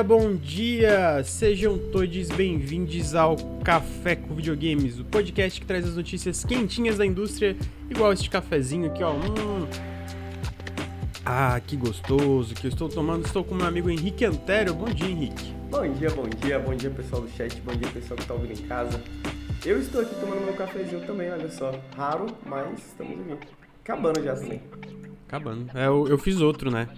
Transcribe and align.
dia, 0.00 0.04
bom 0.04 0.34
dia! 0.34 1.22
Sejam 1.24 1.76
todos 1.76 2.28
bem-vindos 2.30 3.14
ao 3.14 3.36
Café 3.62 4.16
com 4.16 4.34
Videogames, 4.34 4.98
o 4.98 5.04
podcast 5.04 5.60
que 5.60 5.66
traz 5.66 5.86
as 5.86 5.94
notícias 5.94 6.42
quentinhas 6.42 6.96
da 6.96 7.04
indústria, 7.04 7.54
igual 7.90 8.12
este 8.12 8.30
cafezinho 8.30 8.86
aqui, 8.86 9.02
ó. 9.02 9.12
Hum. 9.12 9.66
Ah, 11.24 11.60
que 11.60 11.76
gostoso 11.76 12.54
que 12.54 12.66
eu 12.66 12.70
estou 12.70 12.88
tomando. 12.88 13.26
Estou 13.26 13.44
com 13.44 13.54
meu 13.54 13.66
amigo 13.66 13.90
Henrique 13.90 14.24
Antero. 14.24 14.72
Bom 14.72 14.86
dia, 14.86 15.08
Henrique. 15.08 15.52
Bom 15.70 15.92
dia, 15.92 16.10
bom 16.10 16.28
dia, 16.28 16.58
bom 16.58 16.74
dia 16.74 16.90
pessoal 16.90 17.22
do 17.22 17.30
chat, 17.30 17.60
bom 17.60 17.72
dia 17.72 17.88
pessoal 17.88 18.16
que 18.16 18.22
está 18.22 18.34
ouvindo 18.34 18.58
em 18.58 18.66
casa. 18.66 19.02
Eu 19.64 19.78
estou 19.78 20.00
aqui 20.00 20.14
tomando 20.14 20.44
meu 20.44 20.54
cafezinho 20.54 21.02
também, 21.02 21.30
olha 21.30 21.50
só. 21.50 21.72
Raro, 21.94 22.26
mas 22.46 22.78
estamos 22.78 23.32
aqui. 23.32 23.48
Acabando 23.84 24.22
já 24.22 24.32
assim. 24.32 24.60
Acabando. 25.28 25.70
É, 25.74 25.86
eu, 25.86 26.08
eu 26.08 26.16
fiz 26.16 26.40
outro, 26.40 26.70
né? 26.70 26.88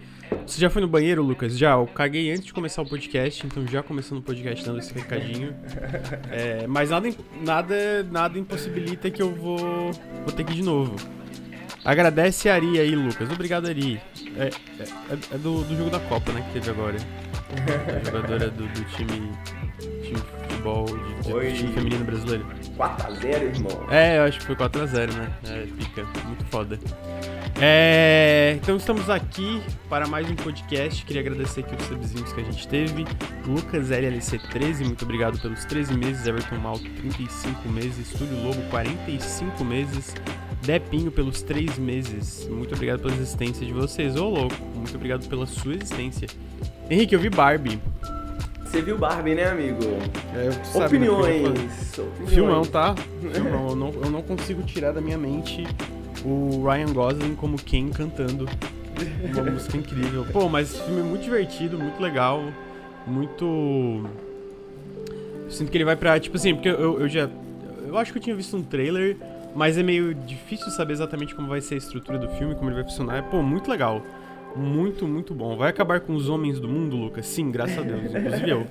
Você 0.46 0.60
já 0.60 0.68
foi 0.68 0.82
no 0.82 0.88
banheiro, 0.88 1.22
Lucas? 1.22 1.56
Já, 1.56 1.72
eu 1.72 1.86
caguei 1.86 2.30
antes 2.30 2.44
de 2.44 2.52
começar 2.52 2.82
o 2.82 2.88
podcast, 2.88 3.46
então 3.46 3.66
já 3.66 3.82
começando 3.82 4.18
o 4.18 4.22
podcast 4.22 4.64
dando 4.64 4.78
esse 4.78 4.92
recadinho. 4.92 5.54
É, 6.30 6.66
mas 6.66 6.90
nada, 6.90 7.10
nada, 7.44 8.02
nada 8.10 8.38
impossibilita 8.38 9.10
que 9.10 9.20
eu 9.20 9.34
vou, 9.34 9.58
vou 10.24 10.32
ter 10.34 10.44
que 10.44 10.52
ir 10.52 10.56
de 10.56 10.62
novo. 10.62 10.96
Agradece 11.84 12.48
a 12.48 12.54
Ari 12.54 12.78
aí, 12.78 12.94
Lucas. 12.94 13.30
Obrigado, 13.30 13.66
Ari. 13.66 14.00
É, 14.36 14.44
é, 14.44 15.34
é 15.34 15.38
do, 15.38 15.62
do, 15.64 15.76
jogo 15.76 15.90
da 15.90 16.00
Copa, 16.00 16.32
né, 16.32 16.42
que 16.46 16.52
teve 16.54 16.70
agora. 16.70 16.96
A 18.00 18.04
jogadora 18.04 18.50
do, 18.50 18.66
do 18.66 18.84
time, 18.96 19.30
time 20.02 20.22
futebol, 20.62 20.86
de, 20.86 21.22
de, 21.22 21.32
do 21.32 21.56
time 21.56 21.72
feminino 21.72 22.04
brasileiro. 22.04 22.46
4x0, 22.76 23.24
irmão. 23.24 23.86
É, 23.90 24.18
eu 24.18 24.22
acho 24.22 24.38
que 24.38 24.46
foi 24.46 24.56
4x0, 24.56 25.12
né? 25.12 25.32
É, 25.48 25.66
fica 25.82 26.04
muito 26.26 26.44
foda. 26.46 26.78
É, 27.60 28.56
então 28.60 28.76
estamos 28.76 29.10
aqui 29.10 29.62
para 29.88 30.06
mais 30.06 30.30
um 30.30 30.36
podcast. 30.36 31.04
Queria 31.04 31.20
agradecer 31.20 31.60
aqui 31.60 31.74
os 31.74 31.84
subzinhos 31.84 32.32
que 32.32 32.40
a 32.40 32.44
gente 32.44 32.66
teve. 32.68 33.04
Lucas 33.46 33.90
LLC13, 33.90 34.84
muito 34.84 35.04
obrigado 35.04 35.40
pelos 35.40 35.64
13 35.64 35.94
meses. 35.96 36.26
Everton 36.26 36.56
Malto, 36.56 36.88
35 36.88 37.68
meses. 37.68 38.12
Estúdio 38.12 38.42
Lobo, 38.42 38.62
45 38.70 39.64
meses. 39.64 40.14
Depinho 40.64 41.10
pelos 41.10 41.42
3 41.42 41.78
meses. 41.78 42.46
Muito 42.48 42.74
obrigado 42.74 43.00
pela 43.00 43.14
existência 43.14 43.66
de 43.66 43.72
vocês. 43.72 44.16
Ô 44.16 44.28
louco, 44.28 44.56
muito 44.74 44.94
obrigado 44.94 45.28
pela 45.28 45.46
sua 45.46 45.74
existência. 45.74 46.28
Henrique, 46.88 47.14
eu 47.14 47.20
vi 47.20 47.28
Barbie. 47.28 47.80
Você 48.72 48.80
viu 48.80 48.96
Barbie, 48.96 49.34
né, 49.34 49.50
amigo? 49.50 49.84
É, 50.34 50.50
sabe, 50.64 50.86
opiniões. 50.86 51.42
Né, 51.42 51.48
opiniões. 51.98 52.30
Filmão, 52.30 52.64
tá? 52.64 52.94
Filmão. 53.20 53.68
eu, 53.68 53.76
não, 53.76 53.92
eu 54.02 54.10
não 54.10 54.22
consigo 54.22 54.62
tirar 54.62 54.92
da 54.92 55.00
minha 55.02 55.18
mente 55.18 55.66
o 56.24 56.66
Ryan 56.66 56.90
Gosling 56.94 57.34
como 57.34 57.58
Ken 57.58 57.90
cantando. 57.90 58.48
Uma 59.30 59.50
música 59.50 59.76
incrível. 59.76 60.24
Pô, 60.32 60.48
mas 60.48 60.72
esse 60.72 60.82
filme 60.84 61.00
é 61.00 61.04
muito 61.04 61.22
divertido, 61.22 61.78
muito 61.78 62.00
legal, 62.00 62.42
muito. 63.06 63.44
Eu 65.44 65.50
sinto 65.50 65.70
que 65.70 65.76
ele 65.76 65.84
vai 65.84 65.94
pra. 65.94 66.18
Tipo 66.18 66.38
assim, 66.38 66.54
porque 66.54 66.70
eu, 66.70 66.98
eu 66.98 67.08
já. 67.10 67.28
Eu 67.86 67.98
acho 67.98 68.10
que 68.10 68.16
eu 68.16 68.22
tinha 68.22 68.34
visto 68.34 68.56
um 68.56 68.62
trailer, 68.62 69.18
mas 69.54 69.76
é 69.76 69.82
meio 69.82 70.14
difícil 70.14 70.70
saber 70.70 70.94
exatamente 70.94 71.34
como 71.34 71.46
vai 71.46 71.60
ser 71.60 71.74
a 71.74 71.78
estrutura 71.78 72.18
do 72.18 72.28
filme, 72.30 72.54
como 72.54 72.70
ele 72.70 72.76
vai 72.76 72.84
funcionar. 72.84 73.22
Pô, 73.24 73.42
muito 73.42 73.70
legal. 73.70 74.00
Muito, 74.56 75.06
muito 75.06 75.34
bom. 75.34 75.56
Vai 75.56 75.70
acabar 75.70 76.00
com 76.00 76.14
os 76.14 76.28
homens 76.28 76.60
do 76.60 76.68
mundo, 76.68 76.96
Lucas? 76.96 77.26
Sim, 77.26 77.50
graças 77.50 77.78
a 77.78 77.82
Deus. 77.82 78.14
Inclusive 78.14 78.50
eu. 78.50 78.66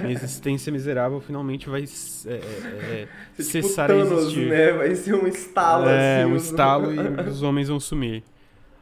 Minha 0.00 0.12
existência 0.12 0.72
miserável 0.72 1.20
finalmente 1.20 1.68
vai 1.68 1.82
é, 1.82 1.84
é, 1.84 2.34
é, 2.34 3.08
tipo 3.36 3.42
cessar 3.42 3.88
tipo 3.88 4.00
Thanos, 4.00 4.12
a 4.12 4.22
existir. 4.22 4.48
Né? 4.48 4.72
Vai 4.72 4.94
ser 4.94 5.14
um 5.14 5.26
estalo 5.26 5.88
é, 5.88 6.22
assim. 6.22 6.32
um 6.32 6.36
estalo 6.36 6.94
e 6.94 6.98
os 7.28 7.42
homens 7.42 7.68
vão 7.68 7.80
sumir. 7.80 8.22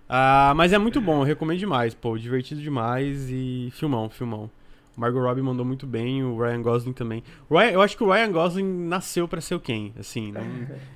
Ah, 0.09 0.53
mas 0.57 0.73
é 0.73 0.79
muito 0.79 1.01
bom, 1.01 1.21
eu 1.21 1.25
recomendo 1.25 1.59
demais, 1.59 1.95
pô. 1.95 2.17
Divertido 2.17 2.61
demais 2.61 3.29
e 3.31 3.69
filmão, 3.73 4.09
filmão. 4.09 4.51
O 4.97 5.01
Margot 5.01 5.21
Robbie 5.21 5.43
mandou 5.43 5.65
muito 5.65 5.87
bem, 5.87 6.25
o 6.25 6.39
Ryan 6.41 6.63
Gosling 6.63 6.93
também. 6.93 7.23
Ryan, 7.51 7.71
eu 7.71 7.83
acho 7.83 7.97
que 7.97 8.03
o 8.03 8.11
Ryan 8.11 8.33
Gosling 8.33 8.89
nasceu 8.89 9.29
para 9.29 9.41
ser 9.41 9.55
o 9.55 9.61
Ken, 9.61 9.93
assim. 9.99 10.33
Não, 10.33 10.43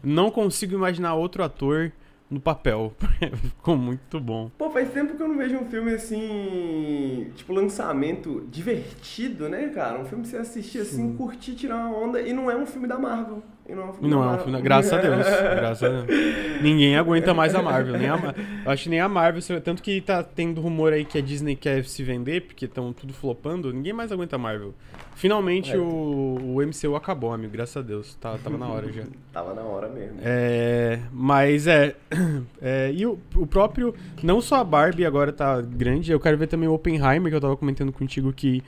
não 0.02 0.30
consigo 0.30 0.74
imaginar 0.74 1.14
outro 1.14 1.44
ator 1.44 1.92
no 2.32 2.40
papel. 2.40 2.92
Ficou 3.36 3.76
muito 3.76 4.18
bom. 4.18 4.50
Pô, 4.56 4.70
faz 4.70 4.90
tempo 4.90 5.14
que 5.14 5.22
eu 5.22 5.28
não 5.28 5.36
vejo 5.36 5.56
um 5.56 5.66
filme 5.66 5.92
assim, 5.92 7.30
tipo 7.36 7.52
lançamento 7.52 8.46
divertido, 8.50 9.48
né, 9.48 9.68
cara? 9.68 10.00
Um 10.00 10.04
filme 10.04 10.24
que 10.24 10.30
você 10.30 10.38
assistir 10.38 10.78
assim, 10.78 11.10
Sim. 11.10 11.16
curtir, 11.16 11.54
tirar 11.54 11.76
uma 11.76 11.96
onda 11.96 12.20
e 12.20 12.32
não 12.32 12.50
é 12.50 12.56
um 12.56 12.66
filme 12.66 12.88
da 12.88 12.98
Marvel. 12.98 13.42
E 13.68 13.74
não 13.74 13.82
é 13.82 13.86
um 13.86 13.92
filme, 13.92 14.08
não, 14.10 14.24
é 14.24 14.36
um 14.36 14.38
filme. 14.38 14.62
Graças 14.62 14.92
a 14.92 14.96
Deus. 15.00 15.16
graças 15.16 15.82
a 15.82 16.02
Deus. 16.02 16.20
Ninguém 16.60 16.96
aguenta 16.96 17.32
mais 17.32 17.54
a 17.54 17.62
Marvel. 17.62 17.96
Nem 17.96 18.08
a... 18.08 18.34
Eu 18.64 18.70
acho 18.70 18.84
que 18.84 18.88
nem 18.88 19.00
a 19.00 19.08
Marvel. 19.08 19.60
Tanto 19.60 19.82
que 19.82 20.00
tá 20.00 20.22
tendo 20.22 20.60
rumor 20.60 20.92
aí 20.92 21.04
que 21.04 21.16
a 21.16 21.20
Disney 21.20 21.54
quer 21.54 21.84
se 21.84 22.02
vender, 22.02 22.42
porque 22.42 22.64
estão 22.64 22.92
tudo 22.92 23.12
flopando. 23.12 23.72
Ninguém 23.72 23.92
mais 23.92 24.10
aguenta 24.10 24.36
a 24.36 24.38
Marvel. 24.38 24.74
Finalmente 25.14 25.72
é. 25.72 25.78
o, 25.78 26.56
o 26.56 26.60
MCU 26.60 26.96
acabou, 26.96 27.32
amigo. 27.32 27.52
Graças 27.52 27.76
a 27.76 27.82
Deus. 27.82 28.14
Tá, 28.16 28.36
tava 28.36 28.58
na 28.58 28.66
hora 28.66 28.92
já. 28.92 29.04
tava 29.32 29.54
na 29.54 29.62
hora 29.62 29.88
mesmo. 29.88 30.18
É, 30.22 31.00
mas 31.12 31.68
é, 31.68 31.94
é. 32.60 32.90
e 32.92 33.06
o, 33.06 33.18
o 33.36 33.46
próprio. 33.46 33.94
Não 34.22 34.40
só 34.40 34.56
a 34.56 34.64
Barbie 34.64 35.06
agora 35.06 35.32
tá 35.32 35.60
grande. 35.60 36.10
Eu 36.10 36.18
quero 36.18 36.36
ver 36.36 36.48
também 36.48 36.68
o 36.68 36.72
Oppenheimer, 36.72 37.30
que 37.30 37.36
eu 37.36 37.40
tava 37.40 37.56
comentando 37.56 37.92
contigo 37.92 38.32
que. 38.32 38.62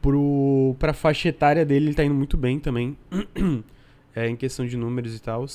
Pro, 0.00 0.74
pra 0.78 0.94
faixa 0.94 1.28
etária 1.28 1.62
dele, 1.62 1.88
ele 1.88 1.94
tá 1.94 2.02
indo 2.02 2.14
muito 2.14 2.34
bem 2.34 2.58
também. 2.58 2.96
é, 4.14 4.28
em 4.28 4.36
questão 4.36 4.66
de 4.66 4.76
números 4.76 5.14
e 5.14 5.20
tal. 5.20 5.46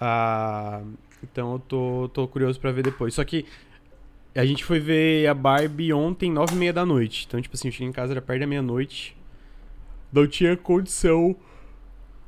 Ah, 0.00 0.82
então 1.22 1.54
eu 1.54 1.58
tô, 1.58 2.10
tô 2.12 2.28
curioso 2.28 2.60
para 2.60 2.72
ver 2.72 2.82
depois. 2.82 3.14
Só 3.14 3.24
que 3.24 3.46
a 4.34 4.44
gente 4.44 4.64
foi 4.64 4.80
ver 4.80 5.26
a 5.28 5.34
Barbie 5.34 5.92
ontem, 5.92 6.30
nove 6.30 6.54
e 6.54 6.58
meia 6.58 6.72
da 6.72 6.84
noite. 6.84 7.24
Então, 7.26 7.40
tipo 7.40 7.54
assim, 7.54 7.68
eu 7.68 7.72
cheguei 7.72 7.88
em 7.88 7.92
casa, 7.92 8.12
era 8.12 8.22
perto 8.22 8.40
da 8.40 8.46
meia-noite. 8.46 9.16
Não 10.12 10.26
tinha 10.26 10.56
condição, 10.56 11.36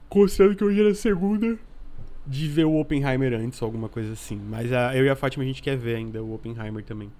considerando 0.08 0.56
que 0.56 0.64
hoje 0.64 0.80
era 0.80 0.94
segunda, 0.94 1.58
de 2.26 2.48
ver 2.48 2.64
o 2.64 2.78
Oppenheimer 2.80 3.32
antes 3.34 3.60
ou 3.60 3.66
alguma 3.66 3.88
coisa 3.88 4.12
assim. 4.12 4.36
Mas 4.36 4.72
a, 4.72 4.96
eu 4.96 5.04
e 5.04 5.08
a 5.08 5.16
Fátima, 5.16 5.44
a 5.44 5.46
gente 5.46 5.62
quer 5.62 5.76
ver 5.76 5.96
ainda 5.96 6.22
o 6.22 6.34
Oppenheimer 6.34 6.84
também. 6.84 7.10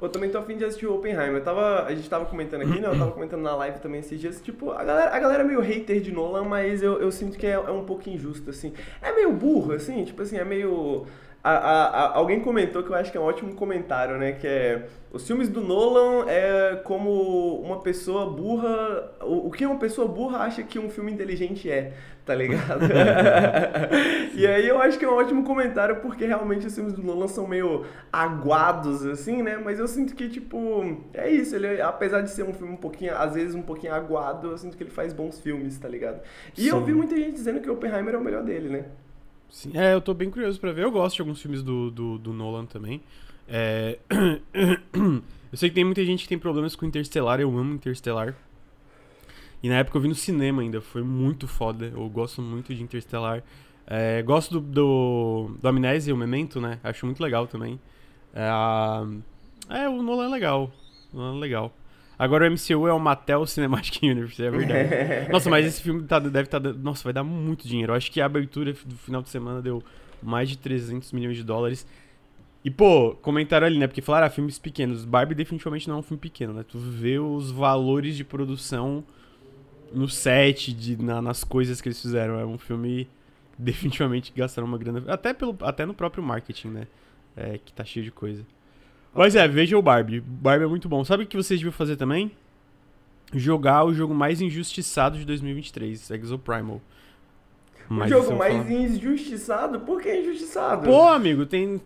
Pô, 0.00 0.08
também 0.08 0.30
tô 0.30 0.38
afim 0.38 0.56
de 0.56 0.64
assistir 0.64 0.86
o 0.86 0.94
Oppenheimer. 0.94 1.34
Eu 1.34 1.44
tava, 1.44 1.84
a 1.84 1.94
gente 1.94 2.08
tava 2.08 2.24
comentando 2.24 2.62
aqui, 2.62 2.80
né? 2.80 2.88
Eu 2.88 2.98
tava 2.98 3.12
comentando 3.12 3.42
na 3.42 3.54
live 3.54 3.80
também 3.80 4.00
esses 4.00 4.18
dias. 4.18 4.40
Tipo, 4.40 4.70
a 4.70 4.82
galera, 4.82 5.14
a 5.14 5.18
galera 5.18 5.42
é 5.42 5.46
meio 5.46 5.60
hater 5.60 6.00
de 6.00 6.10
Nolan, 6.10 6.44
mas 6.44 6.82
eu, 6.82 6.98
eu 7.02 7.12
sinto 7.12 7.36
que 7.36 7.46
é, 7.46 7.50
é 7.50 7.70
um 7.70 7.84
pouco 7.84 8.08
injusto, 8.08 8.48
assim. 8.48 8.72
É 9.02 9.12
meio 9.12 9.30
burro, 9.30 9.74
assim, 9.74 10.02
tipo 10.06 10.22
assim, 10.22 10.38
é 10.38 10.44
meio 10.44 11.04
a, 11.42 11.50
a, 11.50 11.86
a, 11.86 12.16
alguém 12.16 12.40
comentou 12.40 12.82
que 12.82 12.90
eu 12.90 12.94
acho 12.94 13.10
que 13.10 13.16
é 13.16 13.20
um 13.20 13.24
ótimo 13.24 13.54
comentário, 13.54 14.18
né? 14.18 14.32
Que 14.32 14.46
é 14.46 14.88
os 15.12 15.26
filmes 15.26 15.48
do 15.48 15.60
Nolan 15.60 16.26
é 16.28 16.76
como 16.84 17.60
uma 17.62 17.80
pessoa 17.80 18.30
burra. 18.30 19.12
O, 19.22 19.48
o 19.48 19.50
que 19.50 19.66
uma 19.66 19.78
pessoa 19.78 20.06
burra 20.06 20.38
acha 20.38 20.62
que 20.62 20.78
um 20.78 20.88
filme 20.88 21.10
inteligente 21.10 21.68
é, 21.68 21.94
tá 22.24 22.34
ligado? 22.34 22.82
e 24.36 24.46
aí 24.46 24.68
eu 24.68 24.80
acho 24.80 24.98
que 24.98 25.04
é 25.04 25.08
um 25.08 25.14
ótimo 25.14 25.42
comentário 25.42 25.96
porque 25.96 26.26
realmente 26.26 26.66
os 26.66 26.74
filmes 26.74 26.92
do 26.92 27.02
Nolan 27.02 27.26
são 27.26 27.46
meio 27.46 27.84
aguados, 28.12 29.04
assim, 29.04 29.42
né? 29.42 29.56
Mas 29.56 29.80
eu 29.80 29.88
sinto 29.88 30.14
que, 30.14 30.28
tipo, 30.28 31.02
é 31.12 31.28
isso. 31.28 31.56
Ele, 31.56 31.80
apesar 31.80 32.20
de 32.20 32.30
ser 32.30 32.44
um 32.44 32.52
filme 32.52 32.74
um 32.74 32.76
pouquinho, 32.76 33.16
às 33.16 33.34
vezes 33.34 33.54
um 33.54 33.62
pouquinho 33.62 33.94
aguado, 33.94 34.52
eu 34.52 34.58
sinto 34.58 34.76
que 34.76 34.82
ele 34.84 34.90
faz 34.90 35.12
bons 35.12 35.40
filmes, 35.40 35.76
tá 35.76 35.88
ligado? 35.88 36.20
E 36.56 36.62
Sim. 36.62 36.68
eu 36.68 36.84
vi 36.84 36.92
muita 36.92 37.16
gente 37.16 37.32
dizendo 37.32 37.60
que 37.60 37.68
o 37.68 37.72
Oppenheimer 37.72 38.14
é 38.14 38.18
o 38.18 38.22
melhor 38.22 38.44
dele, 38.44 38.68
né? 38.68 38.84
Sim, 39.50 39.72
é, 39.74 39.94
eu 39.94 40.00
tô 40.00 40.14
bem 40.14 40.30
curioso 40.30 40.60
pra 40.60 40.72
ver. 40.72 40.84
Eu 40.84 40.90
gosto 40.90 41.16
de 41.16 41.22
alguns 41.22 41.40
filmes 41.40 41.62
do, 41.62 41.90
do, 41.90 42.18
do 42.18 42.32
Nolan 42.32 42.66
também. 42.66 43.02
É... 43.48 43.98
eu 44.94 45.58
sei 45.58 45.68
que 45.68 45.74
tem 45.74 45.84
muita 45.84 46.04
gente 46.04 46.22
que 46.22 46.28
tem 46.28 46.38
problemas 46.38 46.76
com 46.76 46.86
Interstellar, 46.86 47.40
eu 47.40 47.48
amo 47.58 47.74
Interstellar. 47.74 48.34
E 49.62 49.68
na 49.68 49.76
época 49.76 49.98
eu 49.98 50.02
vi 50.02 50.08
no 50.08 50.14
cinema 50.14 50.62
ainda, 50.62 50.80
foi 50.80 51.02
muito 51.02 51.46
foda. 51.46 51.86
Eu 51.86 52.08
gosto 52.08 52.40
muito 52.40 52.74
de 52.74 52.82
Interstellar. 52.82 53.42
É, 53.86 54.22
gosto 54.22 54.60
do, 54.60 54.60
do, 54.60 55.56
do 55.60 55.68
Amnésia, 55.68 56.14
o 56.14 56.16
Memento, 56.16 56.60
né? 56.60 56.78
Acho 56.82 57.04
muito 57.04 57.20
legal 57.20 57.46
também. 57.46 57.78
É, 58.32 58.48
é, 59.68 59.88
o 59.88 60.00
Nolan 60.00 60.26
é 60.26 60.28
legal. 60.28 60.72
O 61.12 61.16
Nolan 61.16 61.36
é 61.36 61.40
legal. 61.40 61.74
Agora 62.20 62.46
o 62.46 62.52
MCU 62.52 62.86
é 62.86 62.92
o 62.92 63.00
Mattel 63.00 63.46
Cinematic 63.46 64.02
Universe, 64.04 64.44
é 64.44 64.50
verdade. 64.50 64.90
Nossa, 65.32 65.48
mas 65.48 65.64
esse 65.64 65.80
filme 65.80 66.02
tá, 66.02 66.18
deve 66.18 66.42
estar. 66.42 66.60
Tá, 66.60 66.70
nossa, 66.70 67.02
vai 67.02 67.14
dar 67.14 67.24
muito 67.24 67.66
dinheiro. 67.66 67.92
Eu 67.92 67.96
acho 67.96 68.12
que 68.12 68.20
a 68.20 68.26
abertura 68.26 68.74
do 68.84 68.94
final 68.98 69.22
de 69.22 69.30
semana 69.30 69.62
deu 69.62 69.82
mais 70.22 70.50
de 70.50 70.58
300 70.58 71.12
milhões 71.12 71.38
de 71.38 71.42
dólares. 71.42 71.86
E, 72.62 72.70
pô, 72.70 73.16
comentaram 73.22 73.66
ali, 73.66 73.78
né? 73.78 73.86
Porque 73.86 74.02
falaram, 74.02 74.26
ah, 74.26 74.30
filmes 74.30 74.58
pequenos. 74.58 75.06
Barbie 75.06 75.34
definitivamente 75.34 75.88
não 75.88 75.96
é 75.96 75.98
um 76.00 76.02
filme 76.02 76.20
pequeno, 76.20 76.52
né? 76.52 76.62
Tu 76.62 76.78
vê 76.78 77.18
os 77.18 77.50
valores 77.50 78.14
de 78.14 78.22
produção 78.22 79.02
no 79.90 80.06
set, 80.06 80.74
de, 80.74 81.02
na, 81.02 81.22
nas 81.22 81.42
coisas 81.42 81.80
que 81.80 81.88
eles 81.88 82.02
fizeram. 82.02 82.38
É 82.38 82.44
um 82.44 82.58
filme 82.58 83.08
definitivamente 83.58 84.30
gastaram 84.36 84.68
uma 84.68 84.76
grana. 84.76 85.02
Até, 85.08 85.32
pelo, 85.32 85.56
até 85.62 85.86
no 85.86 85.94
próprio 85.94 86.22
marketing, 86.22 86.68
né? 86.68 86.86
É, 87.34 87.56
que 87.56 87.72
tá 87.72 87.82
cheio 87.82 88.04
de 88.04 88.10
coisa. 88.10 88.44
Mas 89.14 89.34
é, 89.34 89.46
veja 89.48 89.76
o 89.76 89.82
Barbie. 89.82 90.20
Barbie 90.20 90.64
é 90.64 90.68
muito 90.68 90.88
bom. 90.88 91.04
Sabe 91.04 91.24
o 91.24 91.26
que 91.26 91.36
vocês 91.36 91.58
deviam 91.60 91.72
fazer 91.72 91.96
também? 91.96 92.30
Jogar 93.32 93.84
o 93.84 93.94
jogo 93.94 94.14
mais 94.14 94.40
injustiçado 94.40 95.18
de 95.18 95.24
2023, 95.24 96.10
Exoprimal. 96.10 96.80
Mas 97.88 98.06
o 98.12 98.14
jogo 98.14 98.36
mais 98.36 98.54
falar... 98.56 98.70
injustiçado? 98.70 99.80
Por 99.80 100.00
que 100.00 100.20
injustiçado? 100.20 100.86
Pô, 100.86 101.08
amigo, 101.08 101.44
tem 101.44 101.80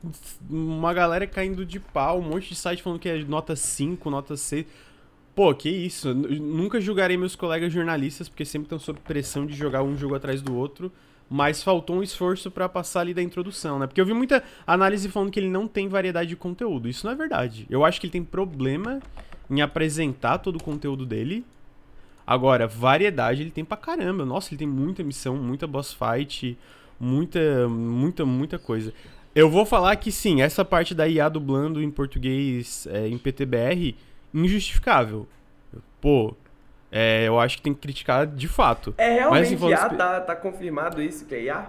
uma 0.50 0.93
galera 0.93 1.26
caindo 1.26 1.65
de 1.65 1.81
pau, 1.81 2.19
um 2.19 2.23
monte 2.23 2.50
de 2.50 2.55
site 2.55 2.82
falando 2.82 2.99
que 2.99 3.09
é 3.09 3.25
nota 3.25 3.56
5, 3.56 4.11
nota 4.11 4.37
6. 4.37 4.67
Pô, 5.35 5.55
que 5.55 5.71
isso. 5.71 6.12
Nunca 6.12 6.79
julgarei 6.79 7.17
meus 7.17 7.35
colegas 7.35 7.73
jornalistas, 7.73 8.29
porque 8.29 8.44
sempre 8.44 8.67
estão 8.67 8.79
sob 8.79 9.00
pressão 9.00 9.47
de 9.47 9.55
jogar 9.55 9.82
um 9.82 9.97
jogo 9.97 10.15
atrás 10.15 10.43
do 10.43 10.55
outro. 10.55 10.93
Mas 11.29 11.62
faltou 11.62 11.97
um 11.97 12.03
esforço 12.03 12.50
pra 12.50 12.69
passar 12.69 13.00
ali 13.00 13.15
da 13.15 13.23
introdução, 13.23 13.79
né? 13.79 13.87
Porque 13.87 14.00
eu 14.00 14.06
vi 14.06 14.12
muita 14.12 14.43
análise 14.67 15.09
falando 15.09 15.31
que 15.31 15.41
ele 15.41 15.49
não 15.49 15.67
tem 15.67 15.88
variedade 15.88 16.29
de 16.29 16.37
conteúdo. 16.37 16.88
Isso 16.88 17.06
não 17.06 17.12
é 17.12 17.17
verdade. 17.17 17.67
Eu 17.71 17.85
acho 17.85 18.00
que 18.00 18.06
ele 18.06 18.12
tem 18.12 18.23
problema 18.23 19.00
em 19.50 19.61
apresentar 19.61 20.38
todo 20.38 20.56
o 20.56 20.62
conteúdo 20.62 21.06
dele. 21.06 21.44
Agora, 22.26 22.67
variedade 22.67 23.43
ele 23.43 23.50
tem 23.50 23.65
pra 23.65 23.76
caramba. 23.76 24.25
Nossa, 24.25 24.50
ele 24.50 24.59
tem 24.59 24.69
muita 24.69 25.03
missão, 25.03 25.37
muita 25.37 25.67
boss 25.67 25.94
fight, 25.94 26.56
muita, 26.99 27.69
muita, 27.69 28.25
muita 28.25 28.59
coisa. 28.59 28.93
Eu 29.35 29.50
vou 29.50 29.67
falar 29.67 29.97
que 29.97 30.12
sim, 30.12 30.41
essa 30.43 30.65
parte 30.65 30.94
da 30.94 31.09
IA 31.09 31.29
dublando 31.29 31.82
em 31.82 31.91
português 31.91 32.87
é, 32.91 33.09
em 33.09 33.19
PTBR, 33.19 33.97
injustificável. 34.32 35.26
Pô, 36.00 36.37
é, 36.96 37.26
eu 37.26 37.41
acho 37.41 37.56
que 37.56 37.62
tem 37.62 37.75
que 37.75 37.81
criticar 37.81 38.25
de 38.25 38.46
fato. 38.46 38.94
É 38.96 39.08
Mas, 39.08 39.19
realmente 39.19 39.43
assim, 39.46 39.56
falando 39.56 39.73
IA, 39.75 39.82
espe- 39.82 39.96
tá, 39.96 40.20
tá 40.20 40.37
confirmado 40.37 41.02
isso 41.02 41.25
que 41.26 41.35
é 41.35 41.43
IA? 41.43 41.67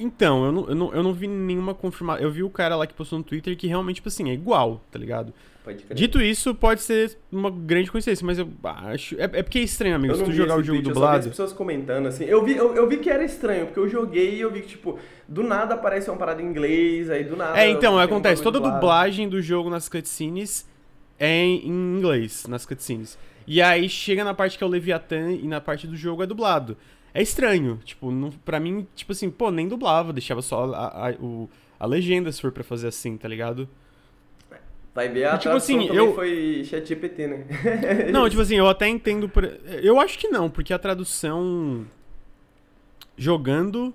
Então, 0.00 0.46
eu 0.46 0.52
não, 0.52 0.68
eu, 0.70 0.74
não, 0.74 0.94
eu 0.94 1.02
não 1.02 1.12
vi 1.12 1.26
nenhuma 1.28 1.74
confirmação. 1.74 2.22
Eu 2.24 2.30
vi 2.30 2.42
o 2.42 2.48
cara 2.48 2.74
lá 2.74 2.86
que 2.86 2.94
postou 2.94 3.18
no 3.18 3.24
Twitter 3.24 3.54
que 3.56 3.66
realmente, 3.66 3.96
tipo 3.96 4.08
assim, 4.08 4.30
é 4.30 4.32
igual, 4.32 4.80
tá 4.90 4.98
ligado? 4.98 5.34
Dito 5.94 6.20
isso, 6.20 6.54
pode 6.54 6.82
ser 6.82 7.16
uma 7.32 7.50
grande 7.50 7.90
coincidência, 7.90 8.24
mas 8.26 8.38
eu 8.38 8.48
acho. 8.64 9.14
É, 9.18 9.24
é 9.24 9.42
porque 9.42 9.58
é 9.58 9.62
estranho, 9.62 9.96
amigo. 9.96 10.12
Eu 10.12 10.18
Se 10.18 10.24
tu 10.24 10.32
jogar 10.32 10.56
o 10.56 10.62
jogo 10.62 10.82
tweet, 10.82 10.88
eu 10.88 10.94
só 10.94 11.00
vi 11.00 11.06
as 11.06 11.10
dublado. 11.12 11.28
pessoas 11.30 11.52
comentando 11.52 12.06
assim. 12.06 12.24
Eu 12.24 12.44
vi, 12.44 12.54
eu, 12.56 12.74
eu 12.74 12.86
vi 12.88 12.98
que 12.98 13.08
era 13.08 13.24
estranho, 13.24 13.66
porque 13.66 13.78
eu 13.80 13.88
joguei 13.88 14.34
e 14.34 14.40
eu 14.40 14.50
vi 14.50 14.60
que, 14.62 14.68
tipo, 14.68 14.98
do 15.28 15.42
nada 15.42 15.74
aparece 15.74 16.10
uma 16.10 16.18
parada 16.18 16.42
em 16.42 16.46
inglês, 16.46 17.08
aí 17.08 17.24
do 17.24 17.34
nada. 17.36 17.58
É, 17.58 17.68
então, 17.68 17.98
acontece. 17.98 18.42
Toda 18.42 18.58
dublado. 18.58 18.76
dublagem 18.80 19.26
do 19.28 19.40
jogo 19.40 19.70
nas 19.70 19.88
cutscenes 19.88 20.66
é 21.18 21.44
em 21.44 21.66
inglês, 21.66 22.46
nas 22.46 22.66
cutscenes. 22.66 23.16
E 23.46 23.60
aí 23.60 23.88
chega 23.88 24.24
na 24.24 24.32
parte 24.34 24.56
que 24.58 24.64
é 24.64 24.66
o 24.66 24.70
Leviathan 24.70 25.32
e 25.32 25.46
na 25.46 25.60
parte 25.60 25.86
do 25.86 25.96
jogo 25.96 26.22
é 26.22 26.26
dublado. 26.26 26.76
É 27.12 27.22
estranho. 27.22 27.78
Tipo, 27.84 28.10
não, 28.10 28.30
pra 28.30 28.58
mim, 28.58 28.86
tipo 28.94 29.12
assim, 29.12 29.30
pô, 29.30 29.50
nem 29.50 29.68
dublava, 29.68 30.12
deixava 30.12 30.42
só 30.42 30.72
a, 30.74 31.08
a, 31.08 31.12
o- 31.20 31.48
a 31.78 31.86
legenda 31.86 32.32
se 32.32 32.40
for 32.40 32.50
pra 32.52 32.64
fazer 32.64 32.88
assim, 32.88 33.16
tá 33.16 33.28
ligado? 33.28 33.68
Vai 34.94 35.08
ver 35.08 35.24
a 35.24 35.32
Tipo 35.32 35.42
tradução 35.50 35.78
assim, 35.80 35.88
eu- 35.94 36.14
foi 36.14 36.62
chat 36.64 36.86
GPT, 36.88 37.26
né? 37.26 37.44
Não, 38.12 38.28
tipo 38.28 38.40
assim, 38.40 38.56
eu 38.56 38.68
até 38.68 38.88
entendo. 38.88 39.28
Por... 39.28 39.44
Eu 39.82 39.98
acho 40.00 40.16
que 40.18 40.28
não, 40.28 40.48
porque 40.48 40.72
a 40.72 40.78
tradução. 40.78 41.84
Jogando. 43.16 43.94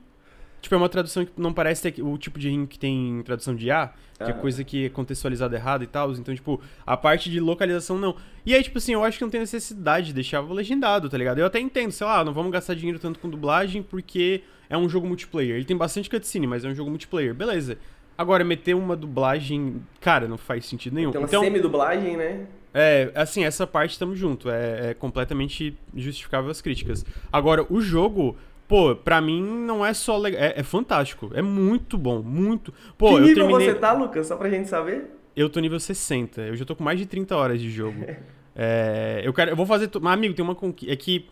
Tipo, 0.61 0.75
é 0.75 0.77
uma 0.77 0.89
tradução 0.89 1.25
que 1.25 1.31
não 1.38 1.53
parece 1.53 1.91
ter 1.91 2.01
o 2.03 2.17
tipo 2.17 2.38
de 2.38 2.50
rim 2.50 2.65
que 2.65 2.77
tem 2.77 3.19
em 3.19 3.23
tradução 3.23 3.56
de 3.56 3.71
A, 3.71 3.94
que 4.17 4.23
é 4.23 4.25
Aham. 4.31 4.33
coisa 4.39 4.63
que 4.63 4.85
é 4.85 4.89
contextualizada 4.89 5.56
errado 5.56 5.83
e 5.83 5.88
tal. 5.88 6.11
Então, 6.11 6.35
tipo, 6.35 6.59
a 6.85 6.97
parte 6.97 7.29
de 7.29 7.39
localização 7.39 7.97
não. 7.97 8.15
E 8.45 8.53
aí, 8.53 8.61
tipo 8.61 8.77
assim, 8.77 8.94
eu 8.94 9.03
acho 9.03 9.17
que 9.17 9.23
não 9.23 9.31
tem 9.31 9.39
necessidade 9.39 10.07
de 10.07 10.13
deixar 10.13 10.41
legendado, 10.41 11.09
tá 11.09 11.17
ligado? 11.17 11.39
Eu 11.39 11.45
até 11.45 11.59
entendo, 11.59 11.91
sei 11.91 12.06
lá, 12.06 12.23
não 12.25 12.33
vamos 12.33 12.51
gastar 12.51 12.73
dinheiro 12.75 13.00
tanto 13.00 13.19
com 13.19 13.29
dublagem 13.29 13.81
porque 13.81 14.41
é 14.69 14.77
um 14.77 14.89
jogo 14.89 15.07
multiplayer. 15.07 15.56
Ele 15.56 15.65
tem 15.65 15.77
bastante 15.77 16.09
cutscene, 16.09 16.45
mas 16.45 16.65
é 16.65 16.67
um 16.69 16.75
jogo 16.75 16.89
multiplayer, 16.89 17.33
beleza. 17.33 17.77
Agora, 18.17 18.44
meter 18.44 18.73
uma 18.75 18.97
dublagem, 18.97 19.81
cara, 20.01 20.27
não 20.27 20.38
faz 20.38 20.65
sentido 20.65 20.94
nenhum. 20.95 21.12
Tem 21.12 21.21
uma 21.21 21.27
Então, 21.27 21.41
semi-dublagem, 21.41 22.17
né? 22.17 22.45
é, 22.73 23.09
assim, 23.15 23.45
essa 23.45 23.65
parte 23.65 23.97
tamo 23.97 24.13
junto. 24.13 24.50
É, 24.50 24.89
é 24.89 24.94
completamente 24.94 25.75
justificável 25.95 26.51
as 26.51 26.59
críticas. 26.62 27.05
Agora, 27.31 27.65
o 27.69 27.79
jogo, 27.79 28.35
pô, 28.69 28.95
pra 28.95 29.19
mim 29.19 29.42
não 29.42 29.83
é 29.83 29.94
só 29.94 30.16
legal. 30.16 30.39
É, 30.39 30.54
é 30.57 30.63
fantástico. 30.63 31.31
É 31.33 31.42
muito 31.42 31.98
bom. 31.98 32.21
Muito. 32.21 32.71
Pô, 32.98 33.10
que 33.10 33.13
eu 33.16 33.19
nível 33.21 33.48
terminei. 33.48 33.68
você 33.68 33.75
tá, 33.75 33.92
Lucas? 33.92 34.27
Só 34.27 34.38
pra 34.38 34.48
gente 34.50 34.69
saber. 34.69 35.10
Eu 35.36 35.50
tô 35.50 35.60
nível 35.60 35.80
60. 35.80 36.42
Eu 36.42 36.56
já 36.56 36.63
tô 36.63 36.75
com 36.75 36.83
mais 36.83 37.00
de 37.00 37.06
30 37.06 37.36
horas 37.36 37.60
de 37.60 37.69
jogo. 37.69 38.06
É, 38.62 39.21
eu 39.24 39.31
quero. 39.31 39.51
Eu 39.51 39.56
vou 39.56 39.66
fazer. 39.66 39.89
Mas, 40.01 40.13
amigo, 40.13 40.33
tem 40.33 40.44
uma 40.44 40.56
conquista. 40.56 40.92
É 40.92 40.95
que. 40.98 41.27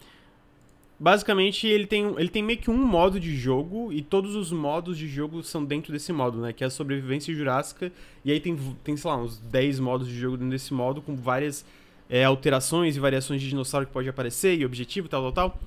Basicamente, 0.97 1.67
ele 1.67 1.85
tem, 1.85 2.15
ele 2.17 2.29
tem 2.29 2.41
meio 2.41 2.57
que 2.57 2.71
um 2.71 2.77
modo 2.77 3.19
de 3.19 3.35
jogo, 3.35 3.91
e 3.91 4.01
todos 4.01 4.33
os 4.33 4.49
modos 4.49 4.97
de 4.97 5.09
jogo 5.09 5.43
são 5.43 5.65
dentro 5.65 5.91
desse 5.91 6.13
modo, 6.13 6.39
né? 6.39 6.53
Que 6.53 6.63
é 6.63 6.67
a 6.67 6.69
sobrevivência 6.69 7.33
jurássica. 7.35 7.91
E 8.23 8.31
aí 8.31 8.39
tem, 8.39 8.57
tem 8.81 8.95
sei 8.95 9.11
lá, 9.11 9.17
uns 9.17 9.39
10 9.39 9.79
modos 9.79 10.07
de 10.07 10.17
jogo 10.17 10.37
dentro 10.37 10.51
desse 10.51 10.73
modo, 10.73 11.01
com 11.01 11.17
várias 11.17 11.65
é, 12.09 12.23
alterações 12.23 12.95
e 12.95 12.99
variações 12.99 13.41
de 13.41 13.49
dinossauro 13.49 13.85
que 13.85 13.91
pode 13.91 14.07
aparecer, 14.07 14.57
e 14.57 14.65
objetivo, 14.65 15.09
tal, 15.09 15.21
tal, 15.23 15.49
tal. 15.49 15.59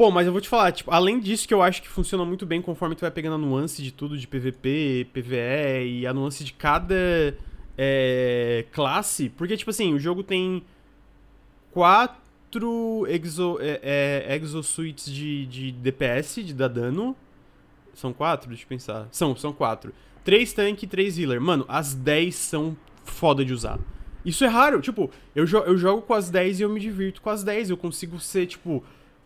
Pô, 0.00 0.10
mas 0.10 0.26
eu 0.26 0.32
vou 0.32 0.40
te 0.40 0.48
falar, 0.48 0.72
tipo, 0.72 0.90
além 0.90 1.20
disso 1.20 1.46
que 1.46 1.52
eu 1.52 1.60
acho 1.60 1.82
que 1.82 1.88
funciona 1.88 2.24
muito 2.24 2.46
bem 2.46 2.62
conforme 2.62 2.94
tu 2.94 3.02
vai 3.02 3.10
pegando 3.10 3.34
a 3.34 3.38
nuance 3.38 3.82
de 3.82 3.92
tudo, 3.92 4.16
de 4.16 4.26
PVP, 4.26 5.08
PVE 5.12 6.00
e 6.00 6.06
a 6.06 6.14
nuance 6.14 6.42
de 6.42 6.54
cada 6.54 7.36
é, 7.76 8.64
classe, 8.72 9.28
porque, 9.28 9.58
tipo 9.58 9.68
assim, 9.68 9.92
o 9.92 9.98
jogo 9.98 10.22
tem 10.22 10.62
quatro 11.70 13.06
exo, 13.10 13.58
é, 13.60 14.26
é, 14.26 14.36
exosuites 14.36 15.04
de, 15.12 15.44
de 15.44 15.70
DPS, 15.70 16.36
de 16.46 16.54
dar 16.54 16.68
dano. 16.68 17.14
São 17.92 18.14
quatro? 18.14 18.48
Deixa 18.48 18.64
eu 18.64 18.68
pensar. 18.68 19.06
São, 19.12 19.36
são 19.36 19.52
quatro. 19.52 19.92
Três 20.24 20.54
tanque 20.54 20.86
e 20.86 20.88
três 20.88 21.18
healer. 21.18 21.42
Mano, 21.42 21.66
as 21.68 21.92
10 21.92 22.34
são 22.34 22.74
foda 23.04 23.44
de 23.44 23.52
usar. 23.52 23.78
Isso 24.24 24.46
é 24.46 24.48
raro. 24.48 24.80
Tipo, 24.80 25.10
eu, 25.34 25.46
jo 25.46 25.58
eu 25.58 25.76
jogo 25.76 26.00
com 26.00 26.14
as 26.14 26.30
10 26.30 26.60
e 26.60 26.62
eu 26.62 26.70
me 26.70 26.80
divirto 26.80 27.20
com 27.20 27.28
as 27.28 27.44
10. 27.44 27.68
Eu 27.68 27.76
consigo 27.76 28.18
ser, 28.18 28.46
tipo, 28.46 28.82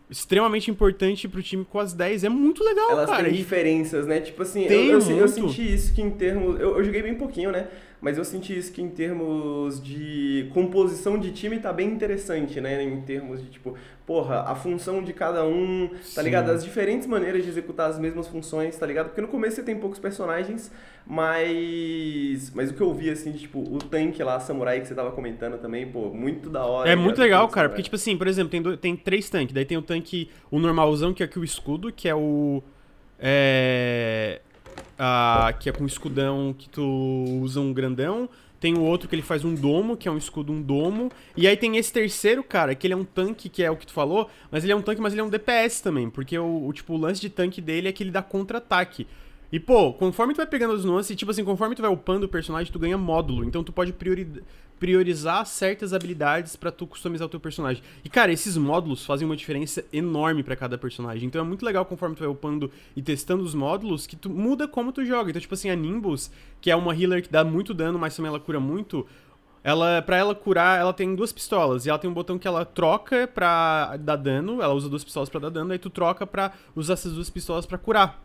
extremamente 0.09 0.69
importante 0.69 1.27
pro 1.27 1.41
time 1.41 1.65
com 1.65 1.79
as 1.79 1.93
10. 1.93 2.23
É 2.25 2.29
muito 2.29 2.63
legal, 2.63 2.91
Elas 2.91 3.09
cara. 3.09 3.23
têm 3.25 3.33
E- 3.33 3.37
diferenças, 3.37 4.05
né? 4.05 4.19
Tipo 4.21 4.41
assim, 4.43 4.65
eu, 4.65 4.99
eu, 4.99 5.17
eu 5.17 5.27
senti 5.27 5.73
isso 5.73 5.93
que 5.93 6.01
em 6.01 6.11
termos. 6.11 6.59
Eu, 6.59 6.77
eu 6.77 6.83
joguei 6.83 7.01
bem 7.01 7.15
pouquinho, 7.15 7.51
né? 7.51 7.67
Mas 8.05 8.19
eu 8.19 8.23
senti 8.23 8.55
isso 8.55 8.71
que 8.71 8.83
em 8.83 8.89
termos 8.91 9.81
de 9.81 10.47
composição 10.53 11.17
de 11.17 11.31
time 11.31 11.57
tá 11.57 11.73
bem 11.73 11.89
interessante, 11.89 12.61
né? 12.61 12.83
Em 12.83 13.01
termos 13.01 13.41
de, 13.41 13.49
tipo, 13.49 13.75
porra, 14.05 14.41
a 14.41 14.53
função 14.53 15.01
de 15.01 15.11
cada 15.11 15.43
um, 15.43 15.87
tá 15.87 15.97
Sim. 16.03 16.21
ligado? 16.21 16.51
As 16.51 16.63
diferentes 16.63 17.07
maneiras 17.07 17.41
de 17.43 17.49
executar 17.49 17.89
as 17.89 17.97
mesmas 17.97 18.27
funções, 18.27 18.77
tá 18.77 18.85
ligado? 18.85 19.07
Porque 19.07 19.21
no 19.21 19.27
começo 19.27 19.55
você 19.55 19.63
tem 19.63 19.75
poucos 19.75 19.97
personagens, 19.97 20.71
mas. 21.03 22.51
Mas 22.53 22.69
o 22.69 22.75
que 22.75 22.81
eu 22.81 22.93
vi, 22.93 23.09
assim, 23.09 23.31
de, 23.31 23.39
tipo, 23.39 23.57
o 23.57 23.79
tanque 23.79 24.21
lá, 24.21 24.39
samurai, 24.39 24.81
que 24.81 24.87
você 24.87 24.93
tava 24.93 25.09
comentando 25.11 25.57
também, 25.57 25.87
pô, 25.87 26.13
muito 26.13 26.47
da 26.47 26.63
hora. 26.63 26.87
É 26.87 26.95
muito 26.95 27.19
legal, 27.19 27.47
cara, 27.47 27.69
porque, 27.69 27.81
tipo 27.81 27.95
assim, 27.95 28.15
por 28.15 28.27
exemplo, 28.27 28.51
tem, 28.51 28.61
do- 28.61 28.77
tem 28.77 28.95
três 28.95 29.31
tanques. 29.31 29.51
Daí 29.51 29.65
tem 29.65 29.79
o 29.79 29.81
tanque, 29.81 30.29
o 30.51 30.59
normalzão, 30.59 31.11
que 31.11 31.23
é 31.23 31.25
aqui 31.25 31.39
o 31.39 31.43
escudo, 31.43 31.91
que 31.91 32.07
é 32.07 32.13
o. 32.13 32.61
É. 33.19 34.41
a- 34.97 35.53
que 35.59 35.69
é 35.69 35.71
com 35.71 35.85
escudão 35.85 36.53
que 36.57 36.69
tu 36.69 36.83
usa 37.41 37.59
um 37.59 37.73
grandão. 37.73 38.29
Tem 38.59 38.73
o 38.73 38.81
outro 38.81 39.07
que 39.07 39.13
ele 39.13 39.21
faz 39.21 39.43
um 39.45 39.53
domo, 39.53 39.95
que 39.97 40.07
é 40.07 40.11
um 40.11 40.17
escudo, 40.17 40.51
um 40.51 40.61
domo. 40.61 41.11
E 41.35 41.47
aí 41.47 41.55
tem 41.55 41.77
esse 41.77 41.91
terceiro, 41.91 42.43
cara, 42.43 42.73
que 42.73 42.87
ele 42.87 42.93
é 42.93 42.97
um 42.97 43.03
tanque, 43.03 43.49
que 43.49 43.61
é 43.61 43.69
o 43.69 43.75
que 43.75 43.85
tu 43.85 43.93
falou, 43.93 44.29
mas 44.49 44.63
ele 44.63 44.73
é 44.73 44.75
um 44.75 44.81
tanque, 44.81 45.01
mas 45.01 45.13
ele 45.13 45.21
é 45.21 45.23
um 45.23 45.29
DPS 45.29 45.81
também. 45.83 46.09
Porque 46.09 46.37
o, 46.39 46.65
o, 46.67 46.73
tipo, 46.73 46.93
o 46.93 46.97
lance 46.97 47.21
de 47.21 47.29
tanque 47.29 47.61
dele 47.61 47.89
é 47.89 47.91
que 47.91 48.01
ele 48.01 48.11
dá 48.11 48.23
contra-ataque. 48.23 49.05
E, 49.51 49.59
pô, 49.59 49.93
conforme 49.93 50.33
tu 50.33 50.37
vai 50.37 50.47
pegando 50.47 50.73
as 50.73 50.83
nuances, 50.83 51.15
tipo 51.15 51.31
assim, 51.31 51.43
conforme 51.43 51.75
tu 51.75 51.81
vai 51.81 51.91
upando 51.91 52.25
o 52.25 52.29
personagem, 52.29 52.71
tu 52.71 52.79
ganha 52.79 52.97
módulo. 52.97 53.43
Então 53.43 53.63
tu 53.63 53.71
pode 53.71 53.93
priori- 53.93 54.43
priorizar 54.79 55.45
certas 55.45 55.93
habilidades 55.93 56.55
pra 56.55 56.71
tu 56.71 56.85
customizar 56.85 57.27
o 57.27 57.29
teu 57.29 57.39
personagem. 57.39 57.81
E, 58.03 58.09
cara, 58.09 58.31
esses 58.31 58.57
módulos 58.57 59.05
fazem 59.05 59.25
uma 59.25 59.35
diferença 59.35 59.85
enorme 59.93 60.43
pra 60.43 60.55
cada 60.55 60.77
personagem. 60.77 61.27
Então 61.27 61.39
é 61.39 61.43
muito 61.43 61.65
legal 61.65 61.85
conforme 61.85 62.15
tu 62.15 62.19
vai 62.19 62.27
upando 62.27 62.69
e 62.95 63.01
testando 63.01 63.43
os 63.43 63.53
módulos, 63.55 64.05
que 64.05 64.15
tu 64.15 64.29
muda 64.29 64.67
como 64.67 64.91
tu 64.91 65.05
joga. 65.05 65.29
Então, 65.29 65.41
tipo 65.41 65.53
assim, 65.53 65.69
a 65.69 65.75
Nimbus, 65.75 66.29
que 66.59 66.69
é 66.69 66.75
uma 66.75 66.93
healer 66.93 67.21
que 67.21 67.29
dá 67.31 67.43
muito 67.43 67.73
dano, 67.73 67.97
mas 67.97 68.15
também 68.15 68.29
ela 68.29 68.39
cura 68.39 68.59
muito, 68.59 69.05
ela, 69.63 70.01
pra 70.01 70.17
ela 70.17 70.35
curar, 70.35 70.79
ela 70.79 70.91
tem 70.91 71.15
duas 71.15 71.31
pistolas. 71.31 71.85
E 71.85 71.89
ela 71.89 71.97
tem 71.97 72.09
um 72.09 72.13
botão 72.13 72.37
que 72.37 72.47
ela 72.47 72.65
troca 72.65 73.27
pra 73.27 73.95
dar 73.97 74.15
dano. 74.17 74.61
Ela 74.61 74.73
usa 74.73 74.89
duas 74.89 75.03
pistolas 75.03 75.29
pra 75.29 75.39
dar 75.39 75.49
dano. 75.49 75.71
Aí 75.71 75.79
tu 75.79 75.89
troca 75.89 76.27
pra 76.27 76.51
usar 76.75 76.93
essas 76.93 77.13
duas 77.13 77.29
pistolas 77.29 77.65
pra 77.65 77.77
curar. 77.77 78.24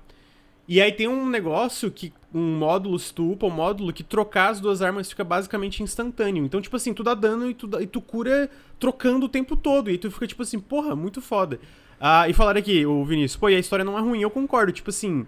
E 0.71 0.81
aí 0.81 0.93
tem 0.93 1.09
um 1.09 1.29
negócio 1.29 1.91
que. 1.91 2.13
Um 2.33 2.59
módulo, 2.59 2.97
se 2.97 3.13
tu 3.13 3.33
upa 3.33 3.47
um 3.47 3.51
módulo, 3.51 3.93
que 3.93 4.05
trocar 4.05 4.51
as 4.51 4.61
duas 4.61 4.81
armas 4.81 5.11
fica 5.11 5.25
basicamente 5.25 5.83
instantâneo. 5.83 6.45
Então, 6.45 6.61
tipo 6.61 6.77
assim, 6.77 6.95
tu 6.95 7.03
dá 7.03 7.13
dano 7.13 7.51
e 7.51 7.55
tu, 7.55 7.69
e 7.81 7.89
tu 7.89 8.01
cura 8.01 8.49
trocando 8.79 9.27
o 9.27 9.29
tempo 9.29 9.57
todo. 9.57 9.91
E 9.91 9.99
tu 9.99 10.09
fica, 10.13 10.29
tipo 10.29 10.43
assim, 10.45 10.61
porra, 10.61 10.95
muito 10.95 11.21
foda. 11.21 11.59
Ah, 11.99 12.29
e 12.29 12.33
falaram 12.33 12.61
aqui, 12.61 12.87
o 12.87 13.05
Vinícius, 13.05 13.37
pô, 13.37 13.49
e 13.49 13.57
a 13.57 13.59
história 13.59 13.85
não 13.85 13.99
é 13.99 14.01
ruim, 14.01 14.23
eu 14.23 14.31
concordo. 14.31 14.71
Tipo 14.71 14.91
assim. 14.91 15.27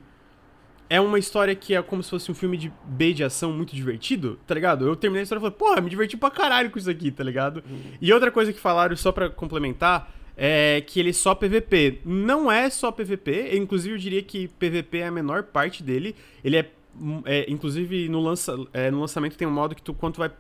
É 0.89 1.01
uma 1.01 1.19
história 1.19 1.57
que 1.57 1.75
é 1.75 1.83
como 1.83 2.05
se 2.05 2.11
fosse 2.11 2.31
um 2.31 2.35
filme 2.35 2.57
de 2.57 2.73
B 2.85 3.13
de 3.13 3.25
ação 3.25 3.51
muito 3.53 3.75
divertido, 3.75 4.39
tá 4.47 4.55
ligado? 4.55 4.87
Eu 4.87 4.95
terminei 4.95 5.23
a 5.23 5.25
história 5.25 5.41
e 5.41 5.43
falei, 5.43 5.57
porra, 5.57 5.81
me 5.81 5.91
diverti 5.91 6.17
pra 6.17 6.31
caralho 6.31 6.71
com 6.71 6.79
isso 6.79 6.91
aqui, 6.91 7.11
tá 7.11 7.25
ligado? 7.25 7.65
E 8.01 8.13
outra 8.13 8.31
coisa 8.31 8.53
que 8.53 8.61
falaram, 8.61 8.95
só 8.95 9.11
pra 9.11 9.29
complementar, 9.29 10.13
é 10.37 10.81
que 10.81 10.99
ele 11.01 11.11
é 11.11 11.13
só 11.13 11.35
PVP. 11.35 12.01
Não 12.05 12.51
é 12.51 12.71
só 12.71 12.91
PVP, 12.91 13.57
inclusive 13.57 13.95
eu 13.95 13.99
diria 13.99 14.23
que 14.23 14.49
PVP 14.49 14.99
é 14.99 15.07
a 15.07 15.11
menor 15.11 15.45
parte 15.45 15.83
dele. 15.83 16.15
Ele 16.45 16.57
é, 16.57 16.71
hum, 16.99 17.23
é, 17.25 17.47
inclusive 17.49 18.09
no, 18.09 18.21
lança, 18.21 18.55
é, 18.73 18.91
no 18.91 19.01
lançamento 19.01 19.37
tem 19.37 19.47
um 19.47 19.53
modo 19.53 19.75
que 19.75 19.83
tu, 19.83 19.95
quando 19.95 20.15
tu 20.15 20.19
vai 20.19 20.31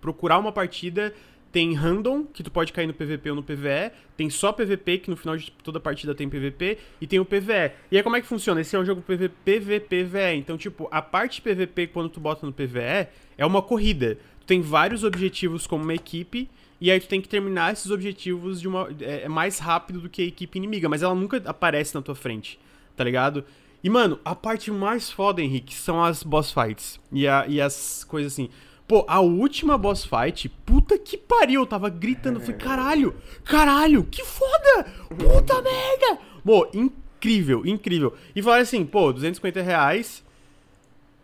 procurar 0.00 0.38
uma 0.38 0.52
partida, 0.52 1.14
tem 1.52 1.74
random, 1.74 2.24
que 2.24 2.42
tu 2.42 2.50
pode 2.50 2.72
cair 2.72 2.86
no 2.86 2.94
PVP 2.94 3.30
ou 3.30 3.36
no 3.36 3.42
PVE, 3.42 3.92
tem 4.16 4.30
só 4.30 4.52
PVP, 4.52 4.98
que 4.98 5.10
no 5.10 5.16
final 5.16 5.36
de 5.36 5.52
toda 5.62 5.78
partida 5.78 6.14
tem 6.14 6.28
PVP, 6.28 6.78
e 7.00 7.06
tem 7.06 7.20
o 7.20 7.24
PVE. 7.26 7.72
E 7.90 7.96
aí 7.98 8.02
como 8.02 8.16
é 8.16 8.20
que 8.22 8.26
funciona? 8.26 8.62
Esse 8.62 8.74
é 8.74 8.78
um 8.78 8.84
jogo 8.84 9.02
PVP, 9.02 9.60
PVP, 9.60 10.04
PVE. 10.04 10.36
Então, 10.36 10.56
tipo, 10.56 10.88
a 10.90 11.02
parte 11.02 11.42
PVP, 11.42 11.88
quando 11.88 12.08
tu 12.08 12.18
bota 12.18 12.46
no 12.46 12.52
PVE, 12.52 13.06
é 13.36 13.44
uma 13.44 13.60
corrida. 13.60 14.18
Tu 14.40 14.46
tem 14.46 14.62
vários 14.62 15.04
objetivos 15.04 15.66
como 15.66 15.84
uma 15.84 15.94
equipe, 15.94 16.48
e 16.82 16.90
aí 16.90 16.98
tu 16.98 17.06
tem 17.06 17.20
que 17.20 17.28
terminar 17.28 17.72
esses 17.72 17.92
objetivos 17.92 18.60
de 18.60 18.66
uma 18.66 18.88
é, 19.00 19.22
é 19.22 19.28
mais 19.28 19.60
rápido 19.60 20.00
do 20.00 20.10
que 20.10 20.20
a 20.20 20.24
equipe 20.24 20.58
inimiga, 20.58 20.88
mas 20.88 21.00
ela 21.00 21.14
nunca 21.14 21.40
aparece 21.46 21.94
na 21.94 22.02
tua 22.02 22.16
frente, 22.16 22.58
tá 22.96 23.04
ligado? 23.04 23.44
E, 23.84 23.88
mano, 23.88 24.18
a 24.24 24.34
parte 24.34 24.68
mais 24.72 25.08
foda, 25.08 25.40
Henrique, 25.40 25.72
são 25.72 26.02
as 26.02 26.24
boss 26.24 26.52
fights. 26.52 26.98
E, 27.12 27.28
a, 27.28 27.46
e 27.46 27.60
as 27.60 28.02
coisas 28.02 28.32
assim. 28.32 28.50
Pô, 28.88 29.04
a 29.06 29.20
última 29.20 29.78
boss 29.78 30.04
fight, 30.04 30.48
puta 30.48 30.98
que 30.98 31.16
pariu, 31.16 31.62
eu 31.62 31.66
tava 31.66 31.88
gritando, 31.88 32.40
falei, 32.40 32.56
caralho, 32.58 33.14
caralho, 33.44 34.02
que 34.02 34.24
foda, 34.24 34.84
puta 35.16 35.62
merda. 35.62 36.18
Pô, 36.44 36.68
incrível, 36.74 37.64
incrível. 37.64 38.12
E 38.34 38.42
falaram 38.42 38.62
assim, 38.62 38.84
pô, 38.84 39.12
250 39.12 39.62
reais, 39.62 40.24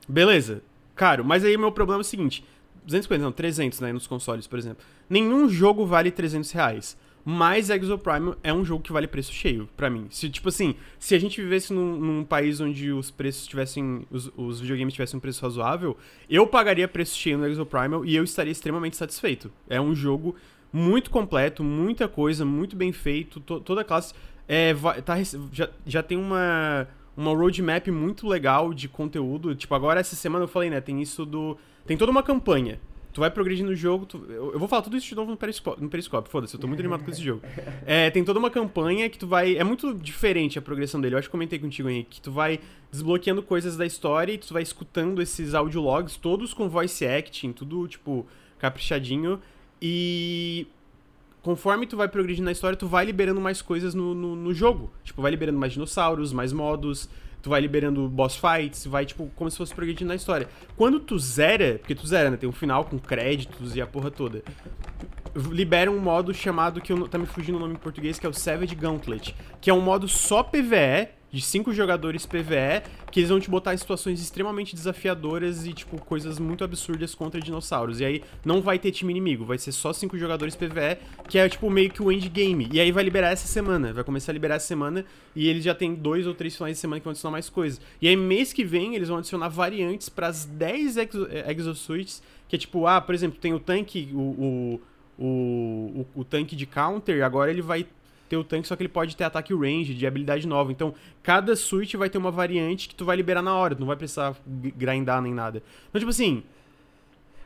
beleza, 0.09 0.63
caro. 0.95 1.25
Mas 1.25 1.45
aí 1.45 1.57
meu 1.57 1.73
problema 1.73 2.01
é 2.01 2.03
o 2.03 2.05
seguinte, 2.05 2.45
250 2.89 3.23
não, 3.23 3.31
300, 3.31 3.81
né, 3.81 3.93
nos 3.93 4.07
consoles, 4.07 4.47
por 4.47 4.59
exemplo. 4.59 4.85
Nenhum 5.09 5.49
jogo 5.49 5.87
vale 5.87 6.11
300 6.11 6.51
reais. 6.51 6.97
Mas 7.25 7.69
Exoprime 7.69 8.35
é 8.43 8.55
um 8.55 8.65
jogo 8.65 8.83
que 8.83 8.91
vale 8.91 9.07
preço 9.07 9.33
cheio, 9.35 9.69
para 9.77 9.91
mim. 9.91 10.07
Se, 10.09 10.31
tipo 10.31 10.49
assim, 10.49 10.75
se 10.99 11.15
a 11.15 11.19
gente 11.19 11.43
vivesse 11.43 11.75
num, 11.75 11.99
num 11.99 12.25
país 12.25 12.59
onde 12.59 12.91
os 12.91 13.11
preços 13.11 13.47
tivessem. 13.47 14.07
Os, 14.11 14.33
os, 14.35 14.61
videogames 14.61 14.95
tivessem 14.95 15.19
um 15.19 15.21
preço 15.21 15.43
razoável, 15.43 15.95
eu 16.31 16.47
pagaria 16.47 16.89
preço 16.89 17.19
cheio 17.19 17.37
no 17.37 17.47
Exoprimal 17.47 18.03
e 18.03 18.17
eu 18.17 18.25
estaria 18.25 18.51
extremamente 18.51 18.97
satisfeito. 18.97 19.53
É 19.69 19.79
um 19.79 19.95
jogo 19.95 20.37
muito 20.73 21.11
completo, 21.11 21.63
muita 21.63 22.09
coisa, 22.09 22.47
muito 22.47 22.75
bem 22.75 22.93
feito, 22.93 23.41
to, 23.41 23.61
toda 23.61 23.83
a 23.83 23.85
classe. 23.85 24.15
É, 24.47 24.75
tá, 25.05 25.17
já, 25.53 25.69
já 25.85 26.03
tem 26.03 26.17
uma, 26.17 26.89
uma 27.15 27.35
roadmap 27.35 27.89
muito 27.89 28.27
legal 28.27 28.73
de 28.73 28.89
conteúdo. 28.89 29.55
Tipo, 29.55 29.75
agora 29.75 30.01
essa 30.01 30.17
semana 30.17 30.45
eu 30.45 30.49
falei, 30.49 30.71
né? 30.71 30.81
Tem 30.81 31.03
isso 31.03 31.27
do. 31.27 31.59
Tem 31.89 31.97
toda 31.97 32.13
uma 32.13 32.23
campanha 32.23 32.79
Tu 33.19 33.21
vai 33.21 33.33
progredindo 33.33 33.71
no 33.71 33.75
jogo. 33.75 34.07
Tu, 34.07 34.17
eu, 34.29 34.57
vou 34.59 34.69
falar 34.69 34.83
tudo 34.83 34.97
isso 34.97 35.09
de 35.09 35.15
novo 35.17 35.33
no 35.33 35.37
Periscope. 35.37 35.83
No 35.83 35.89
periscope 35.89 36.29
Foda-se, 36.29 36.55
eu 36.55 36.61
tô 36.61 36.69
muito 36.69 36.79
animado 36.79 37.03
com 37.03 37.11
esse 37.11 37.21
jogo. 37.21 37.43
É, 37.85 38.11
tem 38.11 38.23
toda 38.23 38.39
uma 38.39 38.51
campanha 38.51 39.09
que 39.09 39.19
tu 39.19 39.27
vai. 39.27 39.57
É 39.57 39.65
muito 39.65 39.93
diferente 39.95 40.57
a 40.57 40.63
progressão 40.63 41.01
dele. 41.01 41.15
Eu 41.15 41.19
acho 41.19 41.27
que 41.27 41.33
comentei 41.33 41.59
contigo, 41.59 41.89
Henrique. 41.89 42.17
Que 42.17 42.21
tu 42.21 42.31
vai 42.31 42.61
desbloqueando 42.93 43.43
coisas 43.43 43.77
da 43.77 43.85
história 43.85 44.33
e 44.33 44.39
tu 44.39 44.53
vai 44.53 44.63
escutando 44.63 45.21
esses 45.21 45.55
audiologs, 45.55 46.17
todos 46.17 46.55
com 46.55 46.69
voice 46.69 47.05
acting, 47.05 47.53
tudo, 47.53 47.89
tipo, 47.89 48.25
caprichadinho. 48.59 49.41
E 49.83 50.67
conforme 51.43 51.87
tu 51.87 51.97
vai 51.97 52.09
progredindo 52.09 52.45
na 52.45 52.53
história, 52.53 52.77
tu 52.77 52.87
vai 52.87 53.05
liberando 53.05 53.41
mais 53.41 53.61
coisas 53.61 53.95
no, 53.95 54.15
no, 54.15 54.37
no 54.37 54.55
jogo. 54.55 54.93
Tipo, 55.03 55.23
vai 55.23 55.31
liberando 55.33 55.59
mais 55.59 55.73
dinossauros, 55.73 56.33
mais 56.33 56.53
modos 56.53 57.09
tu 57.49 57.51
vai 57.51 57.61
liberando 57.63 58.07
boss 58.09 58.37
fights, 58.37 58.87
vai, 58.87 59.07
tipo, 59.07 59.31
como 59.35 59.51
se 59.51 59.57
fosse 59.57 59.75
progredindo 59.75 60.09
na 60.09 60.15
história. 60.15 60.47
Quando 60.77 61.01
tu 61.01 61.19
zera, 61.19 61.79
porque 61.79 61.95
tu 61.95 62.07
zera, 62.07 62.31
né? 62.31 62.37
Tem 62.37 62.49
um 62.49 62.53
final 62.53 62.85
com 62.85 62.99
créditos 62.99 63.75
e 63.75 63.81
a 63.81 63.87
porra 63.87 64.11
toda. 64.11 64.43
Libera 65.51 65.91
um 65.91 65.99
modo 65.99 66.35
chamado, 66.35 66.81
que 66.81 66.93
eu, 66.93 67.09
tá 67.09 67.19
me 67.19 67.27
fugindo 67.27 67.57
o 67.57 67.61
nome 67.61 67.75
em 67.75 67.79
português, 67.79 68.19
que 68.19 68.27
é 68.27 68.29
o 68.29 68.35
Savage 68.35 68.75
Gauntlet. 68.75 69.35
Que 69.61 69.71
é 69.71 69.75
um 69.75 69.81
modo 69.81 70.09
só 70.09 70.43
PVE, 70.43 71.09
de 71.31 71.43
cinco 71.43 71.73
jogadores 71.73 72.25
PVE, 72.25 72.83
que 73.11 73.21
eles 73.21 73.29
vão 73.29 73.39
te 73.39 73.51
botar 73.51 73.75
em 73.75 73.77
situações 73.77 74.21
extremamente 74.21 74.75
desafiadoras 74.75 75.67
e, 75.67 75.73
tipo, 75.73 76.01
coisas 76.03 76.39
muito 76.39 76.65
absurdas 76.65 77.15
contra 77.15 77.41
dinossauros. 77.41 78.01
E 78.01 78.05
aí 78.05 78.23
não 78.45 78.63
vai 78.63 78.79
ter 78.79 78.91
time 78.91 79.13
inimigo, 79.13 79.45
vai 79.45 79.59
ser 79.59 79.73
só 79.73 79.93
cinco 79.93 80.17
jogadores 80.17 80.57
PVE, 80.57 80.99
que 81.29 81.39
é, 81.39 81.49
tipo, 81.49 81.69
meio 81.71 81.91
que 81.91 82.03
o 82.03 82.11
endgame. 82.11 82.69
E 82.73 82.81
aí 82.81 82.91
vai 82.91 83.05
liberar 83.05 83.31
essa 83.31 83.47
semana, 83.47 83.93
vai 83.93 84.05
começar 84.05 84.33
a 84.33 84.35
liberar 84.35 84.57
essa 84.57 84.67
semana, 84.67 85.05
e 85.35 85.49
eles 85.49 85.63
já 85.63 85.75
tem 85.75 85.95
dois 85.95 86.27
ou 86.27 86.35
três 86.35 86.57
finais 86.57 86.77
de 86.77 86.81
semana 86.81 87.01
que 87.01 87.05
vão 87.05 87.11
adicionar 87.11 87.33
mais 87.33 87.51
coisas. 87.51 87.81
E 88.01 88.09
aí 88.09 88.17
mês 88.17 88.53
que 88.53 88.65
vem 88.65 88.95
eles 88.95 89.09
vão 89.09 89.19
adicionar 89.19 89.49
variantes 89.49 90.09
para 90.09 90.29
as 90.29 90.45
10 90.47 90.97
exo 90.97 91.29
exosuites, 91.47 92.23
que 92.49 92.57
é 92.57 92.59
tipo, 92.59 92.87
ah, 92.87 93.01
por 93.01 93.15
exemplo, 93.15 93.39
tem 93.39 93.53
o 93.53 93.61
tanque, 93.61 94.09
o, 94.15 94.19
o 94.19 94.81
o, 95.19 96.05
o, 96.15 96.21
o, 96.21 96.25
tanque 96.25 96.55
de 96.55 96.65
counter, 96.65 97.25
agora 97.25 97.51
ele 97.51 97.61
vai 97.61 97.87
ter 98.29 98.37
o 98.37 98.45
tanque, 98.45 98.69
só 98.69 98.77
que 98.77 98.83
ele 98.83 98.89
pode 98.89 99.17
ter 99.17 99.25
ataque 99.25 99.55
range, 99.55 99.95
de 99.95 100.07
habilidade 100.07 100.47
nova. 100.47 100.71
Então, 100.71 100.95
cada 101.23 101.57
suíte 101.57 101.97
vai 101.97 102.09
ter 102.09 102.19
uma 102.19 102.31
variante 102.31 102.89
que 102.89 102.95
tu 102.95 103.05
vai 103.05 103.17
liberar 103.17 103.43
na 103.43 103.55
hora, 103.55 103.75
tu 103.75 103.81
não 103.81 103.87
vai 103.87 103.97
precisar 103.97 104.37
grindar 104.47 105.21
nem 105.23 105.35
nada. 105.35 105.63
Então, 105.89 105.99
tipo 105.99 106.11
assim. 106.11 106.43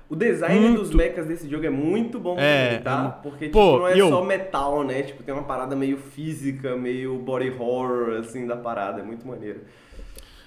O 0.08 0.16
design 0.16 0.60
muito... 0.60 0.80
dos 0.80 0.94
mechas 0.94 1.26
desse 1.26 1.48
jogo 1.48 1.64
é 1.64 1.70
muito 1.70 2.18
bom 2.18 2.36
é, 2.38 2.66
também, 2.66 2.82
tá? 2.82 3.16
É... 3.18 3.22
Porque, 3.22 3.46
tipo, 3.46 3.58
Pô, 3.58 3.78
não 3.78 3.88
é 3.88 3.98
eu... 3.98 4.10
só 4.10 4.22
metal, 4.22 4.84
né? 4.84 5.02
Tipo, 5.02 5.22
tem 5.22 5.32
uma 5.32 5.44
parada 5.44 5.74
meio 5.74 5.96
física, 5.96 6.76
meio 6.76 7.16
body 7.18 7.50
horror, 7.58 8.18
assim, 8.18 8.46
da 8.46 8.56
parada. 8.56 9.00
É 9.00 9.02
muito 9.02 9.26
maneiro. 9.26 9.60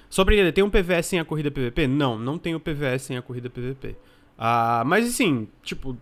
Só 0.07 0.23
pra 0.23 0.35
entender, 0.35 0.51
tem 0.51 0.63
um 0.63 0.69
PVS 0.69 1.07
sem 1.07 1.19
a 1.19 1.25
corrida 1.25 1.49
PVP? 1.49 1.87
Não, 1.87 2.19
não 2.19 2.37
tem 2.37 2.53
o 2.53 2.59
PVS 2.59 3.01
sem 3.01 3.17
a 3.17 3.21
corrida 3.23 3.49
PVP. 3.49 3.95
Ah, 4.37 4.83
mas 4.85 5.07
assim, 5.07 5.47
tipo, 5.63 5.97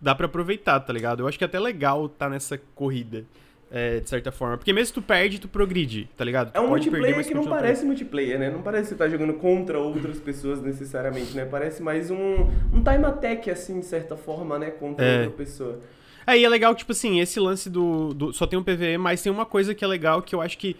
dá 0.00 0.14
para 0.14 0.26
aproveitar, 0.26 0.80
tá 0.80 0.92
ligado? 0.92 1.20
Eu 1.20 1.28
acho 1.28 1.38
que 1.38 1.44
é 1.44 1.46
até 1.46 1.58
legal 1.58 2.08
tá 2.08 2.28
nessa 2.28 2.58
corrida. 2.74 3.24
É, 3.70 4.00
de 4.00 4.08
certa 4.08 4.32
forma. 4.32 4.56
Porque 4.56 4.72
mesmo 4.72 4.86
se 4.86 4.92
tu 4.94 5.02
perde, 5.02 5.38
tu 5.38 5.46
progride, 5.46 6.08
tá 6.16 6.24
ligado? 6.24 6.50
Tu 6.52 6.56
é 6.56 6.60
um 6.60 6.68
multiplayer 6.68 7.14
perder, 7.16 7.28
que 7.28 7.34
não 7.34 7.44
parece 7.44 7.84
multiplayer, 7.84 8.38
né? 8.38 8.48
Não 8.48 8.62
parece 8.62 8.84
que 8.84 8.88
você 8.88 8.94
tá 8.94 9.06
jogando 9.06 9.34
contra 9.34 9.78
outras 9.78 10.18
pessoas 10.18 10.62
necessariamente, 10.62 11.36
né? 11.36 11.44
Parece 11.44 11.82
mais 11.82 12.10
um, 12.10 12.46
um 12.72 12.82
time 12.82 13.04
attack, 13.04 13.50
assim, 13.50 13.80
de 13.80 13.84
certa 13.84 14.16
forma, 14.16 14.58
né? 14.58 14.70
Contra 14.70 15.04
é. 15.04 15.18
outra 15.18 15.36
pessoa. 15.36 15.80
É, 16.26 16.38
e 16.38 16.44
é 16.46 16.48
legal, 16.48 16.74
tipo 16.74 16.92
assim, 16.92 17.20
esse 17.20 17.38
lance 17.38 17.68
do, 17.68 18.14
do. 18.14 18.32
Só 18.32 18.46
tem 18.46 18.58
um 18.58 18.62
PVE, 18.62 18.96
mas 18.96 19.22
tem 19.22 19.30
uma 19.30 19.44
coisa 19.44 19.74
que 19.74 19.84
é 19.84 19.88
legal 19.88 20.22
que 20.22 20.34
eu 20.34 20.40
acho 20.40 20.56
que 20.56 20.74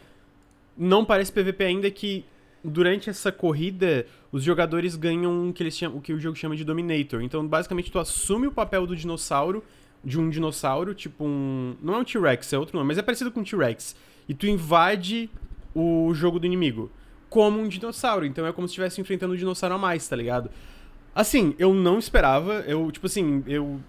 não 0.75 1.05
parece 1.05 1.31
PVP 1.31 1.65
ainda, 1.65 1.91
que 1.91 2.25
durante 2.63 3.11
essa 3.11 3.31
corrida, 3.33 4.07
os 4.31 4.43
jogadores 4.43 4.97
ganham 4.97 5.49
o 5.49 5.53
que, 5.53 5.63
eles 5.63 5.77
chamam, 5.77 5.99
o 5.99 6.01
que 6.01 6.13
o 6.13 6.21
jogo 6.21 6.37
chama 6.37 6.57
de 6.57 6.65
Dominator. 6.65 7.23
Então, 7.23 7.47
basicamente, 7.47 7.91
tu 7.91 7.99
assume 7.99 8.47
o 8.47 8.53
papel 8.53 8.87
do 8.87 8.95
dinossauro 8.95 9.65
de 10.05 10.19
um 10.19 10.29
dinossauro, 10.31 10.95
tipo 10.95 11.25
um. 11.25 11.77
Não 11.83 11.95
é 11.95 11.99
um 11.99 12.05
T-Rex, 12.05 12.53
é 12.53 12.59
outro 12.59 12.77
nome, 12.77 12.89
mas 12.89 12.99
é 12.99 13.03
parecido 13.03 13.31
com 13.31 13.41
um 13.41 13.45
T-Rex. 13.45 13.97
E 14.29 14.35
tu 14.35 14.47
invade 14.47 15.31
o 15.75 16.13
jogo 16.15 16.39
do 16.39 16.47
inimigo 16.47 16.91
como 17.29 17.61
um 17.61 17.69
dinossauro. 17.69 18.25
Então 18.25 18.47
é 18.47 18.53
como 18.53 18.67
se 18.67 18.73
estivesse 18.73 19.01
enfrentando 19.01 19.35
um 19.35 19.37
dinossauro 19.37 19.75
a 19.75 19.79
mais, 19.79 20.07
tá 20.09 20.17
ligado? 20.17 20.51
Assim, 21.15 21.55
eu 21.59 21.75
não 21.75 21.99
esperava. 21.99 22.65
Eu, 22.67 22.91
tipo 22.91 23.07
assim, 23.07 23.43
eu. 23.47 23.81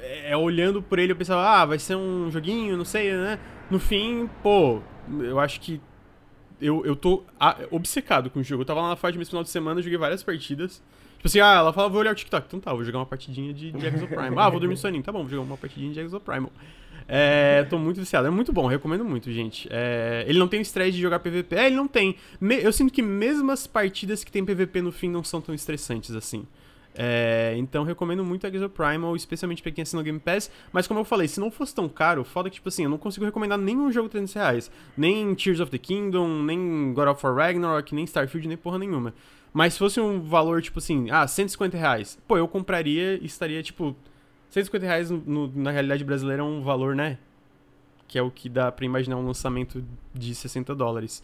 É, 0.00 0.36
olhando 0.36 0.82
por 0.82 0.98
ele, 0.98 1.12
eu 1.12 1.16
pensava, 1.16 1.48
ah, 1.48 1.64
vai 1.64 1.78
ser 1.78 1.94
um 1.94 2.28
joguinho, 2.28 2.76
não 2.76 2.84
sei, 2.84 3.12
né? 3.12 3.38
No 3.70 3.78
fim, 3.78 4.28
pô, 4.42 4.80
eu 5.20 5.38
acho 5.38 5.60
que. 5.60 5.80
Eu, 6.62 6.86
eu 6.86 6.94
tô 6.94 7.22
obcecado 7.70 8.30
com 8.30 8.40
o 8.40 8.42
jogo. 8.42 8.62
Eu 8.62 8.66
tava 8.66 8.80
lá 8.80 8.88
na 8.90 8.96
fase 8.96 9.18
de 9.18 9.24
final 9.24 9.42
de 9.42 9.50
semana, 9.50 9.82
joguei 9.82 9.98
várias 9.98 10.22
partidas. 10.22 10.82
Tipo 11.16 11.28
assim, 11.28 11.40
ah, 11.40 11.54
ela 11.54 11.72
fala, 11.72 11.88
vou 11.88 12.00
olhar 12.00 12.12
o 12.12 12.14
TikTok. 12.14 12.46
Então 12.46 12.60
tá, 12.60 12.72
vou 12.72 12.84
jogar 12.84 12.98
uma 12.98 13.06
partidinha 13.06 13.52
de, 13.52 13.72
de 13.72 13.86
Exoprimal. 13.86 14.38
ah, 14.38 14.50
vou 14.50 14.58
dormir 14.58 14.76
soninho. 14.76 15.02
Tá 15.02 15.12
bom, 15.12 15.20
vou 15.20 15.28
jogar 15.28 15.42
uma 15.42 15.56
partidinha 15.56 15.92
de 15.92 16.00
Exoprimal. 16.00 16.50
É, 17.08 17.64
tô 17.64 17.78
muito 17.78 18.00
viciado. 18.00 18.26
É 18.26 18.30
muito 18.30 18.52
bom, 18.52 18.66
recomendo 18.66 19.04
muito, 19.04 19.30
gente. 19.30 19.68
É, 19.70 20.24
ele 20.26 20.38
não 20.38 20.48
tem 20.48 20.60
estresse 20.60 20.92
de 20.92 21.02
jogar 21.02 21.18
PVP. 21.18 21.54
É, 21.56 21.66
ele 21.66 21.76
não 21.76 21.86
tem. 21.86 22.16
Me, 22.40 22.62
eu 22.62 22.72
sinto 22.72 22.92
que 22.92 23.02
mesmo 23.02 23.50
as 23.50 23.66
partidas 23.66 24.24
que 24.24 24.32
tem 24.32 24.44
PVP 24.44 24.82
no 24.82 24.90
fim 24.90 25.08
não 25.08 25.22
são 25.22 25.40
tão 25.40 25.54
estressantes 25.54 26.14
assim. 26.14 26.46
É, 26.94 27.54
então 27.56 27.84
recomendo 27.84 28.24
muito 28.24 28.46
a 28.46 28.50
Exoprimal, 28.50 29.16
especialmente 29.16 29.62
pra 29.62 29.72
quem 29.72 29.82
assina 29.82 30.00
o 30.00 30.04
Game 30.04 30.20
Pass. 30.20 30.50
Mas 30.72 30.86
como 30.86 31.00
eu 31.00 31.04
falei, 31.04 31.26
se 31.26 31.40
não 31.40 31.50
fosse 31.50 31.74
tão 31.74 31.88
caro, 31.88 32.24
foda 32.24 32.50
que, 32.50 32.56
tipo 32.56 32.68
assim, 32.68 32.84
eu 32.84 32.90
não 32.90 32.98
consigo 32.98 33.24
recomendar 33.24 33.58
nenhum 33.58 33.90
jogo 33.90 34.08
300 34.08 34.34
reais. 34.34 34.70
Nem 34.96 35.34
Tears 35.34 35.60
of 35.60 35.70
the 35.70 35.78
Kingdom, 35.78 36.42
nem 36.42 36.92
God 36.92 37.08
of 37.08 37.24
War 37.24 37.34
Ragnarok, 37.34 37.94
nem 37.94 38.04
Starfield, 38.04 38.46
nem 38.46 38.56
porra 38.56 38.78
nenhuma. 38.78 39.14
Mas 39.52 39.74
se 39.74 39.78
fosse 39.78 40.00
um 40.00 40.20
valor, 40.20 40.62
tipo 40.62 40.78
assim, 40.78 41.10
ah, 41.10 41.26
150 41.26 41.76
reais, 41.76 42.18
pô, 42.26 42.36
eu 42.38 42.48
compraria 42.48 43.18
e 43.20 43.26
estaria, 43.26 43.62
tipo, 43.62 43.94
150 44.50 44.86
reais 44.86 45.10
no, 45.10 45.48
na 45.54 45.70
realidade 45.70 46.04
brasileira 46.04 46.42
é 46.42 46.44
um 46.44 46.62
valor, 46.62 46.94
né? 46.94 47.18
Que 48.08 48.18
é 48.18 48.22
o 48.22 48.30
que 48.30 48.48
dá 48.48 48.70
pra 48.72 48.84
imaginar 48.84 49.16
um 49.16 49.26
lançamento 49.26 49.84
de 50.14 50.34
60 50.34 50.74
dólares. 50.74 51.22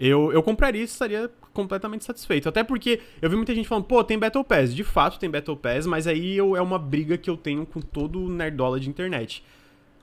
Eu, 0.00 0.32
eu 0.32 0.42
compraria 0.42 0.82
e 0.82 0.84
estaria 0.84 1.30
completamente 1.52 2.04
satisfeito. 2.04 2.48
Até 2.48 2.62
porque 2.62 3.00
eu 3.20 3.28
vi 3.28 3.36
muita 3.36 3.54
gente 3.54 3.68
falando, 3.68 3.84
pô, 3.84 4.02
tem 4.04 4.18
Battle 4.18 4.44
Pass. 4.44 4.74
De 4.74 4.84
fato 4.84 5.18
tem 5.18 5.28
Battle 5.28 5.56
Pass, 5.56 5.86
mas 5.86 6.06
aí 6.06 6.36
eu, 6.36 6.56
é 6.56 6.62
uma 6.62 6.78
briga 6.78 7.18
que 7.18 7.28
eu 7.28 7.36
tenho 7.36 7.66
com 7.66 7.80
todo 7.80 8.28
nerdola 8.28 8.78
de 8.78 8.88
internet. 8.88 9.42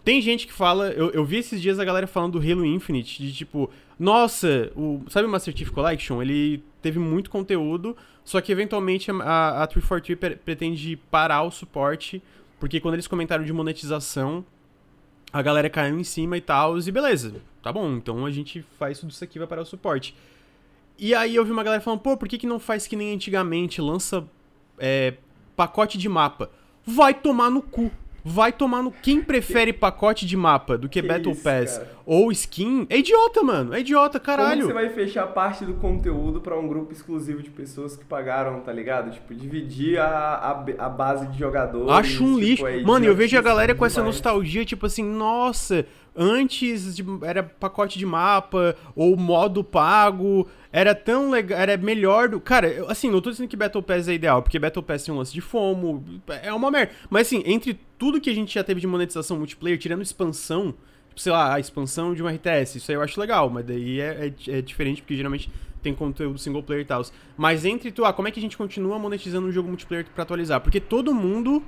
Tem 0.03 0.21
gente 0.21 0.45
que 0.45 0.53
fala, 0.53 0.89
eu, 0.89 1.09
eu 1.11 1.25
vi 1.25 1.37
esses 1.37 1.59
dias 1.59 1.79
a 1.79 1.85
galera 1.85 2.05
falando 2.05 2.39
do 2.39 2.51
Halo 2.51 2.63
Infinite, 2.63 3.23
de 3.23 3.33
tipo, 3.33 3.71
nossa, 3.97 4.71
o, 4.75 5.01
sabe 5.09 5.27
o 5.27 5.31
Master 5.31 5.57
Chief 5.57 5.71
Collection? 5.71 6.21
Ele 6.21 6.63
teve 6.79 6.99
muito 6.99 7.31
conteúdo, 7.31 7.97
só 8.23 8.39
que 8.39 8.51
eventualmente 8.51 9.09
a, 9.09 9.63
a 9.63 9.67
343 9.67 10.39
pretende 10.45 10.95
parar 11.09 11.41
o 11.41 11.49
suporte, 11.49 12.21
porque 12.59 12.79
quando 12.79 12.93
eles 12.93 13.07
comentaram 13.07 13.43
de 13.43 13.51
monetização, 13.51 14.45
a 15.35 15.41
galera 15.41 15.69
caiu 15.69 15.99
em 15.99 16.03
cima 16.05 16.37
e 16.37 16.41
tal, 16.41 16.79
e 16.79 16.89
beleza, 16.89 17.41
tá 17.61 17.69
bom, 17.69 17.97
então 17.97 18.25
a 18.25 18.31
gente 18.31 18.65
faz 18.79 18.99
tudo 18.99 19.09
isso 19.09 19.21
aqui, 19.21 19.37
vai 19.37 19.45
parar 19.45 19.63
o 19.63 19.65
suporte. 19.65 20.15
E 20.97 21.13
aí 21.13 21.35
eu 21.35 21.43
vi 21.43 21.51
uma 21.51 21.61
galera 21.61 21.81
falando, 21.81 21.99
pô, 21.99 22.15
por 22.15 22.29
que, 22.29 22.37
que 22.37 22.47
não 22.47 22.57
faz 22.57 22.87
que 22.87 22.95
nem 22.95 23.13
antigamente, 23.13 23.81
lança 23.81 24.25
é, 24.79 25.15
pacote 25.53 25.97
de 25.97 26.07
mapa? 26.07 26.49
Vai 26.85 27.13
tomar 27.13 27.49
no 27.49 27.61
cu. 27.61 27.91
Vai 28.27 28.51
tomar 28.51 28.81
no. 28.81 28.91
Quem 28.91 29.21
prefere 29.21 29.71
pacote 29.71 30.25
de 30.25 30.35
mapa 30.35 30.75
do 30.79 30.89
que, 30.89 30.99
Que 30.99 31.07
Battle 31.07 31.33
isso, 31.33 31.43
Pass 31.43 31.77
cara. 31.77 31.91
ou 32.07 32.31
skin 32.31 32.87
é 32.89 32.97
idiota, 32.97 33.43
mano. 33.43 33.71
É 33.71 33.81
idiota, 33.81 34.19
Como 34.19 34.25
caralho. 34.25 34.65
você 34.65 34.73
vai 34.73 34.89
fechar 34.89 35.27
parte 35.27 35.63
do 35.63 35.75
conteúdo 35.75 36.41
pra 36.41 36.57
um 36.57 36.67
grupo 36.67 36.91
exclusivo 36.91 37.43
de 37.43 37.51
pessoas 37.51 37.95
que 37.95 38.03
pagaram, 38.03 38.61
tá 38.61 38.73
ligado? 38.73 39.11
Tipo, 39.11 39.31
dividir 39.35 39.99
a, 39.99 40.07
a, 40.07 40.85
a 40.85 40.89
base 40.89 41.27
de 41.27 41.37
jogadores. 41.37 41.87
Acho 41.91 42.23
um 42.23 42.33
tipo, 42.39 42.39
lixo. 42.39 42.67
é 42.67 42.81
Mano, 42.81 43.05
eu 43.05 43.13
vejo 43.13 43.35
a 43.35 43.39
idiotice 43.39 43.43
galera 43.43 43.75
com 43.75 43.85
essa 43.85 44.01
nostalgia, 44.01 44.65
tipo 44.65 44.87
assim, 44.87 45.03
nossa, 45.03 45.85
antes 46.15 46.95
de- 46.95 47.05
era 47.21 47.43
pacote 47.43 47.99
de 47.99 48.05
mapa 48.07 48.75
ou 48.95 49.15
modo 49.15 49.63
pago, 49.63 50.47
era 50.77 50.93
tão 50.93 51.29
legal, 51.29 51.57
era 51.57 51.77
melhor 51.77 52.27
do. 52.27 52.39
Cara, 52.41 52.85
assim, 52.89 53.09
não 53.09 53.21
tô 53.21 53.31
dizendo 53.31 53.47
que 53.47 53.55
Battle 53.55 53.81
Pass 53.81 54.09
é 54.09 54.13
ideal, 54.13 54.41
porque 54.41 54.59
Battle 54.59 54.83
Pass 54.83 55.05
tem 55.05 55.13
um 55.13 55.17
lance 55.17 55.31
de 55.31 55.39
fomo, 55.39 56.03
é 56.43 56.51
uma 56.51 56.69
merda. 56.69 56.91
Mas 57.09 57.27
assim, 57.27 57.41
entre 57.45 57.79
tudo 57.97 58.19
que 58.19 58.29
a 58.29 58.33
gente 58.33 58.53
já 58.53 58.61
teve 58.61 58.81
de 58.81 58.87
monetização 58.87 59.37
multiplayer, 59.37 59.77
tirando 59.77 60.01
expansão, 60.01 60.75
tipo, 61.07 61.21
sei 61.21 61.31
lá, 61.31 61.53
a 61.53 61.59
expansão 61.61 62.13
de 62.13 62.21
um 62.21 62.27
RTS, 62.27 62.77
isso 62.77 62.91
aí 62.91 62.95
eu 62.97 63.01
acho 63.01 63.17
legal, 63.19 63.49
mas 63.49 63.63
daí 63.65 64.01
é, 64.01 64.33
é- 64.47 64.57
é 64.57 64.61
diferente, 64.61 65.01
porque 65.01 65.15
geralmente 65.15 65.49
tem 65.81 65.93
conteúdo 65.95 66.37
single 66.37 66.61
player 66.61 66.83
e 66.83 66.85
tal. 66.87 67.03
Mas 67.37 67.63
entre 67.63 67.89
tu, 67.89 68.03
ah, 68.03 68.11
como 68.11 68.27
é 68.27 68.31
que 68.31 68.39
a 68.39 68.41
gente 68.41 68.57
continua 68.57 68.99
monetizando 68.99 69.47
um 69.47 69.51
jogo 69.53 69.69
multiplayer 69.69 70.05
pra 70.13 70.23
atualizar? 70.23 70.59
Porque 70.59 70.81
todo 70.81 71.13
mundo 71.13 71.63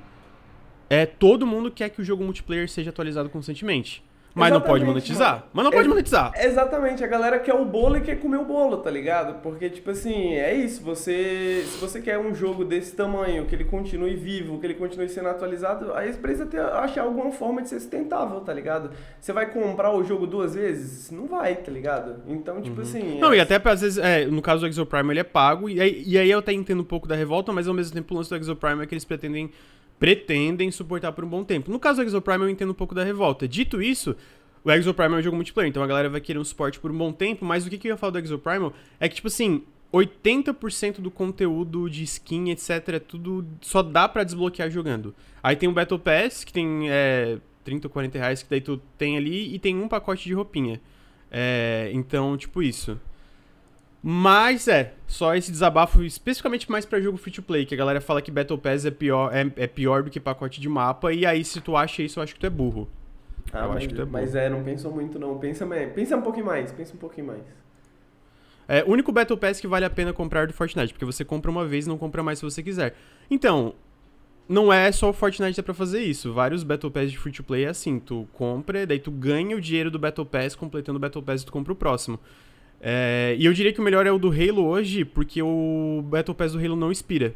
é 0.90 1.06
todo 1.06 1.46
mundo 1.46 1.70
quer 1.70 1.88
que 1.88 2.02
o 2.02 2.04
jogo 2.04 2.22
multiplayer 2.24 2.68
seja 2.68 2.90
atualizado 2.90 3.30
constantemente. 3.30 4.02
Mas 4.38 4.52
não 4.52 4.60
pode 4.60 4.84
monetizar. 4.84 5.30
mano. 5.32 5.42
Mas 5.52 5.64
não 5.64 5.70
pode 5.70 5.82
Ex- 5.84 5.88
monetizar. 5.88 6.32
Exatamente, 6.36 7.02
a 7.04 7.06
galera 7.06 7.38
quer 7.38 7.54
o 7.54 7.64
bolo 7.64 7.96
e 7.96 8.00
quer 8.00 8.16
comer 8.16 8.38
o 8.38 8.44
bolo, 8.44 8.78
tá 8.78 8.90
ligado? 8.90 9.40
Porque, 9.42 9.68
tipo 9.68 9.90
assim, 9.90 10.34
é 10.34 10.54
isso, 10.54 10.82
você. 10.82 11.64
Se 11.66 11.78
você 11.78 12.00
quer 12.00 12.18
um 12.18 12.34
jogo 12.34 12.64
desse 12.64 12.94
tamanho, 12.94 13.46
que 13.46 13.54
ele 13.54 13.64
continue 13.64 14.14
vivo, 14.16 14.58
que 14.58 14.66
ele 14.66 14.74
continue 14.74 15.08
sendo 15.08 15.28
atualizado, 15.28 15.92
aí 15.94 16.12
você 16.12 16.18
precisa 16.18 16.46
ter, 16.46 16.60
achar 16.60 17.02
alguma 17.02 17.30
forma 17.32 17.62
de 17.62 17.68
ser 17.68 17.80
sustentável, 17.80 18.40
tá 18.40 18.52
ligado? 18.52 18.90
Você 19.20 19.32
vai 19.32 19.46
comprar 19.50 19.92
o 19.94 20.02
jogo 20.04 20.26
duas 20.26 20.54
vezes? 20.54 21.10
Não 21.10 21.26
vai, 21.26 21.54
tá 21.56 21.70
ligado? 21.70 22.16
Então, 22.26 22.60
tipo 22.62 22.80
assim. 22.80 23.02
Uhum. 23.14 23.18
Não, 23.20 23.32
é- 23.32 23.38
e 23.38 23.40
até 23.40 23.60
às 23.68 23.80
vezes, 23.80 23.98
é, 23.98 24.24
no 24.26 24.40
caso 24.40 24.60
do 24.62 24.66
Exoprime, 24.68 25.12
ele 25.12 25.20
é 25.20 25.24
pago, 25.24 25.68
e 25.68 25.80
aí, 25.80 26.02
e 26.06 26.16
aí 26.18 26.30
eu 26.30 26.38
até 26.38 26.52
entendo 26.52 26.80
um 26.80 26.84
pouco 26.84 27.06
da 27.08 27.14
revolta, 27.14 27.52
mas 27.52 27.68
ao 27.68 27.74
mesmo 27.74 27.94
tempo 27.94 28.14
o 28.14 28.16
lance 28.16 28.30
do 28.30 28.36
Exoprime 28.36 28.82
é 28.82 28.86
que 28.86 28.94
eles 28.94 29.04
pretendem, 29.04 29.50
pretendem 29.98 30.70
suportar 30.70 31.12
por 31.12 31.24
um 31.24 31.28
bom 31.28 31.44
tempo. 31.44 31.70
No 31.70 31.78
caso 31.78 32.00
do 32.00 32.06
Exoprime, 32.06 32.44
eu 32.44 32.48
entendo 32.48 32.70
um 32.70 32.74
pouco 32.74 32.94
da 32.94 33.04
revolta. 33.04 33.48
Dito 33.48 33.82
isso, 33.82 34.14
o 34.64 34.70
Exoprime 34.70 35.14
é 35.14 35.18
um 35.18 35.22
jogo 35.22 35.36
multiplayer, 35.36 35.68
então 35.68 35.82
a 35.82 35.86
galera 35.86 36.08
vai 36.08 36.20
querer 36.20 36.38
um 36.38 36.44
suporte 36.44 36.78
por 36.78 36.90
um 36.90 36.96
bom 36.96 37.12
tempo, 37.12 37.44
mas 37.44 37.66
o 37.66 37.70
que, 37.70 37.78
que 37.78 37.88
eu 37.88 37.92
ia 37.92 37.96
falar 37.96 38.12
do 38.12 38.18
Exoprime 38.18 38.70
é 39.00 39.08
que, 39.08 39.16
tipo 39.16 39.28
assim, 39.28 39.62
80% 39.92 41.00
do 41.00 41.10
conteúdo 41.10 41.88
de 41.88 42.02
skin, 42.04 42.50
etc, 42.50 43.00
tudo 43.06 43.46
só 43.60 43.82
dá 43.82 44.08
pra 44.08 44.24
desbloquear 44.24 44.70
jogando. 44.70 45.14
Aí 45.42 45.56
tem 45.56 45.68
o 45.68 45.72
Battle 45.72 45.98
Pass, 45.98 46.44
que 46.44 46.52
tem 46.52 46.90
é, 46.90 47.38
30 47.64 47.86
ou 47.86 47.90
40 47.90 48.18
reais, 48.18 48.42
que 48.42 48.50
daí 48.50 48.60
tu 48.60 48.80
tem 48.96 49.16
ali, 49.16 49.54
e 49.54 49.58
tem 49.58 49.76
um 49.76 49.88
pacote 49.88 50.24
de 50.24 50.34
roupinha. 50.34 50.80
É, 51.30 51.90
então, 51.92 52.36
tipo 52.36 52.62
isso. 52.62 53.00
Mas 54.02 54.68
é, 54.68 54.94
só 55.06 55.34
esse 55.34 55.50
desabafo 55.50 56.02
especificamente 56.04 56.70
mais 56.70 56.86
pra 56.86 57.00
jogo 57.00 57.18
free 57.18 57.32
to 57.32 57.42
play, 57.42 57.66
que 57.66 57.74
a 57.74 57.78
galera 57.78 58.00
fala 58.00 58.22
que 58.22 58.30
Battle 58.30 58.58
Pass 58.58 58.84
é 58.84 58.90
pior, 58.90 59.34
é, 59.34 59.50
é 59.56 59.66
pior 59.66 60.04
do 60.04 60.10
que 60.10 60.20
pacote 60.20 60.60
de 60.60 60.68
mapa, 60.68 61.12
e 61.12 61.26
aí 61.26 61.44
se 61.44 61.60
tu 61.60 61.76
acha 61.76 62.02
isso, 62.02 62.18
eu 62.18 62.22
acho 62.22 62.34
que 62.34 62.40
tu 62.40 62.46
é 62.46 62.50
burro. 62.50 62.88
Ah, 63.52 63.64
eu 63.64 63.68
mas, 63.68 63.78
acho 63.78 63.88
que 63.88 63.94
tu 63.94 64.02
é 64.02 64.04
bom. 64.04 64.12
mas 64.12 64.34
é, 64.34 64.48
não 64.48 64.62
pensou 64.62 64.92
muito 64.92 65.18
não. 65.18 65.38
Pensa, 65.38 65.66
pensa 65.94 66.16
um 66.16 66.22
pouquinho 66.22 66.46
mais, 66.46 66.70
pensa 66.70 66.94
um 66.94 66.98
pouquinho 66.98 67.26
mais. 67.26 67.42
É 68.68 68.84
o 68.84 68.90
único 68.90 69.10
Battle 69.10 69.38
Pass 69.38 69.58
que 69.60 69.66
vale 69.66 69.86
a 69.86 69.90
pena 69.90 70.12
comprar 70.12 70.46
do 70.46 70.52
Fortnite, 70.52 70.92
porque 70.92 71.04
você 71.04 71.24
compra 71.24 71.50
uma 71.50 71.66
vez 71.66 71.86
e 71.86 71.88
não 71.88 71.96
compra 71.96 72.22
mais 72.22 72.38
se 72.38 72.44
você 72.44 72.62
quiser. 72.62 72.94
Então, 73.30 73.74
não 74.48 74.72
é 74.72 74.92
só 74.92 75.10
o 75.10 75.12
Fortnite 75.12 75.54
que 75.54 75.56
dá 75.56 75.62
pra 75.62 75.74
fazer 75.74 76.02
isso. 76.02 76.32
Vários 76.32 76.62
Battle 76.62 76.90
Pass 76.92 77.10
de 77.10 77.18
free 77.18 77.32
to 77.32 77.42
play 77.42 77.64
é 77.64 77.68
assim, 77.68 77.98
tu 77.98 78.28
compra, 78.34 78.86
daí 78.86 78.98
tu 78.98 79.10
ganha 79.10 79.56
o 79.56 79.60
dinheiro 79.60 79.90
do 79.90 79.98
Battle 79.98 80.26
Pass, 80.26 80.54
completando 80.54 80.98
o 80.98 81.00
Battle 81.00 81.22
Pass 81.22 81.42
e 81.42 81.46
tu 81.46 81.52
compra 81.52 81.72
o 81.72 81.76
próximo. 81.76 82.20
É, 82.80 83.34
e 83.38 83.44
eu 83.44 83.52
diria 83.52 83.72
que 83.72 83.80
o 83.80 83.82
melhor 83.82 84.06
é 84.06 84.12
o 84.12 84.18
do 84.18 84.30
Halo 84.30 84.64
hoje, 84.64 85.04
porque 85.04 85.42
o 85.42 86.02
Battle 86.04 86.34
Pass 86.34 86.52
do 86.52 86.58
Halo 86.58 86.76
não 86.76 86.92
expira. 86.92 87.34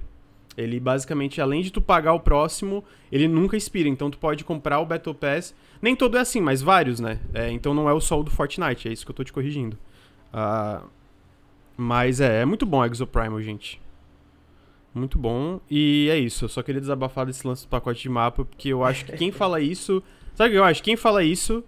Ele 0.56 0.78
basicamente, 0.78 1.40
além 1.40 1.62
de 1.62 1.70
tu 1.70 1.80
pagar 1.80 2.12
o 2.12 2.20
próximo, 2.20 2.84
ele 3.10 3.26
nunca 3.26 3.56
expira. 3.56 3.88
Então 3.88 4.10
tu 4.10 4.18
pode 4.18 4.44
comprar 4.44 4.80
o 4.80 4.86
Battle 4.86 5.14
Pass. 5.14 5.54
Nem 5.80 5.96
todo 5.96 6.16
é 6.16 6.20
assim, 6.20 6.40
mas 6.40 6.62
vários, 6.62 7.00
né? 7.00 7.18
É, 7.32 7.50
então 7.50 7.74
não 7.74 7.88
é 7.88 7.92
o 7.92 8.00
só 8.00 8.20
o 8.20 8.22
do 8.22 8.30
Fortnite, 8.30 8.88
é 8.88 8.92
isso 8.92 9.04
que 9.04 9.10
eu 9.10 9.16
tô 9.16 9.24
te 9.24 9.32
corrigindo. 9.32 9.78
Ah, 10.32 10.82
mas 11.76 12.20
é, 12.20 12.42
é 12.42 12.44
muito 12.44 12.64
bom 12.64 12.84
Exo 12.84 13.06
Primal, 13.06 13.40
gente. 13.42 13.80
Muito 14.94 15.18
bom. 15.18 15.58
E 15.70 16.08
é 16.10 16.18
isso. 16.18 16.44
Eu 16.44 16.48
só 16.48 16.62
queria 16.62 16.80
desabafar 16.80 17.24
desse 17.26 17.46
lance 17.46 17.64
do 17.64 17.68
pacote 17.68 18.02
de 18.02 18.08
mapa, 18.08 18.44
porque 18.44 18.68
eu 18.68 18.84
acho 18.84 19.04
que 19.06 19.12
quem 19.12 19.32
fala 19.32 19.60
isso. 19.60 20.02
Sabe 20.34 20.50
o 20.50 20.52
que 20.52 20.58
eu 20.58 20.64
acho? 20.64 20.82
Quem 20.82 20.96
fala 20.96 21.24
isso 21.24 21.64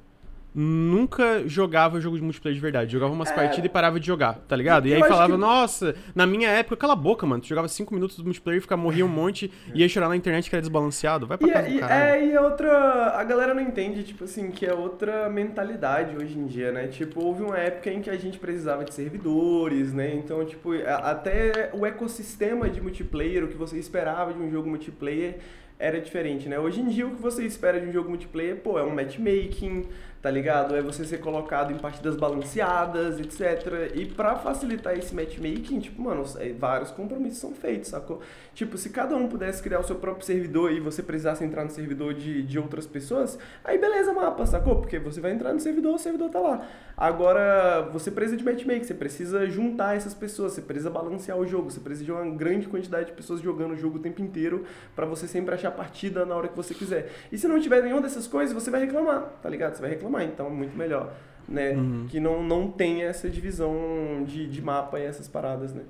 nunca 0.54 1.42
jogava 1.48 2.00
jogo 2.00 2.16
de 2.16 2.22
multiplayer 2.22 2.54
de 2.54 2.60
verdade. 2.60 2.92
Jogava 2.92 3.12
umas 3.12 3.30
É. 3.30 3.34
partidas 3.34 3.64
e 3.64 3.68
parava 3.68 3.98
de 3.98 4.06
jogar, 4.06 4.34
tá 4.46 4.54
ligado? 4.54 4.86
E 4.86 4.92
Eu 4.92 4.96
aí 5.02 5.08
falava, 5.08 5.32
que- 5.32 5.38
nossa, 5.38 5.94
na 6.14 6.26
minha 6.26 6.48
época, 6.48 6.76
cala 6.76 6.92
a 6.92 6.96
boca, 6.96 7.26
mano. 7.26 7.42
Tu 7.42 7.48
jogava 7.48 7.66
5 7.68 7.92
minutos 7.92 8.16
do 8.16 8.24
multiplayer, 8.24 8.60
ficava, 8.62 8.80
morria 8.80 9.04
um 9.04 9.08
monte, 9.08 9.50
e 9.74 9.80
ia 9.80 9.88
chorar 9.88 10.08
na 10.08 10.16
internet 10.16 10.48
que 10.48 10.54
era 10.54 10.60
desbalanceado. 10.62 11.26
Vai 11.26 11.36
pra 11.38 11.48
E, 11.48 11.50
casa 11.52 11.66
é- 11.66 11.70
do 11.70 11.76
e, 11.76 11.80
caralho. 11.80 12.02
é, 12.14 12.26
e 12.26 12.32
é 12.32 12.40
outra. 12.40 13.18
A 13.18 13.24
galera 13.24 13.52
não 13.54 13.62
entende, 13.62 14.04
tipo 14.04 14.24
assim, 14.24 14.50
que 14.50 14.64
é 14.64 14.72
outra 14.72 15.28
mentalidade 15.28 16.16
hoje 16.16 16.38
em 16.38 16.46
dia, 16.46 16.70
né? 16.70 16.86
Tipo, 16.86 17.24
houve 17.24 17.42
uma 17.42 17.58
época 17.58 17.90
em 17.90 18.00
que 18.00 18.10
a 18.10 18.16
gente 18.16 18.38
precisava 18.38 18.84
de 18.84 18.94
servidores, 18.94 19.92
né? 19.92 20.14
Então, 20.14 20.44
tipo, 20.44 20.70
até 21.02 21.70
o 21.72 21.84
ecossistema 21.84 22.68
de 22.68 22.80
multiplayer, 22.80 23.44
o 23.44 23.48
que 23.48 23.56
você 23.56 23.76
esperava 23.78 24.32
de 24.32 24.38
um 24.38 24.50
jogo 24.50 24.68
multiplayer 24.68 25.38
era 25.78 26.00
diferente, 26.00 26.48
né? 26.48 26.58
Hoje 26.58 26.80
em 26.80 26.88
dia, 26.88 27.06
o 27.06 27.14
que 27.14 27.20
você 27.20 27.44
espera 27.44 27.80
de 27.80 27.86
um 27.86 27.92
jogo 27.92 28.08
multiplayer, 28.08 28.56
pô, 28.56 28.78
é 28.78 28.82
um 28.82 28.94
matchmaking, 28.94 29.88
tá 30.22 30.30
ligado? 30.30 30.74
É 30.74 30.80
você 30.80 31.04
ser 31.04 31.18
colocado 31.18 31.72
em 31.72 31.76
partidas 31.76 32.16
balanceadas, 32.16 33.20
etc. 33.20 33.92
E 33.94 34.06
pra 34.06 34.36
facilitar 34.36 34.96
esse 34.96 35.14
matchmaking, 35.14 35.80
tipo, 35.80 36.00
mano, 36.00 36.24
é, 36.38 36.50
vários 36.52 36.90
compromissos 36.90 37.38
são 37.38 37.52
feitos, 37.52 37.90
sacou? 37.90 38.22
Tipo, 38.54 38.78
se 38.78 38.88
cada 38.88 39.14
um 39.16 39.28
pudesse 39.28 39.62
criar 39.62 39.80
o 39.80 39.84
seu 39.84 39.96
próprio 39.96 40.24
servidor 40.24 40.72
e 40.72 40.80
você 40.80 41.02
precisasse 41.02 41.44
entrar 41.44 41.64
no 41.64 41.70
servidor 41.70 42.14
de, 42.14 42.42
de 42.42 42.58
outras 42.58 42.86
pessoas, 42.86 43.38
aí 43.62 43.76
beleza, 43.76 44.14
mapa, 44.14 44.46
sacou? 44.46 44.76
Porque 44.76 44.98
você 44.98 45.20
vai 45.20 45.32
entrar 45.32 45.52
no 45.52 45.60
servidor, 45.60 45.94
o 45.94 45.98
servidor 45.98 46.30
tá 46.30 46.40
lá. 46.40 46.66
Agora, 46.96 47.88
você 47.92 48.10
precisa 48.10 48.36
de 48.36 48.44
matchmaking, 48.44 48.84
você 48.84 48.94
precisa 48.94 49.46
juntar 49.48 49.96
essas 49.96 50.14
pessoas, 50.14 50.52
você 50.52 50.62
precisa 50.62 50.88
balancear 50.90 51.36
o 51.36 51.46
jogo, 51.46 51.70
você 51.70 51.80
precisa 51.80 52.04
de 52.04 52.12
uma 52.12 52.24
grande 52.24 52.68
quantidade 52.68 53.06
de 53.06 53.12
pessoas 53.12 53.40
jogando 53.40 53.72
o 53.72 53.76
jogo 53.76 53.98
o 53.98 54.00
tempo 54.00 54.22
inteiro 54.22 54.64
pra 54.94 55.04
você 55.04 55.26
sempre 55.26 55.54
achar 55.54 55.68
a 55.68 55.72
partida 55.72 56.24
na 56.24 56.36
hora 56.36 56.46
que 56.46 56.56
você 56.56 56.72
quiser. 56.72 57.10
E 57.32 57.38
se 57.38 57.48
não 57.48 57.58
tiver 57.58 57.82
nenhuma 57.82 58.00
dessas 58.00 58.28
coisas, 58.28 58.54
você 58.54 58.70
vai 58.70 58.80
reclamar, 58.80 59.22
tá 59.42 59.48
ligado? 59.48 59.74
Você 59.74 59.80
vai 59.80 59.90
reclamar, 59.90 60.22
então 60.22 60.46
é 60.46 60.50
muito 60.50 60.76
melhor, 60.76 61.12
né? 61.48 61.72
Uhum. 61.72 62.06
Que 62.08 62.20
não, 62.20 62.42
não 62.42 62.70
tenha 62.70 63.06
essa 63.06 63.28
divisão 63.28 64.24
de, 64.24 64.46
de 64.46 64.62
mapa 64.62 65.00
e 65.00 65.02
essas 65.02 65.26
paradas, 65.26 65.74
né? 65.74 65.82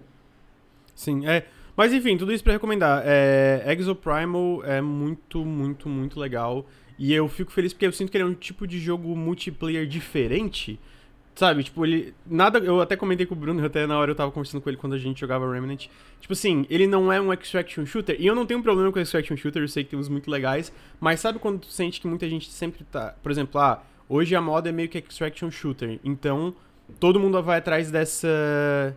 Sim, 0.95 1.27
é. 1.27 1.45
Mas 1.77 1.93
enfim, 1.93 2.17
tudo 2.17 2.33
isso 2.33 2.45
pra 2.45 2.53
recomendar. 2.53 3.03
É, 3.05 3.63
Exo 3.67 3.95
Primal 3.95 4.65
é 4.65 4.81
muito, 4.81 5.45
muito, 5.45 5.89
muito 5.89 6.19
legal. 6.19 6.65
E 6.99 7.13
eu 7.13 7.29
fico 7.29 7.51
feliz 7.51 7.73
porque 7.73 7.87
eu 7.87 7.93
sinto 7.93 8.11
que 8.11 8.17
ele 8.17 8.25
é 8.25 8.27
um 8.27 8.35
tipo 8.35 8.67
de 8.67 8.79
jogo 8.79 9.15
multiplayer 9.17 9.87
diferente. 9.87 10.79
Sabe, 11.35 11.65
tipo, 11.65 11.85
ele. 11.85 12.15
Nada. 12.25 12.59
Eu 12.59 12.81
até 12.81 12.97
comentei 12.97 13.27
com 13.27 13.35
o 13.35 13.39
Bruno, 13.39 13.65
até 13.65 13.87
na 13.87 13.99
hora 13.99 14.13
eu 14.13 14.15
tava 14.15 14.31
conversando 14.31 14.61
com 14.61 14.71
ele 14.71 14.77
quando 14.77 14.93
a 14.93 14.99
gente 14.99 15.21
jogava 15.21 15.51
Remnant. 15.53 15.89
Tipo 16.21 16.33
assim, 16.33 16.65
ele 16.71 16.87
não 16.87 17.13
é 17.13 17.21
um 17.21 17.33
extraction 17.33 17.85
shooter. 17.85 18.17
E 18.21 18.27
eu 18.27 18.35
não 18.37 18.47
tenho 18.47 18.63
problema 18.63 18.93
com 18.93 19.01
extraction 19.01 19.37
shooter, 19.37 19.63
eu 19.63 19.69
sei 19.69 19.83
que 19.83 19.91
tem 19.91 19.99
uns 19.99 20.09
muito 20.09 20.31
legais. 20.31 20.73
Mas 21.01 21.19
sabe 21.19 21.41
quando 21.41 21.61
tu 21.61 21.67
sente 21.67 22.01
que 22.01 22.07
muita 22.07 22.29
gente 22.29 22.51
sempre 22.51 22.85
tá. 22.85 23.17
Por 23.21 23.33
exemplo, 23.33 23.61
ah, 23.61 23.83
hoje 24.09 24.37
a 24.37 24.41
moda 24.41 24.69
é 24.69 24.73
meio 24.73 24.89
que 24.89 24.99
extraction 24.99 25.51
shooter. 25.51 25.99
Então, 26.05 26.55
todo 27.01 27.19
mundo 27.19 27.43
vai 27.43 27.59
atrás 27.59 27.91
dessa 27.91 28.97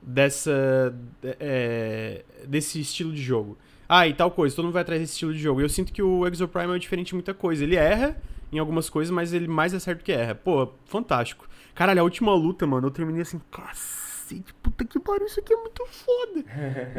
dessa 0.00 0.94
é, 1.22 2.24
desse 2.46 2.80
estilo 2.80 3.12
de 3.12 3.20
jogo. 3.20 3.58
Ah, 3.88 4.06
e 4.06 4.14
tal 4.14 4.30
coisa, 4.30 4.54
todo 4.54 4.66
mundo 4.66 4.74
vai 4.74 4.82
atrás 4.82 5.00
desse 5.00 5.14
estilo 5.14 5.34
de 5.34 5.40
jogo. 5.40 5.60
E 5.60 5.64
eu 5.64 5.68
sinto 5.68 5.92
que 5.92 6.00
o 6.00 6.24
Exoprime 6.28 6.76
é 6.76 6.78
diferente 6.78 7.08
de 7.08 7.14
muita 7.14 7.34
coisa. 7.34 7.64
Ele 7.64 7.74
erra 7.74 8.16
em 8.52 8.58
algumas 8.58 8.88
coisas, 8.90 9.10
mas 9.10 9.32
ele 9.32 9.48
mais 9.48 9.74
acerta 9.74 10.02
que 10.02 10.12
erra. 10.12 10.34
Pô, 10.34 10.72
fantástico. 10.86 11.48
Caralho, 11.74 12.00
a 12.00 12.04
última 12.04 12.34
luta, 12.34 12.66
mano, 12.66 12.88
eu 12.88 12.90
terminei 12.90 13.22
assim, 13.22 13.40
cacete, 13.50 14.52
puta 14.62 14.84
que 14.84 14.98
pariu, 14.98 15.26
isso 15.26 15.40
aqui 15.40 15.52
é 15.52 15.56
muito 15.56 15.84
foda. 15.86 16.44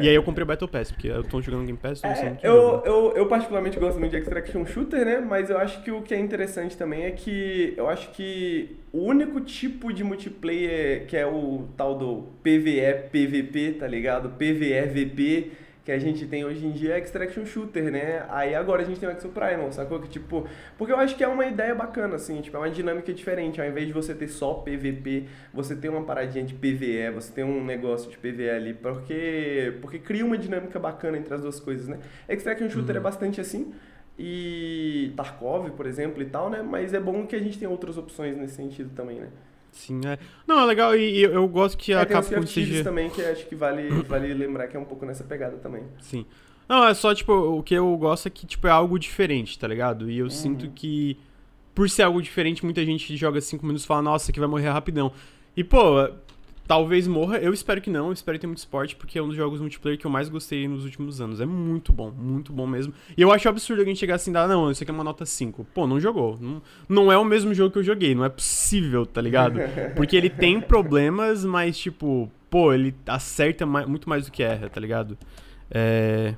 e 0.00 0.08
aí 0.08 0.14
eu 0.14 0.22
comprei 0.22 0.42
o 0.42 0.46
Battle 0.46 0.68
Pass, 0.68 0.90
porque 0.90 1.08
eu 1.08 1.22
tô 1.24 1.40
jogando 1.40 1.64
Game 1.64 1.78
Pass, 1.78 2.00
tô 2.00 2.08
É, 2.08 2.12
usando 2.12 2.38
eu, 2.42 2.82
eu, 2.84 3.12
eu 3.16 3.26
particularmente 3.26 3.78
gosto 3.78 3.98
muito 3.98 4.10
de 4.12 4.18
Extraction 4.18 4.64
Shooter, 4.66 5.04
né? 5.04 5.20
Mas 5.20 5.50
eu 5.50 5.58
acho 5.58 5.82
que 5.82 5.90
o 5.90 6.02
que 6.02 6.14
é 6.14 6.18
interessante 6.18 6.76
também 6.76 7.04
é 7.04 7.10
que 7.10 7.74
eu 7.76 7.88
acho 7.88 8.10
que 8.12 8.76
o 8.92 8.98
único 9.04 9.40
tipo 9.40 9.92
de 9.92 10.02
multiplayer 10.02 11.06
que 11.06 11.16
é 11.16 11.26
o 11.26 11.68
tal 11.76 11.96
do 11.96 12.22
PVE, 12.42 13.08
PVP, 13.10 13.76
tá 13.78 13.86
ligado? 13.86 14.30
PVE, 14.30 14.82
VP 14.86 15.52
que 15.84 15.90
a 15.90 15.98
gente 15.98 16.26
tem 16.26 16.44
hoje 16.44 16.64
em 16.64 16.70
dia 16.70 16.94
é 16.94 16.98
Extraction 17.00 17.44
Shooter, 17.44 17.90
né? 17.90 18.24
Aí 18.28 18.54
agora 18.54 18.82
a 18.82 18.84
gente 18.84 19.00
tem 19.00 19.08
o 19.08 19.12
Exo 19.12 19.28
Primal, 19.30 19.72
sacou? 19.72 19.98
Que 20.00 20.08
tipo, 20.08 20.46
porque 20.78 20.92
eu 20.92 20.96
acho 20.96 21.16
que 21.16 21.24
é 21.24 21.28
uma 21.28 21.44
ideia 21.44 21.74
bacana, 21.74 22.16
assim, 22.16 22.40
tipo, 22.40 22.56
é 22.56 22.60
uma 22.60 22.70
dinâmica 22.70 23.12
diferente. 23.12 23.60
Ao 23.60 23.66
invés 23.66 23.86
de 23.88 23.92
você 23.92 24.14
ter 24.14 24.28
só 24.28 24.54
PVP, 24.54 25.26
você 25.52 25.74
tem 25.74 25.90
uma 25.90 26.04
paradinha 26.04 26.44
de 26.44 26.54
PVE, 26.54 27.10
você 27.12 27.32
tem 27.32 27.44
um 27.44 27.64
negócio 27.64 28.10
de 28.10 28.16
PVE 28.16 28.50
ali, 28.50 28.74
porque, 28.74 29.76
porque 29.80 29.98
cria 29.98 30.24
uma 30.24 30.38
dinâmica 30.38 30.78
bacana 30.78 31.18
entre 31.18 31.34
as 31.34 31.42
duas 31.42 31.58
coisas, 31.58 31.88
né? 31.88 31.98
Extraction 32.28 32.68
Shooter 32.70 32.96
é 32.96 33.00
bastante 33.00 33.40
assim. 33.40 33.72
e 34.18 35.12
Tarkov, 35.16 35.70
por 35.70 35.86
exemplo, 35.86 36.22
e 36.22 36.26
tal, 36.26 36.50
né? 36.50 36.62
Mas 36.62 36.94
é 36.94 37.00
bom 37.00 37.26
que 37.26 37.34
a 37.34 37.40
gente 37.40 37.58
tenha 37.58 37.70
outras 37.70 37.96
opções 37.98 38.36
nesse 38.36 38.54
sentido 38.56 38.90
também, 38.94 39.18
né? 39.20 39.28
Sim, 39.72 40.00
é. 40.06 40.18
Não, 40.46 40.60
é 40.60 40.64
legal 40.66 40.94
e, 40.94 41.18
e 41.18 41.22
eu 41.22 41.48
gosto 41.48 41.76
que 41.78 41.92
a 41.94 42.02
é, 42.02 42.04
tem 42.04 42.16
o 42.16 42.20
Capcom 42.22 42.46
seja... 42.46 42.84
também, 42.84 43.08
que 43.10 43.22
acho 43.22 43.46
que 43.46 43.54
vale, 43.56 43.88
vale 44.02 44.32
lembrar 44.34 44.68
que 44.68 44.76
é 44.76 44.80
um 44.80 44.84
pouco 44.84 45.04
nessa 45.04 45.24
pegada 45.24 45.56
também. 45.56 45.82
Sim. 46.00 46.24
Não, 46.68 46.86
é 46.86 46.94
só, 46.94 47.14
tipo, 47.14 47.32
o 47.32 47.62
que 47.62 47.74
eu 47.74 47.96
gosto 47.96 48.28
é 48.28 48.30
que, 48.30 48.46
tipo, 48.46 48.66
é 48.66 48.70
algo 48.70 48.98
diferente, 48.98 49.58
tá 49.58 49.66
ligado? 49.66 50.10
E 50.10 50.18
eu 50.18 50.24
Uhum. 50.26 50.30
sinto 50.30 50.70
que, 50.70 51.18
por 51.74 51.88
ser 51.90 52.02
algo 52.02 52.22
diferente, 52.22 52.64
muita 52.64 52.84
gente 52.84 53.16
joga 53.16 53.40
5 53.40 53.64
minutos 53.64 53.84
e 53.84 53.86
fala, 53.86 54.02
nossa, 54.02 54.30
aqui 54.30 54.38
vai 54.38 54.48
morrer 54.48 54.68
rapidão. 54.68 55.10
E, 55.56 55.64
pô, 55.64 56.08
talvez 56.66 57.06
morra, 57.06 57.38
eu 57.38 57.52
espero 57.52 57.80
que 57.80 57.90
não, 57.90 58.06
eu 58.06 58.12
espero 58.12 58.38
ter 58.38 58.46
muito 58.46 58.58
esporte, 58.58 58.96
porque 58.96 59.18
é 59.18 59.22
um 59.22 59.28
dos 59.28 59.36
jogos 59.36 59.60
multiplayer 59.60 59.98
que 59.98 60.06
eu 60.06 60.10
mais 60.10 60.28
gostei 60.28 60.66
nos 60.68 60.84
últimos 60.84 61.20
anos. 61.20 61.40
É 61.40 61.46
muito 61.46 61.92
bom, 61.92 62.10
muito 62.10 62.52
bom 62.52 62.66
mesmo. 62.66 62.94
E 63.16 63.20
eu 63.22 63.30
acho 63.32 63.48
absurdo 63.48 63.80
alguém 63.80 63.94
chegar 63.94 64.14
assim 64.14 64.30
e 64.30 64.34
dar, 64.34 64.48
não, 64.48 64.70
isso 64.70 64.82
aqui 64.82 64.90
é 64.90 64.94
uma 64.94 65.04
nota 65.04 65.26
5. 65.26 65.66
Pô, 65.74 65.86
não 65.86 66.00
jogou. 66.00 66.38
Não, 66.40 66.62
não 66.88 67.12
é 67.12 67.18
o 67.18 67.24
mesmo 67.24 67.52
jogo 67.52 67.70
que 67.72 67.78
eu 67.78 67.84
joguei, 67.84 68.14
não 68.14 68.24
é 68.24 68.28
possível, 68.28 69.04
tá 69.04 69.20
ligado? 69.20 69.58
Porque 69.96 70.16
ele 70.16 70.30
tem 70.30 70.60
problemas, 70.60 71.44
mas, 71.44 71.76
tipo, 71.78 72.30
pô, 72.48 72.72
ele 72.72 72.94
acerta 73.06 73.66
mai- 73.66 73.86
muito 73.86 74.08
mais 74.08 74.24
do 74.26 74.32
que 74.32 74.42
erra, 74.42 74.68
tá 74.70 74.80
ligado? 74.80 75.18
É. 75.70 76.34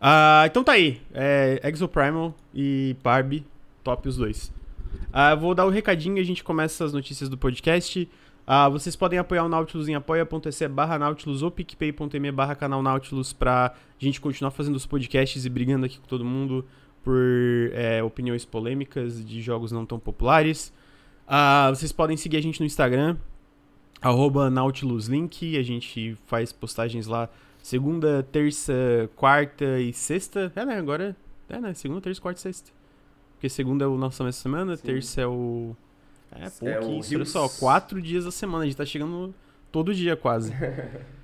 Ah, 0.00 0.44
então 0.46 0.62
tá 0.62 0.72
aí. 0.72 1.00
É, 1.12 1.60
Exoprimal 1.64 2.34
e 2.54 2.94
Barbie, 3.02 3.44
top 3.82 4.08
os 4.08 4.16
dois. 4.16 4.52
Ah, 5.12 5.34
vou 5.34 5.54
dar 5.54 5.64
o 5.66 5.70
recadinho 5.70 6.18
e 6.18 6.20
a 6.20 6.24
gente 6.24 6.44
começa 6.44 6.84
as 6.84 6.92
notícias 6.92 7.28
do 7.28 7.36
podcast. 7.38 8.08
Ah, 8.46 8.68
vocês 8.68 8.94
podem 8.94 9.18
apoiar 9.18 9.44
o 9.44 9.48
Nautilus 9.48 9.88
em 9.88 9.94
apoia.se 9.94 10.68
barra 10.68 10.98
Nautilus 10.98 11.42
ou 11.42 11.50
picpay.me 11.50 12.30
barra 12.30 12.54
canal 12.54 12.82
Nautilus 12.82 13.32
pra 13.32 13.74
gente 13.98 14.20
continuar 14.20 14.52
fazendo 14.52 14.76
os 14.76 14.86
podcasts 14.86 15.44
e 15.44 15.50
brigando 15.50 15.84
aqui 15.84 15.98
com 15.98 16.06
todo 16.06 16.24
mundo 16.24 16.64
por 17.02 17.16
é, 17.72 18.02
opiniões 18.02 18.44
polêmicas 18.44 19.24
de 19.24 19.42
jogos 19.42 19.72
não 19.72 19.84
tão 19.84 19.98
populares. 19.98 20.72
Ah, 21.26 21.70
vocês 21.70 21.90
podem 21.90 22.16
seguir 22.16 22.36
a 22.36 22.40
gente 22.40 22.60
no 22.60 22.66
Instagram, 22.66 23.16
arroba 24.00 24.48
NautilusLink. 24.48 25.58
A 25.58 25.62
gente 25.62 26.16
faz 26.26 26.52
postagens 26.52 27.06
lá 27.06 27.28
segunda, 27.60 28.22
terça, 28.30 28.72
quarta 29.16 29.80
e 29.80 29.92
sexta. 29.92 30.52
É, 30.54 30.64
né? 30.64 30.78
Agora 30.78 31.16
é, 31.48 31.60
né? 31.60 31.74
Segunda, 31.74 32.00
terça, 32.00 32.20
quarta 32.20 32.38
e 32.38 32.42
sexta. 32.42 32.70
Porque 33.34 33.48
segunda 33.48 33.84
é 33.84 33.88
o 33.88 33.96
nosso 33.96 34.26
essa 34.26 34.42
semana, 34.42 34.76
Sim. 34.76 34.82
terça 34.84 35.20
é 35.20 35.26
o. 35.26 35.76
É, 36.32 36.68
É 36.68 36.80
o 36.80 36.98
isso, 36.98 37.14
olha 37.14 37.24
só, 37.24 37.48
quatro 37.48 38.00
dias 38.00 38.24
da 38.24 38.30
semana. 38.30 38.64
A 38.64 38.66
gente 38.66 38.76
tá 38.76 38.84
chegando 38.84 39.34
todo 39.70 39.94
dia 39.94 40.16
quase. 40.16 40.52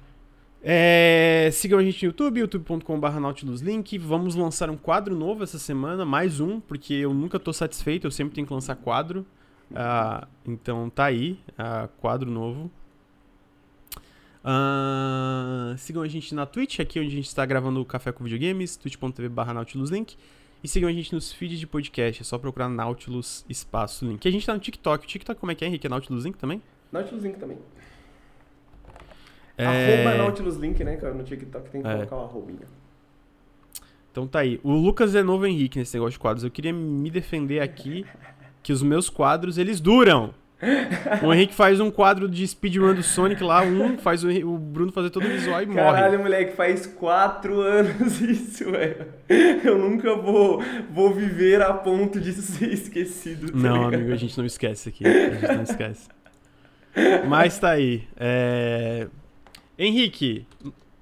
É, 0.65 1.51
sigam 1.53 1.77
a 1.77 1.83
gente 1.83 2.01
no 2.05 2.11
YouTube, 2.11 2.39
youtube.com.br 2.39 3.19
nautiluslink. 3.21 3.99
Vamos 3.99 4.37
lançar 4.37 4.71
um 4.71 4.77
quadro 4.77 5.17
novo 5.17 5.43
essa 5.43 5.59
semana, 5.59 6.05
mais 6.05 6.39
um, 6.39 6.61
porque 6.61 6.95
eu 6.95 7.13
nunca 7.13 7.41
tô 7.41 7.53
satisfeito, 7.53 8.07
eu 8.07 8.13
sempre 8.13 8.33
tenho 8.33 8.47
que 8.47 8.53
lançar 8.53 8.77
quadro. 8.77 9.27
Ah, 9.75 10.29
então 10.47 10.89
tá 10.89 11.07
aí, 11.07 11.37
ah, 11.59 11.89
quadro 12.01 12.31
novo. 12.31 12.71
Ah, 14.45 15.75
sigam 15.79 16.03
a 16.03 16.09
gente 16.09 16.33
na 16.33 16.47
Twitch, 16.47 16.79
aqui 16.79 17.01
onde 17.01 17.09
a 17.09 17.17
gente 17.17 17.27
está 17.27 17.45
gravando 17.45 17.81
o 17.81 17.85
Café 17.85 18.13
com 18.13 18.23
Videogames, 18.23 18.77
twitch.tv 18.77 19.29
barra 19.29 19.55
nautiluslink. 19.55 20.17
E 20.63 20.69
sigam 20.69 20.89
a 20.89 20.93
gente 20.93 21.13
nos 21.13 21.33
feeds 21.33 21.59
de 21.59 21.67
podcast, 21.67 22.23
é 22.23 22.25
só 22.25 22.39
procurar 22.39 22.69
Nautilus 22.69 23.45
Espaço 23.49 24.07
Link. 24.07 24.25
E 24.25 24.29
a 24.29 24.31
gente 24.31 24.47
tá 24.47 24.55
no 24.55 24.61
TikTok. 24.61 25.05
O 25.05 25.09
TikTok 25.09 25.41
como 25.41 25.51
é 25.51 25.55
que 25.55 25.65
é, 25.65 25.69
Henrique? 25.69 25.87
É 25.87 25.91
Nautilus 25.91 26.25
Link 26.25 26.39
também? 26.39 26.63
Nautilus 26.93 27.25
Link 27.25 27.37
também. 27.39 27.59
É... 29.59 29.67
Arroba 29.67 30.19
Nautilus 30.19 30.57
Link, 30.57 30.83
né, 30.85 30.97
cara? 30.97 31.15
No 31.15 31.25
TikTok 31.25 31.69
tem 31.71 31.83
que 31.83 31.89
É. 31.89 31.95
colocar 31.97 32.17
o 32.17 32.25
arrobinha. 32.25 32.67
Então 34.11 34.27
tá 34.27 34.41
aí. 34.41 34.61
O 34.63 34.73
Lucas 34.73 35.15
é 35.15 35.23
novo 35.23 35.47
Henrique 35.47 35.79
nesse 35.79 35.95
negócio 35.95 36.13
de 36.13 36.19
quadros. 36.19 36.45
Eu 36.45 36.51
queria 36.51 36.73
me 36.73 37.11
defender 37.11 37.61
aqui 37.61 38.07
que 38.63 38.73
os 38.73 38.83
meus 38.83 39.09
quadros, 39.11 39.59
eles 39.59 39.81
duram. 39.81 40.35
O 41.23 41.35
Henrique 41.35 41.55
faz 41.55 41.81
um 41.81 41.91
quadro 41.91 42.29
de 42.29 42.47
speedrun 42.47 42.95
do 42.95 43.03
Sonic 43.03 43.43
lá, 43.43 43.63
um, 43.63 43.99
faz 43.99 44.23
o, 44.23 44.31
o 44.31 44.57
Bruno 44.57 44.93
fazer 44.93 45.11
todo 45.11 45.27
o 45.27 45.29
visual 45.29 45.61
e 45.61 45.67
morre. 45.67 45.77
Caralho, 45.77 46.21
moleque, 46.21 46.55
faz 46.55 46.87
quatro 46.87 47.59
anos 47.63 48.21
isso, 48.21 48.71
velho. 48.71 49.07
Eu 49.65 49.77
nunca 49.77 50.15
vou, 50.15 50.63
vou 50.91 51.13
viver 51.13 51.61
a 51.61 51.75
ponto 51.75 52.21
de 52.21 52.33
ser 52.33 52.73
esquecido. 52.73 53.51
tá 53.51 53.59
Não, 53.59 53.75
ligado? 53.77 53.95
amigo, 53.95 54.13
a 54.13 54.17
gente 54.17 54.39
não 54.39 54.47
esquece 54.47 54.89
aqui. 54.89 55.05
A 55.05 55.35
gente 55.35 55.57
não 55.57 55.63
esquece. 55.65 56.09
Mas 57.27 57.59
tá 57.59 57.71
aí. 57.71 58.07
É... 58.17 59.09
Henrique, 59.77 60.47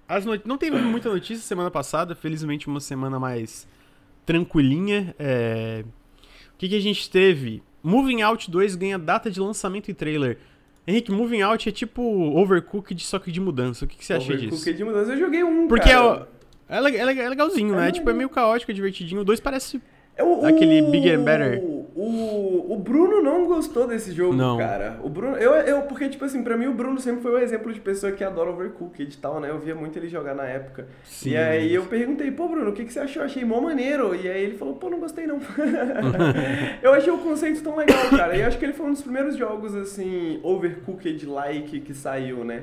as 0.09 0.25
not... 0.25 0.47
não 0.47 0.57
teve 0.57 0.79
muita 0.79 1.11
notícia 1.11 1.45
semana 1.45 1.71
passada, 1.71 2.15
felizmente 2.15 2.67
uma 2.67 2.81
semana 2.81 3.19
mais 3.19 3.69
tranquilinha. 4.25 5.15
É... 5.19 5.85
O 6.55 6.59
que, 6.59 6.69
que 6.69 6.77
a 6.77 6.81
gente 6.81 7.11
teve? 7.11 7.63
Moving 7.83 8.23
Out 8.23 8.51
2 8.51 8.75
ganha 8.77 8.99
data 8.99 9.31
de 9.31 9.41
lançamento 9.41 9.91
e 9.91 9.95
trailer. 9.95 10.39
Henrique, 10.87 11.13
Moving 11.13 11.43
Out 11.43 11.69
é 11.69 11.73
tipo 11.73 12.03
Overcooked, 12.03 13.03
só 13.05 13.19
que 13.19 13.31
de 13.31 13.41
mudança. 13.41 13.85
O 13.85 13.89
que, 13.89 13.97
que 13.97 14.05
você 14.05 14.15
acha 14.15 14.33
disso? 14.37 14.47
Overcooked 14.55 14.77
de 14.77 14.85
mudança, 14.85 15.13
eu 15.13 15.19
joguei 15.19 15.45
um, 15.45 15.69
Porque 15.69 15.89
é, 15.89 15.93
cara. 15.93 16.27
o- 16.71 16.73
é, 16.73 16.77
é 16.79 17.05
le- 17.05 17.21
é 17.21 17.29
legalzinho, 17.29 17.75
né? 17.77 17.89
É 17.89 17.93
Tipo, 17.93 18.05
é 18.05 18.13
legal. 18.13 18.17
meio 18.19 18.29
caótico, 18.29 18.71
é 18.71 18.75
divertidinho. 18.75 19.21
O 19.21 19.25
2 19.25 19.41
parece 19.41 19.77
É 19.77 19.81
o- 20.19 20.45
Aquele 20.45 20.83
o- 20.83 20.91
Bigger 20.91 21.19
and 21.19 21.23
Better. 21.25 21.63
O, 21.63 22.73
o 22.73 22.77
Bruno 22.79 23.21
não 23.21 23.47
gostou 23.47 23.87
desse 23.87 24.13
jogo, 24.13 24.35
Não. 24.35 24.57
cara. 24.57 24.99
O 25.03 25.09
Bruno, 25.09 25.37
eu, 25.37 25.53
eu, 25.53 25.83
porque, 25.83 26.09
tipo 26.09 26.25
assim, 26.25 26.43
pra 26.43 26.57
mim 26.57 26.67
o 26.67 26.73
Bruno 26.73 26.99
sempre 27.01 27.21
foi 27.21 27.33
o 27.33 27.39
exemplo 27.39 27.73
de 27.73 27.81
pessoa 27.81 28.11
que 28.13 28.23
adora 28.25 28.49
Overcooked 28.51 29.13
e 29.13 29.19
tal, 29.19 29.39
né? 29.41 29.51
Eu 29.51 29.59
via 29.59 29.75
muito 29.75 29.99
ele 29.99 30.09
jogar 30.09 30.35
na 30.35 30.45
época. 30.45 30.87
Sim. 31.05 31.31
E 31.31 31.37
aí 31.37 31.75
eu 31.75 31.85
perguntei, 31.85 32.31
pô, 32.31 32.49
Bruno, 32.49 32.71
o 32.71 32.73
que, 32.73 32.85
que 32.85 32.93
você 32.93 33.01
achou? 33.01 33.23
Achei 33.23 33.45
mó 33.45 33.61
maneiro. 33.61 34.15
E 34.15 34.29
aí 34.29 34.43
ele 34.45 34.57
falou, 34.57 34.75
pô, 34.77 34.89
não 34.89 35.01
gostei 35.01 35.27
não. 35.27 35.41
eu 36.83 36.93
achei 36.95 37.13
o 37.13 37.19
conceito 37.19 37.63
tão 37.63 37.77
legal, 37.77 38.09
cara. 38.11 38.37
E 38.37 38.41
eu 38.41 38.47
acho 38.47 38.59
que 38.59 38.65
ele 38.65 38.73
foi 38.73 38.87
um 38.87 38.93
dos 38.93 39.03
primeiros 39.03 39.37
jogos, 39.37 39.75
assim, 39.75 40.39
Overcooked-like 40.43 41.81
que 41.81 41.93
saiu, 41.95 42.45
né? 42.45 42.63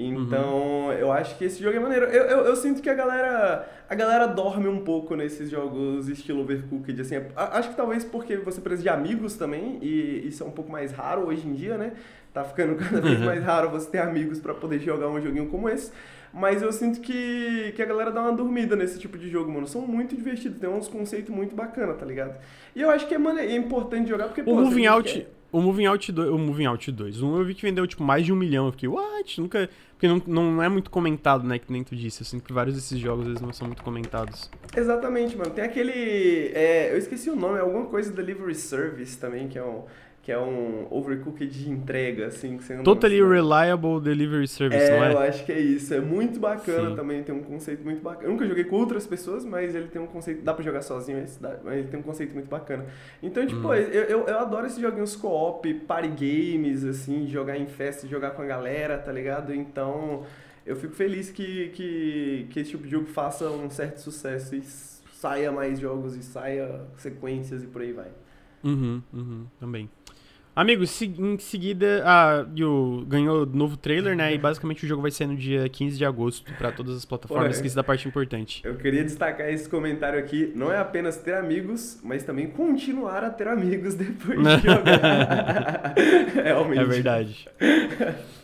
Então, 0.00 0.92
eu 0.92 1.10
acho 1.10 1.36
que 1.36 1.44
esse 1.44 1.62
jogo 1.62 1.76
é 1.76 1.80
maneiro. 1.80 2.06
Eu, 2.06 2.22
eu, 2.24 2.38
eu 2.46 2.56
sinto 2.56 2.80
que 2.80 2.88
a 2.88 2.94
galera 2.94 3.68
a 3.90 3.94
galera 3.94 4.26
dorme 4.26 4.68
um 4.68 4.84
pouco 4.84 5.16
nesses 5.16 5.50
jogos 5.50 6.08
estilo 6.08 6.42
Overcooked, 6.42 7.00
assim. 7.00 7.16
Acho 7.34 7.70
que 7.70 7.76
talvez 7.76 8.04
porque 8.04 8.36
você 8.36 8.60
precisa 8.60 8.82
de 8.82 8.88
amigos 8.88 9.34
também, 9.36 9.78
e 9.82 10.26
isso 10.28 10.42
é 10.44 10.46
um 10.46 10.50
pouco 10.50 10.70
mais 10.70 10.92
raro 10.92 11.26
hoje 11.26 11.46
em 11.48 11.52
dia, 11.54 11.76
né? 11.76 11.92
Tá 12.32 12.44
ficando 12.44 12.76
cada 12.78 13.00
vez 13.00 13.18
Uhum. 13.18 13.24
mais 13.26 13.42
raro 13.42 13.70
você 13.70 13.90
ter 13.90 13.98
amigos 13.98 14.38
pra 14.38 14.54
poder 14.54 14.78
jogar 14.80 15.08
um 15.08 15.20
joguinho 15.20 15.46
como 15.48 15.68
esse. 15.68 15.90
Mas 16.32 16.60
eu 16.60 16.70
sinto 16.70 17.00
que, 17.00 17.72
que 17.74 17.80
a 17.82 17.86
galera 17.86 18.10
dá 18.10 18.20
uma 18.20 18.32
dormida 18.32 18.76
nesse 18.76 18.98
tipo 18.98 19.16
de 19.16 19.30
jogo, 19.30 19.50
mano. 19.50 19.66
São 19.66 19.80
muito 19.80 20.14
divertidos, 20.14 20.60
tem 20.60 20.68
uns 20.68 20.86
conceitos 20.86 21.34
muito 21.34 21.56
bacana, 21.56 21.94
tá 21.94 22.04
ligado? 22.04 22.38
E 22.76 22.82
eu 22.82 22.90
acho 22.90 23.08
que 23.08 23.14
é, 23.14 23.18
mane- 23.18 23.40
é 23.40 23.56
importante 23.56 24.10
jogar 24.10 24.26
porque, 24.26 24.42
O 24.42 24.44
pô, 24.44 24.54
Moving 24.56 24.86
Out, 24.86 25.10
quer- 25.14 25.26
o 25.50 25.60
Moving 25.60 25.86
Out 25.86 26.12
2, 26.12 26.30
o 26.30 26.38
Moving 26.38 26.66
Out 26.66 26.92
2, 26.92 27.22
um 27.22 27.38
eu 27.38 27.44
vi 27.44 27.54
que 27.54 27.62
vendeu 27.62 27.86
tipo 27.86 28.02
mais 28.02 28.24
de 28.24 28.32
um 28.32 28.36
milhão, 28.36 28.66
eu 28.66 28.72
fiquei, 28.72 28.88
what? 28.88 29.40
Nunca, 29.40 29.68
porque 29.92 30.06
não, 30.06 30.22
não 30.26 30.62
é 30.62 30.68
muito 30.68 30.90
comentado, 30.90 31.46
né, 31.46 31.58
que 31.58 31.72
nem 31.72 31.82
tu 31.82 31.96
disse, 31.96 32.20
eu 32.20 32.26
sinto 32.26 32.44
que 32.44 32.52
vários 32.52 32.74
desses 32.74 32.98
jogos 32.98 33.26
eles 33.26 33.40
não 33.40 33.52
são 33.52 33.66
muito 33.66 33.82
comentados. 33.82 34.50
Exatamente, 34.76 35.36
mano. 35.36 35.50
Tem 35.50 35.64
aquele. 35.64 36.52
é, 36.54 36.92
eu 36.92 36.98
esqueci 36.98 37.30
o 37.30 37.36
nome, 37.36 37.58
é 37.58 37.60
alguma 37.60 37.86
coisa 37.86 38.12
Delivery 38.12 38.54
Service 38.54 39.18
também, 39.18 39.48
que 39.48 39.58
é 39.58 39.64
um, 39.64 39.84
que 40.28 40.32
é 40.32 40.38
um 40.38 40.86
overcooked 40.90 41.48
de 41.50 41.70
entrega, 41.70 42.26
assim. 42.26 42.58
Que 42.58 42.62
você 42.64 42.76
Totally. 42.82 43.22
Reliable 43.22 43.98
Delivery 43.98 44.46
Service, 44.46 44.84
É, 44.84 44.90
não 44.90 45.04
eu 45.06 45.22
é? 45.22 45.28
acho 45.28 45.42
que 45.46 45.50
é 45.50 45.58
isso. 45.58 45.94
É 45.94 46.02
muito 46.02 46.38
bacana 46.38 46.90
Sim. 46.90 46.96
também, 46.96 47.22
tem 47.22 47.34
um 47.34 47.42
conceito 47.42 47.82
muito 47.82 48.02
bacana. 48.02 48.26
Eu 48.26 48.32
nunca 48.32 48.46
joguei 48.46 48.64
com 48.64 48.76
outras 48.76 49.06
pessoas, 49.06 49.42
mas 49.42 49.74
ele 49.74 49.88
tem 49.88 50.02
um 50.02 50.06
conceito. 50.06 50.42
Dá 50.42 50.52
pra 50.52 50.62
jogar 50.62 50.82
sozinho, 50.82 51.18
esse 51.18 51.40
dá- 51.40 51.56
mas 51.64 51.78
ele 51.78 51.88
tem 51.88 51.98
um 51.98 52.02
conceito 52.02 52.34
muito 52.34 52.46
bacana. 52.46 52.84
Então, 53.22 53.46
tipo, 53.46 53.68
Hum. 53.68 53.72
eu, 53.72 54.02
eu, 54.04 54.24
eu 54.26 54.38
adoro 54.38 54.66
esses 54.66 54.78
joguinhos 54.78 55.16
co-op, 55.16 55.72
party 55.86 56.08
games, 56.08 56.84
assim, 56.84 57.26
jogar 57.26 57.56
em 57.56 57.66
festa, 57.66 58.06
jogar 58.06 58.32
com 58.32 58.42
a 58.42 58.44
galera, 58.44 58.98
tá 58.98 59.10
ligado? 59.10 59.54
Então, 59.54 60.24
eu 60.66 60.76
fico 60.76 60.92
feliz 60.94 61.30
que, 61.30 61.70
que, 61.70 62.46
que 62.50 62.60
esse 62.60 62.72
tipo 62.72 62.84
de 62.84 62.90
jogo 62.90 63.06
faça 63.06 63.48
um 63.48 63.70
certo 63.70 63.96
sucesso 64.02 64.54
e 64.54 64.60
saia 64.60 65.50
mais 65.50 65.80
jogos 65.80 66.14
e 66.14 66.22
saia 66.22 66.82
sequências 66.98 67.62
e 67.62 67.66
por 67.66 67.80
aí 67.80 67.94
vai. 67.94 68.08
Uhum, 68.62 69.00
uhum, 69.14 69.46
também. 69.58 69.88
Amigos, 70.60 70.90
se- 70.90 71.06
em 71.06 71.38
seguida, 71.38 72.02
a 72.04 72.44
Yu 72.56 73.04
ganhou 73.06 73.46
novo 73.46 73.76
trailer, 73.76 74.16
né, 74.16 74.34
e 74.34 74.38
basicamente 74.38 74.84
o 74.84 74.88
jogo 74.88 75.00
vai 75.00 75.12
sair 75.12 75.28
no 75.28 75.36
dia 75.36 75.68
15 75.68 75.96
de 75.96 76.04
agosto 76.04 76.52
pra 76.58 76.72
todas 76.72 76.96
as 76.96 77.04
plataformas, 77.04 77.58
é. 77.58 77.60
que 77.60 77.66
isso 77.68 77.76
da 77.76 77.84
parte 77.84 78.08
importante. 78.08 78.60
Eu 78.64 78.74
queria 78.74 79.04
destacar 79.04 79.48
esse 79.50 79.68
comentário 79.68 80.18
aqui. 80.18 80.52
Não 80.56 80.72
é 80.72 80.78
apenas 80.78 81.16
ter 81.16 81.34
amigos, 81.34 82.00
mas 82.02 82.24
também 82.24 82.48
continuar 82.48 83.22
a 83.22 83.30
ter 83.30 83.46
amigos 83.46 83.94
depois 83.96 84.36
de 84.36 84.66
jogar. 84.66 85.94
Realmente. 86.42 86.80
É 86.80 86.84
verdade. 86.84 87.48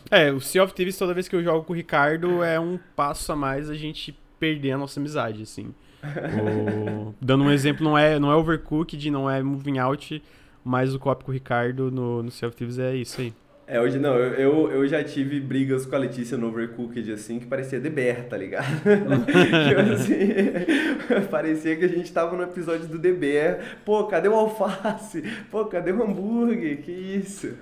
É, 0.09 0.31
o 0.31 0.39
Sea 0.39 0.63
of 0.63 0.73
Thieves, 0.73 0.97
toda 0.97 1.13
vez 1.13 1.27
que 1.27 1.35
eu 1.35 1.43
jogo 1.43 1.65
com 1.65 1.73
o 1.73 1.75
Ricardo, 1.75 2.41
é 2.41 2.57
um 2.57 2.79
passo 2.95 3.29
a 3.33 3.35
mais 3.35 3.69
a 3.69 3.75
gente 3.75 4.17
perder 4.39 4.71
a 4.71 4.77
nossa 4.77 5.01
amizade, 5.01 5.43
assim. 5.43 5.73
O- 6.01 7.13
Dando 7.19 7.43
um 7.43 7.51
exemplo, 7.51 7.83
não 7.83 7.97
é, 7.97 8.17
não 8.19 8.31
é 8.31 8.35
Overcooked, 8.35 9.11
não 9.11 9.29
é 9.29 9.43
Moving 9.43 9.79
Out, 9.79 10.23
mas 10.65 10.95
o 10.95 10.99
copo 10.99 11.25
com 11.25 11.31
o 11.31 11.33
Ricardo 11.33 11.91
no, 11.91 12.23
no 12.23 12.31
Sea 12.31 12.49
of 12.49 12.57
Thieves 12.57 12.79
é 12.79 12.95
isso 12.95 13.21
aí. 13.21 13.31
É, 13.67 13.79
hoje 13.79 13.97
não, 13.97 14.15
eu, 14.15 14.33
eu, 14.33 14.71
eu 14.71 14.87
já 14.87 15.03
tive 15.03 15.39
brigas 15.39 15.85
com 15.85 15.95
a 15.95 15.99
Letícia 15.99 16.37
no 16.37 16.47
Overcooked, 16.47 17.11
assim, 17.11 17.39
que 17.39 17.47
parecia 17.47 17.79
DBR, 17.79 18.23
tá 18.29 18.37
ligado? 18.37 18.65
tipo 18.85 19.93
assim, 19.93 21.25
parecia 21.29 21.75
que 21.75 21.85
a 21.85 21.87
gente 21.87 22.11
tava 22.11 22.35
no 22.35 22.43
episódio 22.43 22.87
do 22.87 22.99
DBR. 22.99 23.63
Pô, 23.83 24.03
cadê 24.05 24.27
o 24.27 24.33
alface? 24.33 25.23
Pô, 25.49 25.65
cadê 25.65 25.91
o 25.91 26.03
hambúrguer? 26.03 26.81
Que 26.81 26.91
isso? 26.91 27.53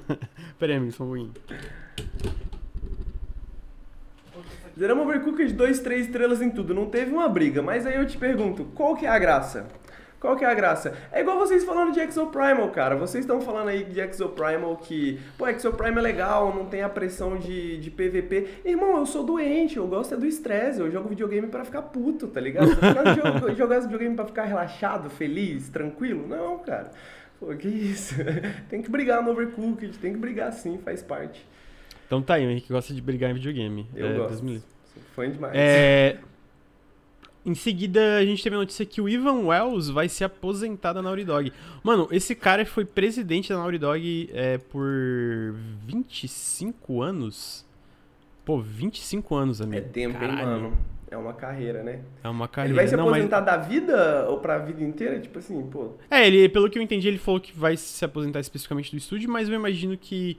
Pera 0.58 0.72
aí, 0.72 0.78
amigo, 0.78 0.92
só 0.92 1.04
um 1.04 1.08
pouquinho. 1.08 1.32
Zeramos 4.78 5.04
Overcooked 5.04 5.52
2, 5.52 5.80
3 5.80 6.06
estrelas 6.06 6.40
em 6.40 6.50
tudo. 6.50 6.74
Não 6.74 6.86
teve 6.86 7.12
uma 7.12 7.28
briga, 7.28 7.60
mas 7.60 7.86
aí 7.86 7.96
eu 7.96 8.06
te 8.06 8.16
pergunto, 8.16 8.64
qual 8.74 8.96
que 8.96 9.04
é 9.04 9.08
a 9.10 9.18
graça? 9.18 9.66
Qual 10.22 10.36
que 10.36 10.44
é 10.44 10.48
a 10.48 10.54
graça? 10.54 10.96
É 11.10 11.20
igual 11.20 11.36
vocês 11.36 11.64
falando 11.64 11.92
de 11.92 11.98
Exoprimal, 11.98 12.70
cara. 12.70 12.94
Vocês 12.94 13.24
estão 13.24 13.40
falando 13.40 13.70
aí 13.70 13.82
de 13.82 13.98
Exoprimal 13.98 14.76
que, 14.76 15.18
pô, 15.36 15.48
Exoprimal 15.48 15.98
é 15.98 16.00
legal, 16.02 16.54
não 16.54 16.66
tem 16.66 16.80
a 16.80 16.88
pressão 16.88 17.36
de, 17.36 17.78
de 17.78 17.90
PVP. 17.90 18.60
Irmão, 18.64 18.98
eu 18.98 19.04
sou 19.04 19.24
doente, 19.24 19.78
eu 19.78 19.86
gosto 19.88 20.14
é 20.14 20.16
do 20.16 20.24
estresse. 20.24 20.78
Eu 20.78 20.92
jogo 20.92 21.08
videogame 21.08 21.48
para 21.48 21.64
ficar 21.64 21.82
puto, 21.82 22.28
tá 22.28 22.40
ligado? 22.40 22.68
Você 22.68 23.54
jogar 23.58 23.80
videogame 23.80 24.14
para 24.14 24.26
ficar 24.26 24.44
relaxado, 24.44 25.10
feliz, 25.10 25.68
tranquilo? 25.68 26.24
Não, 26.28 26.56
cara. 26.60 26.92
Pô, 27.40 27.46
que 27.56 27.66
isso? 27.66 28.14
tem 28.70 28.80
que 28.80 28.88
brigar 28.88 29.24
no 29.24 29.32
Overcooked, 29.32 29.98
tem 29.98 30.12
que 30.12 30.20
brigar 30.20 30.52
sim, 30.52 30.78
faz 30.84 31.02
parte. 31.02 31.44
Então 32.06 32.22
tá 32.22 32.34
aí, 32.34 32.46
o 32.46 32.50
Henrique 32.50 32.72
gosta 32.72 32.94
de 32.94 33.02
brigar 33.02 33.28
em 33.28 33.34
videogame. 33.34 33.88
Eu 33.92 34.06
é, 34.06 34.14
gosto. 34.14 34.46
Sou 34.46 35.02
fã 35.16 35.28
demais. 35.28 35.52
É... 35.56 36.18
Em 37.44 37.54
seguida, 37.54 38.18
a 38.18 38.24
gente 38.24 38.40
teve 38.42 38.54
a 38.54 38.58
notícia 38.60 38.86
que 38.86 39.00
o 39.00 39.08
Ivan 39.08 39.46
Wells 39.46 39.90
vai 39.90 40.08
se 40.08 40.22
aposentar 40.22 40.92
da 40.92 41.02
Naughty 41.02 41.24
Dog. 41.24 41.52
Mano, 41.82 42.06
esse 42.12 42.34
cara 42.36 42.64
foi 42.64 42.84
presidente 42.84 43.48
da 43.48 43.56
Naughty 43.56 43.78
Dog 43.78 44.30
é, 44.32 44.58
por 44.58 44.86
25 45.86 47.02
anos. 47.02 47.64
Pô, 48.44 48.60
25 48.60 49.34
anos, 49.34 49.60
amigo. 49.60 49.76
É 49.78 49.80
tempo, 49.80 50.18
Caralho. 50.18 50.38
hein, 50.40 50.46
mano? 50.46 50.78
É 51.10 51.16
uma 51.16 51.32
carreira, 51.34 51.82
né? 51.82 52.00
É 52.24 52.28
uma 52.28 52.48
carreira. 52.48 52.70
Ele 52.72 52.76
vai 52.76 52.88
se 52.88 52.96
Não, 52.96 53.04
mas- 53.06 53.14
aposentar 53.14 53.40
da 53.40 53.56
vida 53.56 54.26
ou 54.30 54.38
pra 54.38 54.58
vida 54.58 54.82
inteira? 54.82 55.20
Tipo 55.20 55.38
assim, 55.40 55.60
pô. 55.66 55.92
É, 56.10 56.26
ele, 56.26 56.48
pelo 56.48 56.70
que 56.70 56.78
eu 56.78 56.82
entendi, 56.82 57.06
ele 57.08 57.18
falou 57.18 57.40
que 57.40 57.52
vai 57.52 57.76
se 57.76 58.04
aposentar 58.04 58.40
especificamente 58.40 58.90
do 58.90 58.96
estúdio, 58.96 59.28
mas 59.30 59.48
eu 59.48 59.54
imagino 59.54 59.96
que. 59.98 60.38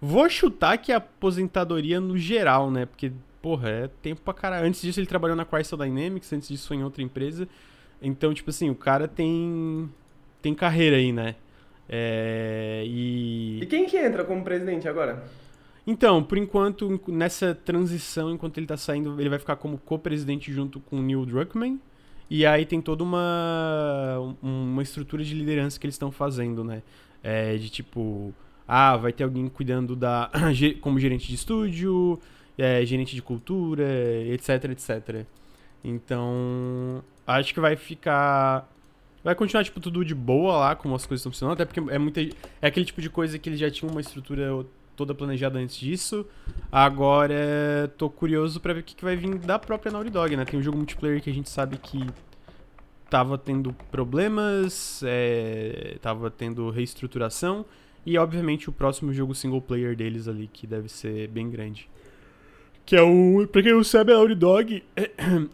Vou 0.00 0.28
chutar 0.30 0.78
que 0.78 0.90
é 0.92 0.94
aposentadoria 0.94 2.00
no 2.00 2.16
geral, 2.16 2.70
né? 2.70 2.86
Porque, 2.86 3.12
porra, 3.42 3.68
é 3.68 3.88
tempo 4.02 4.20
pra 4.22 4.34
caralho. 4.34 4.66
Antes 4.66 4.80
disso, 4.82 5.00
ele 5.00 5.06
trabalhou 5.06 5.36
na 5.36 5.44
Crystal 5.44 5.78
Dynamics, 5.78 6.32
antes 6.32 6.48
disso 6.48 6.68
foi 6.68 6.76
em 6.76 6.84
outra 6.84 7.02
empresa. 7.02 7.48
Então, 8.02 8.32
tipo 8.34 8.50
assim, 8.50 8.70
o 8.70 8.74
cara 8.74 9.06
tem. 9.08 9.88
tem 10.40 10.54
carreira 10.54 10.96
aí, 10.96 11.12
né? 11.12 11.34
É. 11.88 12.82
E 12.86 13.60
E. 13.62 13.66
quem 13.66 13.86
que 13.86 13.96
entra 13.96 14.24
como 14.24 14.42
presidente 14.44 14.88
agora? 14.88 15.24
Então, 15.86 16.22
por 16.22 16.38
enquanto, 16.38 16.92
enqu- 16.92 17.10
nessa 17.10 17.54
transição, 17.54 18.30
enquanto 18.30 18.58
ele 18.58 18.66
tá 18.66 18.76
saindo, 18.76 19.18
ele 19.20 19.28
vai 19.28 19.38
ficar 19.38 19.56
como 19.56 19.76
co-presidente 19.78 20.52
junto 20.52 20.78
com 20.80 20.96
o 20.98 21.02
Neil 21.02 21.24
Druckmann. 21.26 21.80
E 22.28 22.46
aí 22.46 22.64
tem 22.64 22.80
toda 22.80 23.02
uma, 23.02 24.36
um- 24.42 24.72
uma 24.72 24.82
estrutura 24.82 25.24
de 25.24 25.34
liderança 25.34 25.80
que 25.80 25.86
eles 25.86 25.94
estão 25.94 26.12
fazendo, 26.12 26.62
né? 26.62 26.82
É, 27.22 27.56
de 27.56 27.68
tipo, 27.68 28.32
ah, 28.68 28.96
vai 28.96 29.12
ter 29.12 29.24
alguém 29.24 29.48
cuidando 29.48 29.96
da 29.96 30.30
como 30.80 30.98
gerente 31.00 31.26
de 31.26 31.34
estúdio, 31.34 32.20
é, 32.60 32.84
gerente 32.84 33.14
de 33.14 33.22
cultura, 33.22 33.84
etc, 34.26 34.64
etc. 34.70 35.26
Então, 35.82 37.02
acho 37.26 37.54
que 37.54 37.60
vai 37.60 37.74
ficar 37.74 38.68
vai 39.24 39.34
continuar 39.34 39.64
tipo 39.64 39.80
tudo 39.80 40.04
de 40.04 40.14
boa 40.14 40.56
lá, 40.56 40.76
como 40.76 40.94
as 40.94 41.06
coisas 41.06 41.20
estão 41.20 41.32
funcionando, 41.32 41.54
até 41.54 41.64
porque 41.64 41.80
é 41.92 41.98
muita 41.98 42.20
é 42.20 42.66
aquele 42.66 42.84
tipo 42.84 43.00
de 43.00 43.08
coisa 43.08 43.38
que 43.38 43.48
eles 43.48 43.58
já 43.58 43.70
tinham 43.70 43.90
uma 43.90 44.00
estrutura 44.00 44.64
toda 44.94 45.14
planejada 45.14 45.58
antes 45.58 45.76
disso. 45.76 46.26
Agora, 46.70 47.90
tô 47.96 48.10
curioso 48.10 48.60
pra 48.60 48.74
ver 48.74 48.80
o 48.80 48.82
que, 48.82 48.94
que 48.94 49.04
vai 49.04 49.16
vir 49.16 49.38
da 49.38 49.58
própria 49.58 49.90
Naughty 49.90 50.10
Dog, 50.10 50.36
né? 50.36 50.44
Tem 50.44 50.60
um 50.60 50.62
jogo 50.62 50.76
multiplayer 50.76 51.22
que 51.22 51.30
a 51.30 51.32
gente 51.32 51.48
sabe 51.48 51.78
que 51.78 52.06
tava 53.08 53.38
tendo 53.38 53.72
problemas, 53.90 55.02
é, 55.04 55.96
tava 56.02 56.30
tendo 56.30 56.68
reestruturação. 56.68 57.64
E, 58.04 58.16
obviamente, 58.18 58.68
o 58.68 58.72
próximo 58.72 59.12
jogo 59.12 59.34
single 59.34 59.60
player 59.60 59.96
deles 59.96 60.28
ali, 60.28 60.46
que 60.46 60.66
deve 60.66 60.88
ser 60.88 61.28
bem 61.28 61.50
grande. 61.50 61.88
Que 62.90 62.96
é 62.96 63.02
o... 63.02 63.46
Pra 63.46 63.62
quem 63.62 63.72
não 63.72 63.84
sabe, 63.84 64.10
a 64.10 64.16
Naughty 64.16 64.34
Dog 64.34 64.82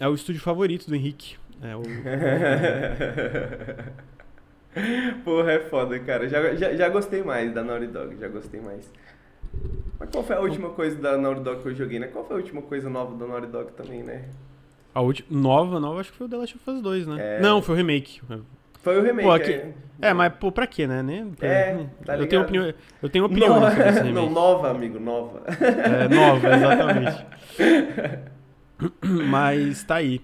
é 0.01 0.09
o 0.09 0.15
estúdio 0.15 0.41
favorito 0.41 0.89
do 0.89 0.97
Henrique. 0.97 1.37
É 1.61 1.77
o... 1.77 1.83
Porra, 5.23 5.53
é 5.53 5.61
foda, 5.69 6.01
cara. 6.01 6.27
Já, 6.31 6.55
já, 6.55 6.75
já 6.75 6.89
gostei 6.89 7.23
mais 7.23 7.53
da 7.53 7.63
Naughty 7.63 7.89
Dog, 7.89 8.17
já 8.17 8.29
gostei 8.29 8.59
mais. 8.59 8.91
Mas 10.01 10.09
qual 10.09 10.25
foi 10.25 10.35
a 10.35 10.41
última 10.41 10.71
coisa 10.71 10.97
da 10.97 11.19
Naughty 11.19 11.43
Dog 11.43 11.61
que 11.61 11.69
eu 11.69 11.75
joguei, 11.75 11.99
né? 11.99 12.07
Qual 12.07 12.27
foi 12.27 12.37
a 12.37 12.39
última 12.39 12.63
coisa 12.63 12.89
nova 12.89 13.15
da 13.15 13.27
Naughty 13.27 13.49
Dog 13.49 13.71
também, 13.73 14.03
né? 14.03 14.31
A 14.95 15.03
última... 15.03 15.29
Nova, 15.39 15.79
nova, 15.79 16.01
acho 16.01 16.13
que 16.13 16.17
foi 16.17 16.29
o 16.29 16.31
The 16.31 16.37
Last 16.39 16.57
of 16.57 16.71
Us 16.71 16.81
2, 16.81 17.07
né? 17.07 17.37
É. 17.37 17.41
Não, 17.43 17.61
foi 17.61 17.75
o 17.75 17.77
remake. 17.77 18.23
Foi 18.87 18.99
o 19.01 19.03
remake. 19.03 19.27
Pô, 19.29 19.33
aqui- 19.33 19.53
é. 19.53 19.73
É, 20.01 20.13
mas, 20.15 20.33
pô, 20.35 20.53
pra 20.53 20.65
quê, 20.67 20.87
né? 20.87 21.03
Nem- 21.03 21.33
É, 21.41 21.87
tá 22.05 22.17
eu, 22.17 22.29
tenho 22.29 22.43
opinião, 22.43 22.73
eu 23.03 23.09
tenho 23.09 23.25
opinião 23.25 23.55
Nova- 23.55 23.71
sobre 23.71 23.89
esse 23.89 23.99
remake. 24.03 24.15
Não, 24.15 24.31
nova, 24.31 24.71
amigo, 24.71 25.01
nova. 25.01 25.43
É, 25.49 26.15
nova, 26.15 26.55
exatamente. 26.55 27.27
Mas 29.29 29.83
tá 29.85 29.97
aí. 29.97 30.21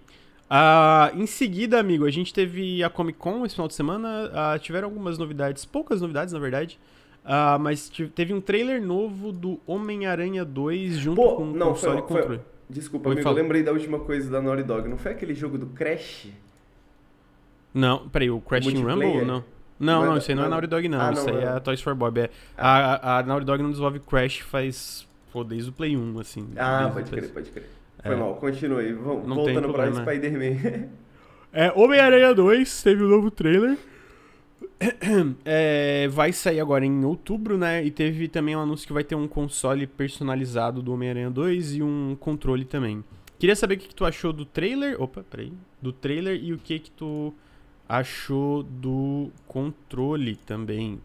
Ah, 0.48 1.11
em 1.14 1.27
seguida, 1.27 1.81
amigo, 1.81 2.05
a 2.05 2.11
gente 2.11 2.33
teve 2.33 2.85
a 2.85 2.90
Comic 2.90 3.18
Con 3.18 3.44
esse 3.44 3.55
final 3.55 3.66
de 3.66 3.75
semana. 3.75 4.31
Ah, 4.35 4.59
tiveram 4.61 4.88
algumas 4.88 5.16
novidades, 5.18 5.64
poucas 5.64 6.01
novidades, 6.01 6.33
na 6.35 6.38
verdade. 6.38 6.79
Ah, 7.25 7.57
mas 7.59 7.88
teve 8.14 8.35
um 8.35 8.40
trailer 8.40 8.81
novo 8.83 9.33
do 9.33 9.59
Homem-Aranha 9.66 10.44
2 10.44 10.98
junto 10.98 11.16
Pô, 11.22 11.37
com 11.37 11.44
o 11.44 11.53
não, 11.57 11.68
console 11.68 12.03
foi- 12.07 12.22
foi-. 12.22 12.40
Desculpa, 12.68 13.09
Oi, 13.09 13.14
amigo, 13.14 13.27
fala. 13.29 13.38
eu 13.38 13.42
lembrei 13.42 13.62
da 13.62 13.72
última 13.72 13.98
coisa 14.01 14.31
da 14.31 14.40
Naughty 14.42 14.62
Dog. 14.64 14.88
Não 14.88 14.98
foi 14.98 15.12
aquele 15.12 15.35
jogo 15.35 15.57
do 15.59 15.66
Crash? 15.66 16.29
Não, 17.75 18.09
peraí, 18.09 18.31
o 18.31 18.41
Crashing 18.41 18.71
Multiplayer? 18.83 19.13
Rumble? 19.13 19.27
Não. 19.27 19.45
Não, 19.81 19.95
Não 19.99 20.05
é 20.05 20.09
não, 20.11 20.17
isso 20.19 20.31
aí 20.31 20.35
não 20.37 20.43
é 20.45 20.47
não 20.49 20.51
é- 20.53 20.61
Naughty 20.61 20.67
Dog, 20.69 20.89
não. 20.89 21.01
Ah, 21.01 21.13
isso 21.13 21.27
não, 21.27 21.35
aí 21.35 21.41
é. 21.41 21.45
é 21.45 21.49
a 21.49 21.61
Toys 21.61 21.81
for 21.81 21.95
Bob. 21.95 22.19
É. 22.21 22.31
A, 22.57 23.17
a, 23.17 23.19
a 23.19 23.23
Naughty 23.25 23.45
Dog 23.47 23.63
não 23.63 23.71
desenvolve 23.71 23.99
Crash 24.01 24.39
faz, 24.41 25.09
pô, 25.33 25.43
desde 25.43 25.71
o 25.71 25.73
Play 25.73 25.97
1, 25.97 26.21
assim. 26.21 26.49
Ah, 26.57 26.89
pode 26.93 27.11
crer, 27.11 27.25
PS1. 27.25 27.33
pode 27.33 27.51
crer. 27.51 27.69
Foi 28.03 28.13
É. 28.15 28.17
mal, 28.17 28.35
continue. 28.37 28.93
Vamos, 28.93 29.27
Não 29.27 29.45
tem 29.45 29.55
voltando 29.55 29.73
pra 29.73 29.85
problema. 29.91 30.03
Spider-Man. 30.03 30.89
É, 31.55 31.71
Homem-Aranha 31.77 32.33
2 32.35 32.83
teve 32.83 33.05
um 33.05 33.09
novo 33.09 33.31
trailer. 33.31 33.77
É, 35.45 36.09
vai 36.09 36.33
sair 36.33 36.61
agora 36.61 36.85
em 36.85 37.05
outubro, 37.05 37.57
né? 37.59 37.85
E 37.85 37.91
teve 37.91 38.29
também 38.29 38.57
um 38.57 38.61
anúncio 38.61 38.87
que 38.87 38.93
vai 38.93 39.05
ter 39.05 39.15
um 39.15 39.29
console 39.29 39.87
personalizado 39.87 40.83
do 40.83 40.93
Homem-Aranha 40.93 41.31
2 41.31 41.77
e 41.77 41.83
um 41.83 42.17
controle 42.19 42.65
também. 42.65 43.05
Queria 43.39 43.57
saber 43.57 43.75
o 43.75 43.79
que, 43.79 43.89
que 43.89 43.95
tu 43.95 44.05
achou 44.05 44.33
do 44.33 44.45
trailer. 44.45 45.01
Opa, 45.01 45.25
peraí. 45.29 45.53
Do 45.81 45.93
trailer 45.93 46.43
e 46.43 46.53
o 46.53 46.59
que, 46.59 46.79
que 46.79 46.91
tu 46.91 47.35
achou 47.92 48.62
do 48.62 49.31
controle 49.46 50.35
também. 50.35 50.98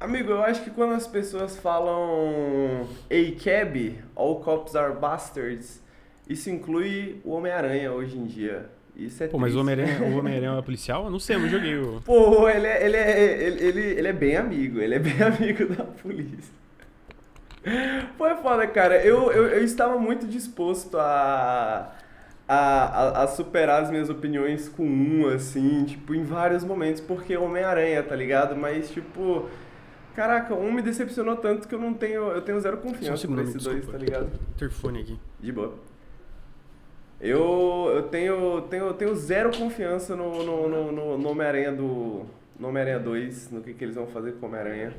Amigo, 0.00 0.30
eu 0.30 0.42
acho 0.42 0.64
que 0.64 0.70
quando 0.70 0.94
as 0.94 1.06
pessoas 1.06 1.58
falam 1.58 2.88
A-Cab, 3.10 3.98
All 4.16 4.40
Cops 4.40 4.74
Are 4.74 4.94
Bastards, 4.98 5.82
isso 6.26 6.48
inclui 6.48 7.20
o 7.22 7.32
Homem-Aranha 7.32 7.92
hoje 7.92 8.16
em 8.16 8.24
dia. 8.24 8.70
Isso 8.96 9.22
é 9.22 9.28
Pô, 9.28 9.36
mas 9.38 9.52
triste. 9.52 9.58
o 9.58 9.60
Homem-Aranha 9.60 10.02
o 10.02 10.16
Homem-Aranha 10.18 10.58
é 10.58 10.62
policial? 10.62 11.04
Eu 11.04 11.10
não 11.10 11.18
sei, 11.18 11.36
eu 11.36 11.40
não 11.40 11.48
joguei 11.50 11.76
o. 11.76 12.00
Pô, 12.00 12.48
ele 12.48 12.66
é, 12.66 12.84
ele, 12.86 12.96
é, 12.96 13.42
ele, 13.42 13.64
ele, 13.64 13.80
ele 13.80 14.08
é 14.08 14.12
bem 14.12 14.36
amigo, 14.36 14.80
ele 14.80 14.94
é 14.94 14.98
bem 14.98 15.20
amigo 15.22 15.66
da 15.66 15.84
polícia. 15.84 16.54
Pô, 18.16 18.26
é 18.26 18.36
foda, 18.36 18.66
cara. 18.66 19.04
Eu, 19.04 19.30
eu, 19.30 19.48
eu 19.48 19.62
estava 19.62 19.98
muito 19.98 20.26
disposto 20.26 20.98
a, 20.98 21.92
a, 22.46 22.56
a, 22.56 23.22
a 23.24 23.26
superar 23.28 23.82
as 23.82 23.90
minhas 23.90 24.10
opiniões 24.10 24.68
com 24.68 24.84
um, 24.84 25.28
assim, 25.28 25.84
tipo, 25.84 26.14
em 26.14 26.24
vários 26.24 26.64
momentos, 26.64 27.00
porque 27.00 27.36
Homem-Aranha, 27.36 28.02
tá 28.02 28.14
ligado? 28.14 28.56
Mas, 28.56 28.90
tipo, 28.90 29.48
caraca, 30.14 30.54
um 30.54 30.72
me 30.72 30.82
decepcionou 30.82 31.36
tanto 31.36 31.68
que 31.68 31.74
eu 31.74 31.78
não 31.78 31.94
tenho, 31.94 32.28
eu 32.28 32.42
tenho 32.42 32.60
zero 32.60 32.76
Só 32.76 32.82
um 32.82 32.92
confiança 32.92 33.16
segundo, 33.16 33.40
amigo, 33.40 33.58
dois, 33.58 33.86
tá 33.86 33.98
ligado? 33.98 34.30
Interfone 34.54 35.00
aqui. 35.00 35.18
De 35.40 35.52
boa. 35.52 35.74
Eu, 37.20 37.92
eu 37.94 38.02
tenho, 38.04 38.62
tenho, 38.62 38.92
tenho 38.94 39.14
zero 39.14 39.56
confiança 39.56 40.16
no, 40.16 40.44
no, 40.44 40.68
no, 40.68 40.92
no, 40.92 41.18
no 41.18 41.28
Homem-Aranha 41.30 41.72
do. 41.72 42.26
No 42.58 42.68
Homem-Aranha 42.68 43.00
2, 43.00 43.50
no 43.50 43.60
que, 43.60 43.74
que 43.74 43.82
eles 43.82 43.96
vão 43.96 44.06
fazer 44.06 44.32
com 44.32 44.46
o 44.46 44.48
Homem-Aranha. 44.48 44.92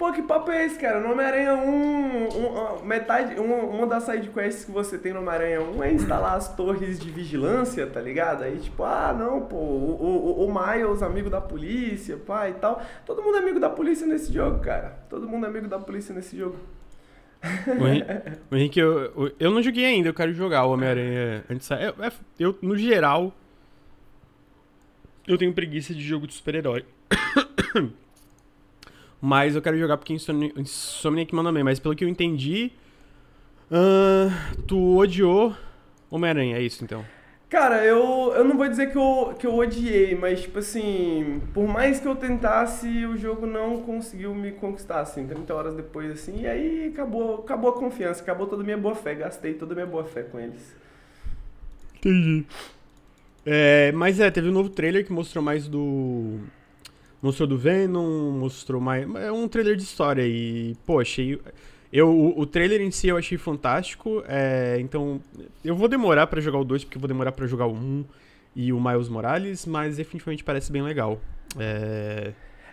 Pô, 0.00 0.10
que 0.12 0.22
papo 0.22 0.50
é 0.50 0.64
esse, 0.64 0.78
cara? 0.78 0.98
No 0.98 1.12
Homem-Aranha 1.12 1.52
1, 1.56 1.68
um, 1.68 2.58
ah, 2.58 2.82
metade, 2.82 3.38
uma, 3.38 3.56
uma 3.56 3.86
das 3.86 4.04
sidequests 4.04 4.64
que 4.64 4.70
você 4.70 4.96
tem 4.96 5.12
no 5.12 5.18
Homem-Aranha 5.20 5.60
1 5.60 5.82
é 5.84 5.92
instalar 5.92 6.38
as 6.38 6.56
torres 6.56 6.98
de 6.98 7.10
vigilância, 7.10 7.86
tá 7.86 8.00
ligado? 8.00 8.42
Aí, 8.42 8.56
tipo, 8.56 8.82
ah, 8.82 9.12
não, 9.12 9.42
pô, 9.42 9.56
o, 9.56 10.40
o, 10.40 10.46
o 10.46 10.48
Miles, 10.50 11.02
amigo 11.02 11.28
da 11.28 11.38
polícia, 11.38 12.16
pá, 12.16 12.48
e 12.48 12.54
tal. 12.54 12.80
Todo 13.04 13.20
mundo 13.22 13.36
é 13.36 13.40
amigo 13.40 13.60
da 13.60 13.68
polícia 13.68 14.06
nesse 14.06 14.32
jogo, 14.32 14.60
cara. 14.60 15.04
Todo 15.10 15.28
mundo 15.28 15.44
é 15.44 15.50
amigo 15.50 15.68
da 15.68 15.78
polícia 15.78 16.14
nesse 16.14 16.34
jogo. 16.34 16.56
O 17.78 17.86
Henrique, 17.86 18.06
o 18.50 18.56
Henrique, 18.56 18.80
eu, 18.80 19.34
eu- 19.38 19.50
não 19.50 19.62
joguei 19.62 19.84
ainda, 19.84 20.08
eu 20.08 20.14
quero 20.14 20.32
jogar 20.32 20.64
o 20.64 20.70
Homem-Aranha 20.72 21.44
antes. 21.50 21.70
Eu, 21.70 22.02
é- 22.02 22.12
eu, 22.38 22.58
no 22.62 22.74
geral, 22.74 23.34
eu 25.28 25.36
tenho 25.36 25.52
preguiça 25.52 25.92
de 25.92 26.00
jogo 26.00 26.26
de 26.26 26.32
super-herói. 26.32 26.86
Mas 29.20 29.54
eu 29.54 29.62
quero 29.62 29.78
jogar 29.78 29.96
porque 29.96 30.12
Insomni- 30.14 30.52
Insomniac 30.56 31.34
manda 31.34 31.52
bem. 31.52 31.62
Mas 31.62 31.78
pelo 31.78 31.94
que 31.94 32.04
eu 32.04 32.08
entendi, 32.08 32.72
ahn, 33.70 34.30
tu 34.66 34.96
odiou 34.98 35.54
Homem-Aranha, 36.10 36.56
é 36.56 36.62
isso 36.62 36.82
então? 36.82 37.04
Cara, 37.48 37.84
eu, 37.84 38.32
eu 38.32 38.44
não 38.44 38.56
vou 38.56 38.68
dizer 38.68 38.92
que 38.92 38.96
eu, 38.96 39.34
que 39.36 39.44
eu 39.44 39.56
odiei, 39.56 40.14
mas, 40.14 40.42
tipo 40.42 40.60
assim, 40.60 41.42
por 41.52 41.66
mais 41.66 41.98
que 41.98 42.06
eu 42.06 42.14
tentasse, 42.14 43.04
o 43.04 43.16
jogo 43.16 43.44
não 43.44 43.82
conseguiu 43.82 44.32
me 44.32 44.52
conquistar, 44.52 45.00
assim, 45.00 45.26
30 45.26 45.52
horas 45.52 45.74
depois, 45.74 46.12
assim, 46.12 46.42
e 46.42 46.46
aí 46.46 46.86
acabou, 46.94 47.40
acabou 47.40 47.70
a 47.70 47.72
confiança, 47.72 48.22
acabou 48.22 48.46
toda 48.46 48.62
a 48.62 48.64
minha 48.64 48.78
boa 48.78 48.94
fé, 48.94 49.16
gastei 49.16 49.54
toda 49.54 49.72
a 49.72 49.74
minha 49.74 49.86
boa 49.86 50.04
fé 50.04 50.22
com 50.22 50.38
eles. 50.38 50.74
Entendi. 51.96 52.46
É, 53.44 53.90
mas 53.92 54.20
é, 54.20 54.30
teve 54.30 54.48
um 54.48 54.52
novo 54.52 54.70
trailer 54.70 55.04
que 55.04 55.12
mostrou 55.12 55.42
mais 55.42 55.66
do. 55.66 56.38
Mostrou 57.22 57.46
do 57.46 57.58
Venom, 57.58 58.30
mostrou 58.32 58.80
mais. 58.80 59.06
É 59.16 59.30
um 59.30 59.46
trailer 59.46 59.76
de 59.76 59.82
história 59.82 60.26
e, 60.26 60.74
pô, 60.86 61.00
achei. 61.00 61.38
Eu, 61.92 62.08
o, 62.08 62.40
o 62.40 62.46
trailer 62.46 62.80
em 62.80 62.90
si 62.90 63.08
eu 63.08 63.16
achei 63.16 63.36
fantástico. 63.36 64.22
é, 64.26 64.78
então, 64.80 65.20
eu 65.64 65.74
vou 65.74 65.88
demorar 65.88 66.26
pra 66.28 66.40
jogar 66.40 66.58
o 66.58 66.64
2, 66.64 66.84
porque 66.84 66.96
eu 66.96 67.00
vou 67.00 67.08
demorar 67.08 67.32
pra 67.32 67.46
jogar 67.46 67.66
o 67.66 67.74
1 67.74 68.04
e 68.56 68.72
o 68.72 68.80
Miles 68.80 69.08
Morales, 69.08 69.66
mas 69.66 69.96
definitivamente 69.96 70.42
parece 70.44 70.72
bem 70.72 70.82
legal. 70.82 71.20
É, 71.58 72.32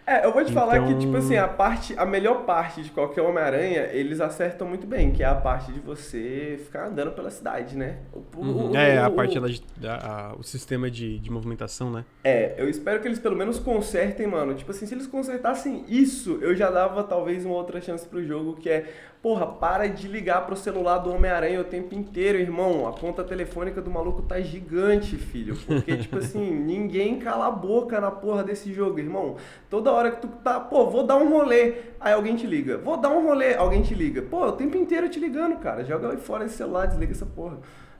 É, 0.09 0.25
eu 0.25 0.31
vou 0.31 0.41
te 0.45 0.53
falar 0.53 0.79
que, 0.79 0.85
Então- 0.87 0.99
tipo 0.99 1.17
assim, 1.17 1.35
a 1.35 1.49
parte, 1.49 1.93
a 1.97 2.05
melhor 2.05 2.43
parte 2.45 2.81
de 2.81 2.89
qualquer 2.91 3.21
Homem-Aranha, 3.21 3.89
eles 3.91 4.21
acertam 4.21 4.65
muito 4.65 4.87
bem, 4.87 5.11
que 5.11 5.21
é 5.21 5.25
a 5.25 5.35
parte 5.35 5.69
de 5.73 5.81
você 5.81 6.57
ficar 6.63 6.87
andando 6.87 7.11
pela 7.11 7.29
cidade, 7.29 7.75
né? 7.75 7.97
O- 8.13 8.39
o- 8.41 8.71
o- 8.71 8.77
é, 8.77 8.97
a 8.99 9.09
o- 9.09 9.11
parte 9.11 9.37
da, 9.37 9.47
da- 9.75 9.97
a- 10.31 10.35
o 10.39 10.43
sistema 10.43 10.89
de, 10.89 11.19
de 11.19 11.29
movimentação, 11.29 11.91
né? 11.91 12.05
É, 12.23 12.55
eu 12.57 12.69
espero 12.69 13.01
que 13.01 13.07
eles 13.09 13.19
pelo 13.19 13.35
menos 13.35 13.59
consertem, 13.59 14.25
mano. 14.27 14.53
Tipo 14.55 14.71
assim, 14.71 14.85
se 14.85 14.93
eles 14.93 15.07
consertassem 15.07 15.83
isso, 15.89 16.39
eu 16.41 16.55
já 16.55 16.71
dava 16.71 17.03
talvez 17.03 17.43
uma 17.45 17.55
outra 17.55 17.81
chance 17.81 18.07
pro 18.07 18.23
jogo, 18.23 18.55
que 18.55 18.69
é, 18.69 18.85
porra, 19.21 19.47
para 19.47 19.87
de 19.87 20.07
ligar 20.07 20.45
pro 20.45 20.55
celular 20.55 20.99
do 20.99 21.11
Homem-Aranha 21.11 21.61
o 21.61 21.63
tempo 21.63 21.93
inteiro, 21.95 22.37
irmão. 22.37 22.87
A 22.87 22.93
conta 22.93 23.23
telefônica 23.23 23.81
do 23.81 23.89
maluco 23.89 24.21
tá 24.21 24.39
gigante, 24.39 25.17
filho. 25.17 25.55
Porque, 25.55 25.97
tipo 25.97 26.17
assim, 26.19 26.51
ninguém 26.51 27.19
cala 27.19 27.47
a 27.47 27.51
boca 27.51 27.99
na 27.99 28.11
porra 28.11 28.43
desse 28.43 28.73
jogo, 28.73 28.99
irmão. 28.99 29.35
Toda 29.69 29.91
hora 29.91 30.11
que 30.11 30.21
tu 30.21 30.27
tá, 30.43 30.59
pô, 30.59 30.89
vou 30.89 31.05
dar 31.05 31.17
um 31.17 31.29
rolê, 31.29 31.75
aí 31.99 32.13
alguém 32.13 32.35
te 32.35 32.45
liga. 32.45 32.77
Vou 32.77 32.97
dar 32.97 33.09
um 33.09 33.23
rolê, 33.23 33.55
alguém 33.55 33.81
te 33.81 33.93
liga. 33.93 34.21
Pô, 34.21 34.45
o 34.47 34.51
tempo 34.53 34.77
inteiro 34.77 35.09
te 35.09 35.19
ligando, 35.19 35.57
cara. 35.57 35.83
Joga 35.83 36.11
aí 36.11 36.17
fora 36.17 36.45
esse 36.45 36.55
celular, 36.55 36.85
desliga 36.87 37.11
essa 37.11 37.25
porra. 37.25 37.57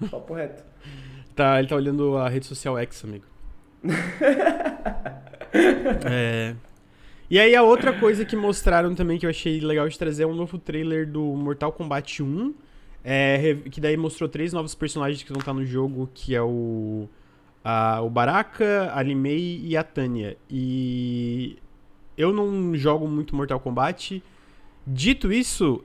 Papo 0.10 0.34
reto. 0.34 0.64
Tá, 1.36 1.60
ele 1.60 1.68
tá 1.68 1.76
olhando 1.76 2.18
a 2.18 2.30
rede 2.30 2.46
social 2.46 2.78
X, 2.80 3.04
amigo. 3.04 3.26
é. 6.10 6.56
E 7.30 7.40
aí 7.40 7.56
a 7.56 7.62
outra 7.64 7.92
coisa 7.94 8.24
que 8.24 8.36
mostraram 8.36 8.96
também 8.96 9.20
que 9.20 9.26
eu 9.26 9.30
achei 9.30 9.60
legal 9.60 9.88
de 9.90 9.98
trazer 9.98 10.24
é 10.24 10.28
um 10.28 10.36
novo 10.36 10.58
trailer 10.58 11.06
do 11.10 11.22
Mortal 11.22 11.72
Kombat 11.72 12.24
1. 12.24 12.54
é, 13.04 13.56
que 13.72 13.80
daí 13.80 13.96
mostrou 13.96 14.28
três 14.30 14.52
novos 14.52 14.76
personagens 14.76 15.24
que 15.24 15.30
vão 15.32 15.40
estar 15.40 15.54
no 15.54 15.66
jogo, 15.66 16.10
que 16.14 16.36
é 16.36 16.42
o. 16.42 17.08
a- 17.64 18.02
o 18.02 18.10
Baraka, 18.10 18.92
a 18.94 19.02
Limei 19.02 19.62
e 19.64 19.78
a 19.78 19.84
Tanya. 19.84 20.36
E 20.50 21.58
eu 22.18 22.34
não 22.34 22.76
jogo 22.76 23.08
muito 23.08 23.36
Mortal 23.36 23.60
Kombat. 23.62 24.22
Dito 24.86 25.32
isso, 25.32 25.84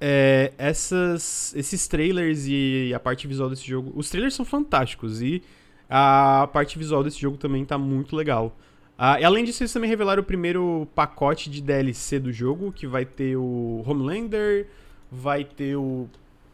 é, 0.00 0.52
essas, 0.58 1.54
esses 1.56 1.86
trailers 1.88 2.46
e 2.46 2.92
a 2.94 3.00
parte 3.00 3.26
visual 3.26 3.50
desse 3.50 3.66
jogo. 3.66 3.92
Os 3.94 4.08
trailers 4.10 4.34
são 4.34 4.44
fantásticos 4.44 5.20
e 5.22 5.42
a 5.88 6.48
parte 6.52 6.78
visual 6.78 7.02
desse 7.04 7.20
jogo 7.20 7.36
também 7.36 7.64
tá 7.64 7.76
muito 7.78 8.16
legal. 8.16 8.56
Ah, 8.96 9.20
e 9.20 9.24
além 9.24 9.44
disso, 9.44 9.62
eles 9.62 9.72
também 9.72 9.90
revelaram 9.90 10.22
o 10.22 10.24
primeiro 10.24 10.86
pacote 10.94 11.50
de 11.50 11.60
DLC 11.60 12.18
do 12.20 12.32
jogo, 12.32 12.70
que 12.72 12.86
vai 12.86 13.04
ter 13.04 13.36
o 13.36 13.82
Homelander, 13.86 14.68
vai 15.10 15.44
ter 15.44 15.74
o. 15.76 16.08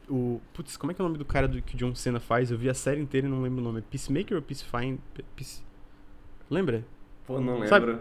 o 0.08 0.40
putz, 0.54 0.76
como 0.76 0.90
é 0.90 0.94
que 0.94 1.00
é 1.02 1.04
o 1.04 1.08
nome 1.08 1.18
do 1.18 1.24
cara 1.24 1.46
do, 1.46 1.60
que 1.60 1.74
o 1.74 1.78
John 1.78 1.94
Cena 1.94 2.18
faz? 2.18 2.50
Eu 2.50 2.56
vi 2.56 2.70
a 2.70 2.74
série 2.74 3.00
inteira 3.00 3.26
e 3.26 3.30
não 3.30 3.42
lembro 3.42 3.60
o 3.60 3.64
nome. 3.64 3.80
É 3.80 3.82
Peacemaker 3.82 4.36
ou 4.36 4.42
Peacefine? 4.42 4.98
Peace... 5.36 5.62
Lembra? 6.48 6.82
Pô, 7.26 7.38
não 7.40 7.54
lembro. 7.54 7.68
Sabe- 7.68 7.98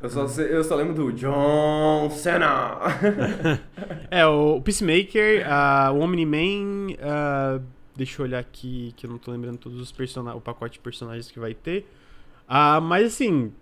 Eu, 0.00 0.08
só 0.10 0.26
sei- 0.28 0.54
eu 0.54 0.62
só 0.64 0.76
lembro 0.76 0.94
do 0.94 1.12
John 1.12 2.08
Cena. 2.10 2.78
É, 4.10 4.24
o 4.26 4.60
Peacemaker, 4.60 5.44
ah, 5.48 5.90
o 5.92 6.00
Omni-Man, 6.00 6.94
ah, 7.00 7.60
deixa 7.96 8.20
eu 8.22 8.26
olhar 8.26 8.38
aqui, 8.38 8.92
que 8.96 9.06
eu 9.06 9.10
não 9.10 9.18
tô 9.18 9.30
lembrando 9.30 9.58
todos 9.58 9.80
os 9.80 9.92
personagens, 9.92 10.38
o 10.38 10.40
pacote 10.40 10.74
de 10.74 10.78
personagens 10.80 11.30
que 11.30 11.38
vai 11.38 11.52
ter. 11.54 11.86
Ah, 12.52 12.80
mas 12.80 13.06
assim, 13.06 13.52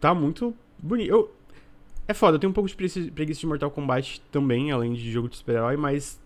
tá 0.00 0.14
muito 0.14 0.54
bonito. 0.78 1.10
Eu- 1.10 1.30
é 2.08 2.14
foda, 2.14 2.36
eu 2.36 2.40
tenho 2.40 2.50
um 2.50 2.54
pouco 2.54 2.68
de 2.70 2.74
preguiça 2.74 3.38
de 3.40 3.46
Mortal 3.46 3.70
Kombat 3.70 4.22
também, 4.32 4.72
além 4.72 4.94
de 4.94 5.10
jogo 5.12 5.28
de 5.28 5.36
super-herói, 5.36 5.76
mas 5.76 6.18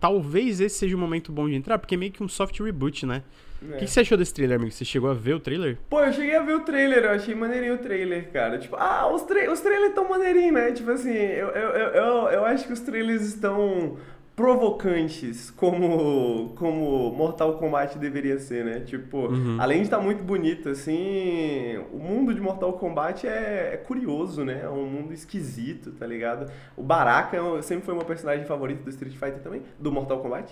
talvez 0.00 0.60
esse 0.60 0.78
seja 0.78 0.96
o 0.96 0.98
momento 0.98 1.30
bom 1.32 1.48
de 1.48 1.54
entrar, 1.56 1.78
porque 1.78 1.94
é 1.96 1.98
meio 1.98 2.12
que 2.12 2.22
um 2.22 2.28
soft 2.28 2.58
reboot, 2.60 3.04
né? 3.04 3.22
O 3.60 3.74
É. 3.74 3.78
que, 3.78 3.84
que 3.84 3.90
você 3.90 4.00
achou 4.00 4.16
desse 4.16 4.32
trailer, 4.34 4.56
amigo? 4.56 4.72
Você 4.72 4.84
chegou 4.84 5.10
a 5.10 5.14
ver 5.14 5.34
o 5.34 5.40
trailer? 5.40 5.78
Pô, 5.90 6.00
eu 6.00 6.12
cheguei 6.12 6.34
a 6.36 6.42
ver 6.42 6.54
o 6.56 6.60
trailer, 6.60 7.04
eu 7.04 7.10
achei 7.10 7.34
maneirinho 7.34 7.74
o 7.74 7.78
trailer, 7.78 8.30
cara. 8.32 8.58
Tipo, 8.58 8.76
ah, 8.76 9.08
os, 9.12 9.22
tra 9.22 9.52
os 9.52 9.60
trailers 9.60 9.94
tão 9.94 10.08
maneirinhos, 10.08 10.52
né? 10.54 10.72
Tipo 10.72 10.90
assim, 10.92 11.12
eu, 11.12 11.48
eu, 11.48 11.70
eu, 11.70 12.28
eu 12.30 12.44
acho 12.44 12.66
que 12.66 12.72
os 12.72 12.80
trailers 12.80 13.22
estão 13.22 13.96
provocantes, 14.34 15.50
como, 15.50 16.50
como 16.56 17.10
Mortal 17.12 17.54
Kombat 17.54 17.98
deveria 17.98 18.38
ser, 18.38 18.64
né? 18.64 18.80
Tipo, 18.80 19.28
Uhum. 19.28 19.56
além 19.60 19.78
de 19.78 19.84
estar 19.84 20.00
muito 20.00 20.22
bonito, 20.24 20.68
assim, 20.68 21.78
o 21.92 21.98
mundo 21.98 22.34
de 22.34 22.40
Mortal 22.40 22.72
Kombat 22.74 23.26
é, 23.26 23.70
é 23.74 23.76
curioso, 23.76 24.44
né? 24.44 24.60
É 24.64 24.68
um 24.68 24.86
mundo 24.86 25.12
esquisito, 25.12 25.92
tá 25.92 26.06
ligado? 26.06 26.50
O 26.76 26.82
Baraka 26.82 27.36
é- 27.36 27.62
sempre 27.62 27.84
foi 27.84 27.94
meu 27.94 28.04
personagem 28.04 28.44
favorito 28.46 28.82
do 28.82 28.90
Street 28.90 29.14
Fighter 29.14 29.40
também, 29.40 29.62
do 29.78 29.92
Mortal 29.92 30.20
Kombat. 30.20 30.50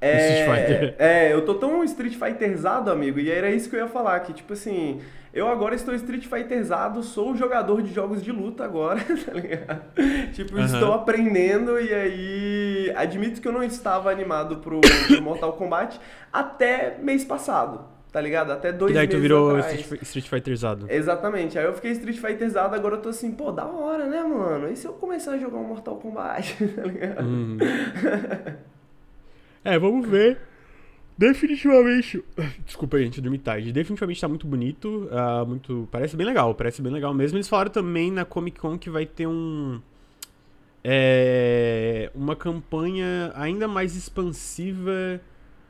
É, 0.00 0.40
Street 0.40 0.48
Fighter. 0.60 0.94
é, 0.98 1.32
eu 1.32 1.44
tô 1.44 1.54
tão 1.54 1.84
Street 1.84 2.14
Fighterzado, 2.16 2.90
amigo, 2.90 3.18
e 3.20 3.30
era 3.30 3.50
isso 3.50 3.68
que 3.68 3.76
eu 3.76 3.80
ia 3.80 3.88
falar, 3.88 4.18
que 4.20 4.32
tipo 4.32 4.52
assim, 4.54 5.00
eu 5.32 5.46
agora 5.46 5.74
estou 5.74 5.94
Street 5.94 6.26
Fighterzado, 6.26 7.02
sou 7.02 7.36
jogador 7.36 7.82
de 7.82 7.92
jogos 7.92 8.22
de 8.22 8.32
luta 8.32 8.64
agora, 8.64 9.00
tá 9.24 9.32
ligado? 9.32 9.82
Tipo, 10.32 10.56
Aham. 10.56 10.64
estou 10.64 10.92
aprendendo 10.92 11.78
e 11.78 11.94
aí 11.94 12.92
admito 12.96 13.40
que 13.40 13.46
eu 13.46 13.52
não 13.52 13.62
estava 13.62 14.10
animado 14.10 14.56
pro, 14.56 14.80
pro 14.80 15.22
Mortal 15.22 15.52
Kombat 15.52 16.00
até 16.32 16.98
mês 17.00 17.24
passado, 17.24 17.84
tá 18.12 18.20
ligado? 18.20 18.50
Até 18.50 18.72
dois 18.72 18.90
e 18.90 18.94
daí 18.94 19.06
meses 19.06 19.18
tu 19.18 19.22
virou 19.22 19.56
atrás. 19.56 19.80
Street, 20.02 20.28
Fighterzado. 20.28 20.86
Exatamente, 20.88 21.56
aí 21.56 21.64
eu 21.64 21.74
fiquei 21.74 21.92
Street 21.92 22.18
Fighterzado, 22.18 22.74
agora 22.74 22.96
eu 22.96 23.00
tô 23.02 23.10
assim, 23.10 23.30
pô, 23.30 23.52
da 23.52 23.66
hora, 23.66 24.06
né, 24.06 24.22
mano? 24.24 24.68
E 24.68 24.76
se 24.76 24.86
eu 24.86 24.94
começar 24.94 25.32
a 25.32 25.38
jogar 25.38 25.58
um 25.58 25.64
Mortal 25.64 25.96
Kombat, 25.96 26.56
tá 26.74 26.82
ligado? 26.82 27.24
Uhum. 27.24 27.56
é, 29.64 29.78
vamos 29.78 30.08
ver. 30.08 30.49
Definitivamente. 31.20 32.24
Desculpa 32.64 32.98
gente, 32.98 33.20
dormi 33.20 33.36
tarde. 33.36 33.70
Definitivamente 33.72 34.18
tá 34.18 34.26
muito 34.26 34.46
bonito. 34.46 35.06
ah, 35.12 35.44
muito. 35.44 35.86
Parece 35.92 36.16
bem 36.16 36.26
legal, 36.26 36.54
parece 36.54 36.80
bem 36.80 36.90
legal 36.90 37.12
mesmo. 37.12 37.36
Eles 37.36 37.46
falaram 37.46 37.70
também 37.70 38.10
na 38.10 38.24
Comic 38.24 38.58
Con 38.58 38.78
que 38.78 38.88
vai 38.88 39.04
ter 39.04 39.26
um. 39.26 39.82
É, 40.82 42.10
uma 42.14 42.34
campanha 42.34 43.32
ainda 43.34 43.68
mais 43.68 43.94
expansiva 43.94 45.20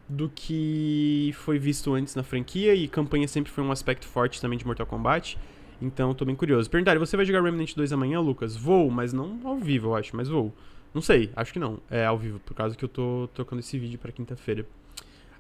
do 0.08 0.30
que 0.32 1.34
foi 1.34 1.58
visto 1.58 1.94
antes 1.94 2.14
na 2.14 2.22
franquia. 2.22 2.72
E 2.72 2.86
campanha 2.86 3.26
sempre 3.26 3.50
foi 3.50 3.64
um 3.64 3.72
aspecto 3.72 4.06
forte 4.06 4.40
também 4.40 4.56
de 4.56 4.64
Mortal 4.64 4.86
Kombat. 4.86 5.36
Então 5.82 6.14
tô 6.14 6.24
bem 6.24 6.36
curioso. 6.36 6.70
Perguntaram, 6.70 7.00
você 7.00 7.16
vai 7.16 7.26
jogar 7.26 7.42
Remnant 7.42 7.74
2 7.74 7.92
amanhã, 7.92 8.20
Lucas? 8.20 8.56
Vou, 8.56 8.88
mas 8.88 9.12
não 9.12 9.40
ao 9.42 9.56
vivo, 9.56 9.88
eu 9.88 9.96
acho, 9.96 10.14
mas 10.14 10.28
vou. 10.28 10.54
Não 10.94 11.02
sei, 11.02 11.32
acho 11.34 11.52
que 11.52 11.58
não. 11.58 11.80
É 11.90 12.06
ao 12.06 12.16
vivo, 12.16 12.38
por 12.38 12.54
causa 12.54 12.76
que 12.76 12.84
eu 12.84 12.88
tô 12.88 13.28
trocando 13.34 13.58
esse 13.58 13.76
vídeo 13.76 13.98
pra 13.98 14.12
quinta-feira. 14.12 14.64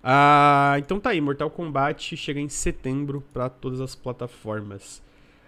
Ah, 0.02 0.76
então 0.78 0.98
tá 0.98 1.10
aí, 1.10 1.20
Mortal 1.20 1.50
Kombat 1.50 2.16
chega 2.16 2.40
em 2.40 2.48
setembro 2.48 3.22
pra 3.32 3.48
todas 3.48 3.80
as 3.80 3.94
plataformas. 3.94 5.02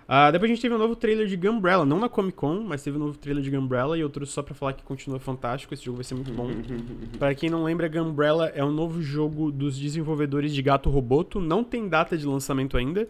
Ah, 0.07 0.31
depois 0.31 0.51
a 0.51 0.55
gente 0.55 0.61
teve 0.62 0.75
um 0.75 0.79
novo 0.79 0.95
trailer 0.95 1.27
de 1.27 1.37
Gunbrella, 1.37 1.87
não 1.87 1.99
na 1.99 2.09
Comic 2.09 2.37
Con, 2.37 2.65
mas 2.65 2.83
teve 2.83 2.99
um 2.99 3.01
novo 3.01 3.17
trailer 3.17 3.43
de 3.43 3.51
Gunbrella 3.51 3.97
e 3.97 4.01
eu 4.03 4.11
trouxe 4.11 4.33
só 4.33 4.43
pra 4.43 4.55
falar 4.55 4.75
que 4.75 4.83
continua 4.83 5.19
fantástico, 5.19 5.73
esse 5.73 5.85
jogo 5.85 5.97
vai 5.97 6.05
ser 6.05 6.15
muito 6.15 6.33
bom. 6.33 6.51
Pra 7.19 7.35
quem 7.35 7.49
não 7.49 7.65
lembra, 7.65 7.88
Gunbrella 7.88 8.49
é 8.49 8.62
um 8.62 8.73
novo 8.73 9.01
jogo 9.01 9.51
dos 9.51 9.79
desenvolvedores 9.79 10.53
de 10.53 10.61
Gato 10.61 10.91
Roboto, 10.91 11.41
não 11.41 11.64
tem 11.64 11.89
data 11.89 12.18
de 12.18 12.26
lançamento 12.26 12.76
ainda, 12.76 13.09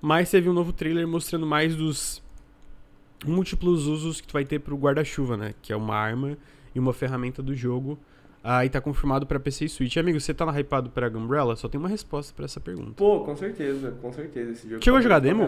mas 0.00 0.30
teve 0.30 0.48
um 0.48 0.54
novo 0.54 0.72
trailer 0.72 1.06
mostrando 1.06 1.44
mais 1.44 1.74
dos 1.76 2.22
múltiplos 3.26 3.86
usos 3.86 4.20
que 4.20 4.28
tu 4.28 4.32
vai 4.32 4.44
ter 4.44 4.60
pro 4.60 4.76
guarda-chuva, 4.76 5.36
né? 5.36 5.54
Que 5.60 5.72
é 5.72 5.76
uma 5.76 5.96
arma 5.96 6.38
e 6.74 6.78
uma 6.78 6.92
ferramenta 6.92 7.42
do 7.42 7.54
jogo. 7.54 7.98
Ah, 8.50 8.64
e 8.64 8.70
tá 8.70 8.80
confirmado 8.80 9.26
pra 9.26 9.38
PC 9.38 9.66
e 9.66 9.68
Switch. 9.68 9.96
Amigo, 9.98 10.18
você 10.18 10.32
tá 10.32 10.46
na 10.46 10.52
hypado 10.58 10.88
pra 10.88 11.08
Umbrella? 11.08 11.54
Só 11.54 11.68
tem 11.68 11.78
uma 11.78 11.88
resposta 11.88 12.32
pra 12.34 12.46
essa 12.46 12.58
pergunta. 12.58 12.92
Pô, 12.96 13.20
com 13.20 13.36
certeza, 13.36 13.90
com 14.00 14.10
certeza. 14.10 14.52
Esse 14.52 14.68
jogo 14.68 14.82
Chegou 14.82 14.96
tá 14.96 15.00
a 15.00 15.02
jogar 15.02 15.18
demo? 15.18 15.46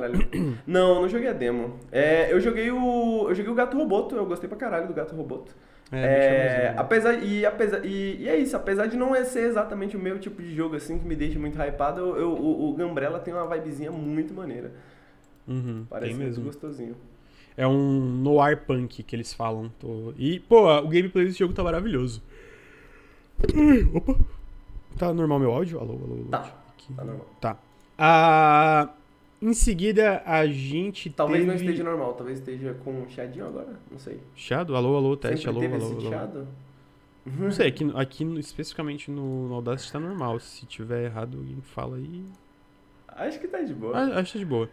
Não, 0.67 1.03
não 1.03 1.09
joguei 1.09 1.29
a 1.29 1.33
demo. 1.33 1.79
É, 1.91 2.31
eu 2.31 2.39
joguei 2.41 2.71
o. 2.71 3.27
Eu 3.29 3.35
joguei 3.35 3.51
o 3.51 3.55
Gato 3.55 3.77
Roboto, 3.77 4.15
eu 4.17 4.27
gostei 4.27 4.49
pra 4.49 4.59
caralho 4.59 4.87
do 4.87 4.93
Gato 4.93 5.15
Roboto. 5.17 5.55
É, 5.91 5.97
É, 5.99 6.05
é, 6.67 6.75
apesar, 6.77 7.15
e, 7.15 7.45
apesar, 7.47 7.85
e, 7.85 8.17
e 8.23 8.29
é 8.29 8.37
isso, 8.37 8.55
apesar 8.57 8.87
de 8.87 8.97
não 8.97 9.13
ser 9.25 9.45
exatamente 9.49 9.97
o 9.97 10.01
meu 10.01 10.19
tipo 10.21 10.41
de 10.43 10.55
jogo 10.55 10.77
assim 10.77 10.99
que 10.99 11.05
me 11.05 11.17
deixa 11.17 11.39
muito 11.39 11.57
hypado, 11.61 12.01
eu, 12.03 12.17
eu- 12.17 12.33
o, 12.33 12.71
o 12.71 12.75
Gambrella 12.75 13.19
tem 13.19 13.33
uma 13.35 13.47
vibezinha 13.49 13.91
muito 13.91 14.33
maneira. 14.35 14.71
uhum, 15.49 15.87
Parece 15.91 16.13
muito 16.15 16.25
mesmo. 16.27 16.45
gostosinho. 16.45 16.95
É 17.57 17.67
um 17.67 18.01
noir 18.23 18.59
punk 18.67 19.03
que 19.03 19.17
eles 19.17 19.33
falam. 19.33 19.69
Tô- 19.81 20.15
E, 20.17 20.39
pô, 20.41 20.69
o 20.79 20.89
gameplay 20.89 21.25
desse 21.27 21.39
jogo 21.39 21.53
tá 21.53 21.63
maravilhoso. 21.65 22.23
Opa. 23.95 24.17
Tá 24.99 25.13
normal 25.15 25.39
meu 25.39 25.53
áudio? 25.53 25.79
Alô, 25.79 25.93
alô, 25.93 26.05
alô. 26.15 26.25
Tá. 26.31 26.55
Aqui. 26.69 26.93
Tá 26.95 27.05
normal. 27.05 27.27
Tá. 27.41 27.57
Ah, 27.99 28.91
em 29.41 29.55
seguida, 29.55 30.23
a 30.27 30.47
gente 30.47 31.11
Talvez 31.11 31.47
não 31.47 31.55
teve... 31.55 31.65
esteja 31.67 31.85
normal, 31.85 32.15
talvez 32.15 32.39
esteja 32.39 32.75
com 32.85 33.09
chiadinho 33.09 33.47
agora, 33.47 33.79
não 33.91 33.99
sei. 33.99 34.21
Chiado? 34.35 34.77
Alô, 34.77 34.97
alô, 34.97 35.17
teste, 35.17 35.47
Sempre 35.47 35.67
alô, 35.67 35.77
alô, 35.77 35.87
alô. 35.87 36.01
chiado? 36.01 36.49
Não 37.25 37.51
sei, 37.51 37.69
aqui, 37.69 37.91
aqui 37.95 38.25
especificamente 38.39 39.11
no, 39.11 39.49
no 39.49 39.55
Audacity 39.55 39.93
tá 39.93 40.01
normal. 40.01 40.41
Se 40.41 40.65
tiver 40.67 41.05
errado, 41.05 41.39
alguém 41.39 41.61
fala 41.61 41.97
aí. 41.97 42.25
Acho 43.09 43.39
que 43.39 43.47
tá 43.49 43.61
de 43.61 43.75
boa. 43.75 43.97
Ah, 43.97 44.19
acho 44.21 44.33
que 44.33 44.39
tá 44.39 44.45
de 44.45 44.51
boa. 44.51 44.69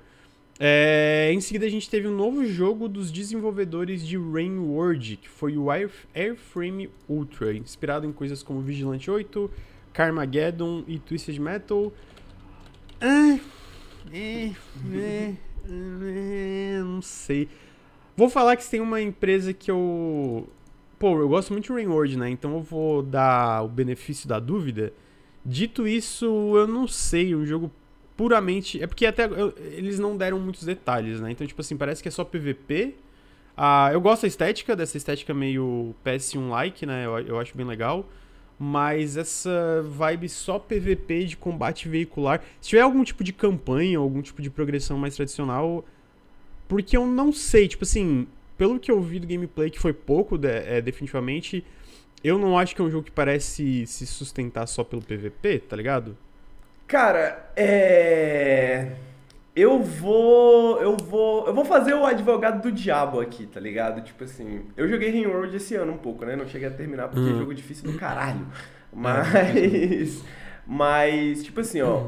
É, 0.59 1.29
em 1.31 1.39
seguida, 1.39 1.65
a 1.65 1.69
gente 1.69 1.89
teve 1.89 2.07
um 2.07 2.15
novo 2.15 2.43
jogo 2.45 2.87
dos 2.87 3.11
desenvolvedores 3.11 4.05
de 4.05 4.17
Rain 4.17 4.57
World, 4.57 5.17
que 5.17 5.29
foi 5.29 5.55
o 5.55 5.69
Air, 5.69 5.91
Airframe 6.15 6.89
Ultra, 7.07 7.53
inspirado 7.53 8.07
em 8.07 8.11
coisas 8.11 8.41
como 8.41 8.61
Vigilante 8.61 9.09
8, 9.09 9.51
Carmageddon 9.93 10.83
e 10.87 10.97
Twisted 10.97 11.37
Metal. 11.39 11.93
Ah, 12.99 13.39
é, 14.11 14.51
é, 14.93 15.33
é, 15.69 16.79
não 16.79 17.01
sei. 17.03 17.47
Vou 18.15 18.29
falar 18.29 18.55
que 18.55 18.67
tem 18.67 18.81
uma 18.81 18.99
empresa 18.99 19.53
que 19.53 19.69
eu. 19.69 20.47
Pô, 20.97 21.19
eu 21.19 21.29
gosto 21.29 21.53
muito 21.53 21.65
de 21.65 21.73
Rain 21.73 21.85
World, 21.85 22.17
né? 22.17 22.29
Então 22.31 22.55
eu 22.55 22.61
vou 22.63 23.03
dar 23.03 23.63
o 23.63 23.67
benefício 23.67 24.27
da 24.27 24.39
dúvida. 24.39 24.91
Dito 25.45 25.87
isso, 25.87 26.25
eu 26.57 26.67
não 26.67 26.87
sei, 26.87 27.35
um 27.35 27.45
jogo 27.45 27.71
puramente. 28.17 28.81
É 28.81 28.87
porque 28.87 29.05
até 29.05 29.25
eu- 29.25 29.53
eles 29.59 29.99
não 29.99 30.17
deram 30.17 30.39
muitos 30.39 30.63
detalhes, 30.65 31.21
né? 31.21 31.31
Então, 31.31 31.47
tipo 31.47 31.61
assim, 31.61 31.77
parece 31.77 32.01
que 32.01 32.09
é 32.09 32.11
só 32.11 32.25
PVP. 32.25 32.95
Ah, 33.55 33.89
eu 33.93 34.01
gosto 34.01 34.23
da 34.23 34.27
estética, 34.27 34.75
dessa 34.75 34.97
estética 34.97 35.33
meio 35.33 35.95
PS1-like, 36.03 36.85
né? 36.85 37.05
Eu, 37.05 37.19
eu 37.19 37.39
acho 37.39 37.55
bem 37.55 37.65
legal. 37.65 38.05
Mas 38.59 39.17
essa 39.17 39.83
vibe 39.87 40.27
só 40.29 40.57
PVP 40.57 41.25
de 41.25 41.37
combate 41.37 41.87
veicular. 41.87 42.41
Se 42.59 42.69
tiver 42.69 42.81
algum 42.81 43.03
tipo 43.03 43.23
de 43.23 43.31
campanha, 43.31 43.99
algum 43.99 44.21
tipo 44.21 44.41
de 44.41 44.49
progressão 44.49 44.97
mais 44.97 45.15
tradicional. 45.15 45.85
Porque 46.67 46.97
eu 46.97 47.05
não 47.05 47.31
sei, 47.31 47.67
tipo 47.67 47.83
assim, 47.83 48.27
pelo 48.57 48.79
que 48.79 48.91
eu 48.91 48.99
vi 49.01 49.19
do 49.19 49.27
gameplay, 49.27 49.69
que 49.69 49.79
foi 49.79 49.93
pouco, 49.93 50.37
de- 50.37 50.47
é, 50.49 50.81
definitivamente. 50.81 51.63
Eu 52.23 52.37
não 52.39 52.57
acho 52.57 52.75
que 52.75 52.81
é 52.81 52.83
um 52.85 52.89
jogo 52.89 53.03
que 53.05 53.11
parece 53.11 53.85
se 53.85 54.05
sustentar 54.07 54.65
só 54.67 54.83
pelo 54.83 55.01
PVP, 55.03 55.59
tá 55.59 55.75
ligado? 55.75 56.17
Cara, 56.87 57.49
é. 57.55 58.91
Eu 59.55 59.81
vou. 59.81 60.79
Eu 60.81 60.95
vou. 60.97 61.47
Eu 61.47 61.53
vou 61.53 61.65
fazer 61.65 61.93
o 61.93 62.05
advogado 62.05 62.61
do 62.61 62.71
diabo 62.71 63.19
aqui, 63.19 63.45
tá 63.47 63.59
ligado? 63.59 64.01
Tipo 64.01 64.23
assim. 64.23 64.61
Eu 64.77 64.87
joguei 64.87 65.09
Ring 65.09 65.25
World 65.25 65.55
esse 65.57 65.75
ano 65.75 65.93
um 65.93 65.97
pouco, 65.97 66.23
né? 66.25 66.35
Não 66.35 66.47
cheguei 66.47 66.67
a 66.67 66.71
terminar 66.71 67.07
porque 67.09 67.27
é 67.27 67.33
Uhum. 67.33 67.39
jogo 67.39 67.53
difícil 67.55 67.91
do 67.91 67.97
caralho. 67.97 68.45
Mas. 68.93 70.23
Mas, 70.65 71.43
tipo 71.43 71.59
assim, 71.61 71.81
ó. 71.81 72.07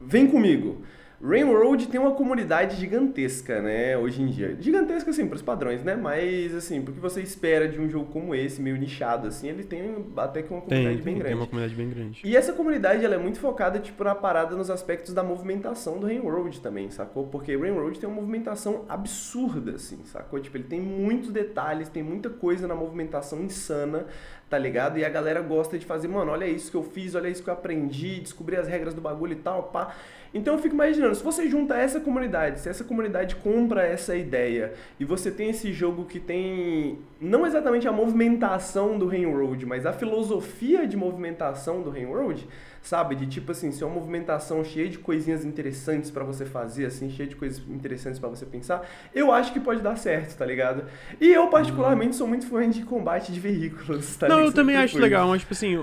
Vem 0.00 0.26
comigo. 0.26 0.82
Rain 1.28 1.44
World 1.44 1.88
tem 1.88 1.98
uma 2.00 2.12
comunidade 2.12 2.76
gigantesca, 2.76 3.60
né, 3.60 3.98
hoje 3.98 4.22
em 4.22 4.26
dia. 4.26 4.56
Gigantesca, 4.60 5.10
assim, 5.10 5.26
pros 5.26 5.42
padrões, 5.42 5.82
né? 5.82 5.96
Mas, 5.96 6.54
assim, 6.54 6.80
porque 6.82 7.00
você 7.00 7.20
espera 7.20 7.68
de 7.68 7.80
um 7.80 7.88
jogo 7.88 8.06
como 8.12 8.32
esse, 8.34 8.62
meio 8.62 8.76
nichado, 8.76 9.26
assim, 9.26 9.48
ele 9.48 9.64
tem 9.64 10.06
até 10.16 10.42
que 10.42 10.52
uma 10.52 10.60
comunidade 10.60 10.96
Tem, 10.96 11.04
bem 11.04 11.04
tem, 11.04 11.14
grande. 11.14 11.28
tem 11.28 11.34
uma 11.36 11.46
comunidade 11.46 11.74
bem 11.74 11.90
grande. 11.90 12.20
E 12.24 12.36
essa 12.36 12.52
comunidade 12.52 13.04
ela 13.04 13.16
é 13.16 13.18
muito 13.18 13.40
focada 13.40 13.80
tipo 13.80 14.04
na 14.04 14.14
parada 14.14 14.54
nos 14.54 14.70
aspectos 14.70 15.12
da 15.12 15.22
movimentação 15.22 15.98
do 15.98 16.06
Rain 16.06 16.20
World 16.20 16.60
também, 16.60 16.90
sacou? 16.90 17.26
Porque 17.26 17.56
Rain 17.56 17.72
World 17.72 17.98
tem 17.98 18.08
uma 18.08 18.20
movimentação 18.20 18.84
absurda 18.88 19.72
assim, 19.72 19.98
sacou? 20.04 20.38
Tipo, 20.38 20.56
ele 20.58 20.64
tem 20.64 20.80
muitos 20.80 21.30
detalhes, 21.30 21.88
tem 21.88 22.02
muita 22.04 22.30
coisa 22.30 22.68
na 22.68 22.74
movimentação 22.74 23.42
insana, 23.42 24.06
tá 24.48 24.56
ligado? 24.58 24.98
E 24.98 25.04
a 25.04 25.08
galera 25.08 25.40
gosta 25.40 25.76
de 25.76 25.84
fazer, 25.84 26.06
mano, 26.06 26.30
olha 26.30 26.46
isso 26.46 26.70
que 26.70 26.76
eu 26.76 26.84
fiz, 26.84 27.14
olha 27.16 27.28
isso 27.28 27.42
que 27.42 27.50
eu 27.50 27.54
aprendi, 27.54 28.20
descobri 28.20 28.54
as 28.56 28.68
regras 28.68 28.94
do 28.94 29.00
bagulho 29.00 29.32
e 29.32 29.36
tal, 29.36 29.64
pá. 29.64 29.92
Então 30.36 30.54
eu 30.54 30.60
fico 30.60 30.74
imaginando, 30.74 31.14
se 31.14 31.24
você 31.24 31.48
junta 31.48 31.74
essa 31.74 31.98
comunidade, 31.98 32.60
se 32.60 32.68
essa 32.68 32.84
comunidade 32.84 33.36
compra 33.36 33.86
essa 33.86 34.14
ideia 34.14 34.74
e 35.00 35.04
você 35.04 35.30
tem 35.30 35.48
esse 35.48 35.72
jogo 35.72 36.04
que 36.04 36.20
tem 36.20 36.98
não 37.18 37.46
exatamente 37.46 37.88
a 37.88 37.92
movimentação 37.92 38.98
do 38.98 39.06
Rain 39.06 39.24
World, 39.24 39.64
mas 39.64 39.86
a 39.86 39.94
filosofia 39.94 40.86
de 40.86 40.94
movimentação 40.94 41.80
do 41.80 41.88
Rain 41.88 42.04
World, 42.04 42.46
sabe? 42.82 43.16
De 43.16 43.26
tipo 43.26 43.50
assim, 43.52 43.72
ser 43.72 43.84
uma 43.84 43.94
movimentação 43.94 44.62
cheia 44.62 44.90
de 44.90 44.98
coisinhas 44.98 45.42
interessantes 45.42 46.10
pra 46.10 46.22
você 46.22 46.44
fazer, 46.44 46.84
assim, 46.84 47.08
cheia 47.08 47.26
de 47.26 47.34
coisas 47.34 47.62
interessantes 47.68 48.18
pra 48.18 48.28
você 48.28 48.44
pensar, 48.44 48.86
eu 49.14 49.32
acho 49.32 49.54
que 49.54 49.58
pode 49.58 49.80
dar 49.80 49.96
certo, 49.96 50.36
tá 50.36 50.44
ligado? 50.44 50.84
E 51.18 51.32
eu 51.32 51.48
particularmente 51.48 52.14
sou 52.14 52.28
muito 52.28 52.46
fã 52.46 52.68
de 52.68 52.82
combate 52.82 53.32
de 53.32 53.40
veículos, 53.40 54.16
tá 54.16 54.28
não, 54.28 54.40
eu 54.40 54.52
também 54.52 54.76
acho 54.76 54.98
legal, 54.98 55.28
mas 55.28 55.40
tipo 55.40 55.54
assim, 55.54 55.82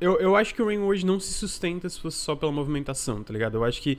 eu, 0.00 0.18
eu 0.20 0.36
acho 0.36 0.54
que 0.54 0.62
o 0.62 0.66
Rain 0.66 0.78
World 0.78 1.04
não 1.06 1.18
se 1.20 1.32
sustenta 1.32 1.88
se 1.88 2.00
fosse 2.00 2.18
só 2.18 2.36
pela 2.36 2.52
movimentação, 2.52 3.22
tá 3.22 3.32
ligado? 3.32 3.56
Eu 3.56 3.64
acho 3.64 3.80
que 3.82 3.98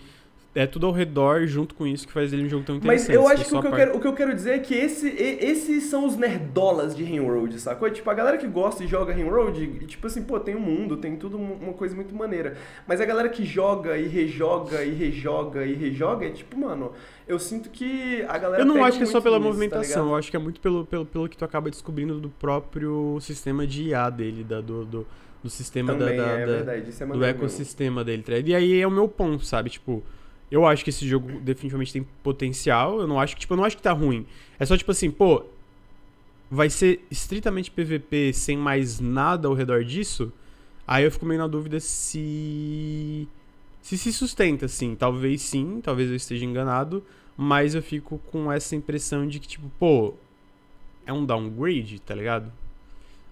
é 0.56 0.66
tudo 0.66 0.88
ao 0.88 0.92
redor, 0.92 1.46
junto 1.46 1.76
com 1.76 1.86
isso, 1.86 2.08
que 2.08 2.12
faz 2.12 2.34
ele 2.34 2.44
um 2.46 2.50
jogo 2.50 2.64
tão 2.66 2.80
Mas 2.84 3.04
interessante. 3.04 3.16
eu 3.16 3.22
se 3.28 3.34
acho 3.34 3.46
que 3.50 3.56
o 3.56 3.62
que, 3.62 3.68
a 3.68 3.70
eu 3.70 3.72
parte- 3.72 3.86
quero, 3.86 3.98
o 3.98 4.02
que 4.02 4.08
eu 4.08 4.14
quero 4.14 4.34
dizer 4.34 4.54
é 4.56 4.60
que 4.60 4.74
esse, 4.74 5.08
esses 5.08 5.84
são 5.84 6.08
os 6.08 6.18
nerdolas 6.18 6.96
de 6.96 7.04
Rimworld, 7.04 7.60
sacou? 7.60 7.88
Tipo, 7.92 8.10
a 8.10 8.16
galera 8.16 8.36
que 8.36 8.48
gosta 8.48 8.84
e 8.84 8.88
joga 8.88 9.14
e 9.14 9.86
tipo 9.86 10.08
assim, 10.08 10.24
pô, 10.24 10.40
tem 10.40 10.56
um 10.56 10.60
mundo, 10.60 10.98
tem 10.98 11.16
tudo 11.16 11.38
um- 11.38 11.54
uma 11.62 11.74
coisa 11.74 11.96
muito 11.96 12.16
maneira. 12.16 12.58
Mas 12.88 13.00
a 13.00 13.06
galera 13.06 13.30
que 13.30 13.46
joga 13.46 13.96
e 14.00 14.08
rejoga 14.08 14.84
e 14.84 14.92
rejoga 14.92 15.64
e 15.66 15.74
rejoga, 15.76 16.26
é 16.26 16.32
tipo, 16.32 16.58
mano, 16.58 16.94
eu 17.28 17.38
sinto 17.38 17.70
que 17.70 18.24
a 18.28 18.38
galera 18.40 18.64
Eu 18.64 18.66
não 18.66 18.84
acho 18.84 18.98
que 18.98 19.04
é 19.04 19.06
só 19.08 19.22
pela 19.22 19.38
nisso, 19.38 19.48
tá 19.48 19.54
movimentação, 19.54 19.88
ligado? 20.04 20.08
eu 20.14 20.16
acho 20.16 20.32
que 20.32 20.36
é 20.36 20.40
muito 20.40 20.60
pelo, 20.60 20.84
pelo, 20.84 21.06
pelo 21.06 21.30
que 21.30 21.38
tu 21.38 21.46
acaba 21.46 21.70
descobrindo 21.70 22.20
do 22.20 22.30
próprio 22.30 23.20
sistema 23.22 23.68
de 23.68 23.84
IA 23.90 24.10
dele, 24.10 24.44
da, 24.44 24.62
do, 24.62 24.84
do, 24.84 25.08
do 25.44 25.50
sistema 25.50 25.94
da- 25.94 26.00
Também, 26.00 26.18
da, 26.18 26.24
é 26.28 26.46
da- 26.46 26.52
verdade, 26.54 26.90
isso 26.90 27.04
é 27.04 27.06
do 27.06 27.10
maneiro 27.10 27.34
mesmo. 27.34 27.46
ecossistema 27.46 28.04
dele, 28.04 28.24
tá? 28.24 28.38
E 28.38 28.54
aí 28.56 28.82
é 28.82 28.88
o 28.88 28.92
meu 28.92 29.08
ponto, 29.08 29.46
sabe? 29.46 29.70
Tipo, 29.70 30.04
eu 30.52 30.66
acho 30.66 30.84
que 30.84 30.90
esse 30.90 31.08
jogo 31.08 31.40
definitivamente 31.40 31.94
tem 31.94 32.06
potencial. 32.24 33.00
Eu 33.00 33.08
não 33.08 33.20
acho 33.20 33.36
que, 33.36 33.42
tipo, 33.42 33.54
eu 33.54 33.58
não 33.58 33.64
acho 33.64 33.78
que 33.78 33.84
tá 33.84 33.92
ruim. 33.94 34.26
É 34.60 34.66
só 34.66 34.76
tipo 34.78 34.92
assim, 34.92 35.10
pô, 35.12 35.46
vai 36.52 36.70
ser 36.70 37.06
estritamente 37.12 37.72
PVP 37.72 38.34
sem 38.34 38.58
mais 38.58 39.00
nada 39.00 39.48
ao 39.48 39.54
redor 39.54 39.84
disso? 39.84 40.32
Aí 40.88 41.04
eu 41.04 41.12
fico 41.12 41.26
meio 41.26 41.40
na 41.40 41.48
dúvida 41.48 41.80
se 41.80 43.28
se 43.82 43.98
se 43.98 44.12
sustenta 44.12 44.66
assim. 44.66 44.96
Talvez 44.96 45.42
sim, 45.42 45.80
talvez 45.82 46.10
eu 46.10 46.16
esteja 46.16 46.44
enganado, 46.46 47.04
mas 47.38 47.76
eu 47.76 47.82
fico 47.82 48.18
com 48.32 48.52
essa 48.52 48.76
impressão 48.76 49.28
de 49.28 49.40
que 49.40 49.48
tipo, 49.48 49.70
pô, 49.80 50.16
é 51.06 51.14
um 51.14 51.26
downgrade, 51.26 52.00
tá 52.00 52.14
ligado? 52.16 52.52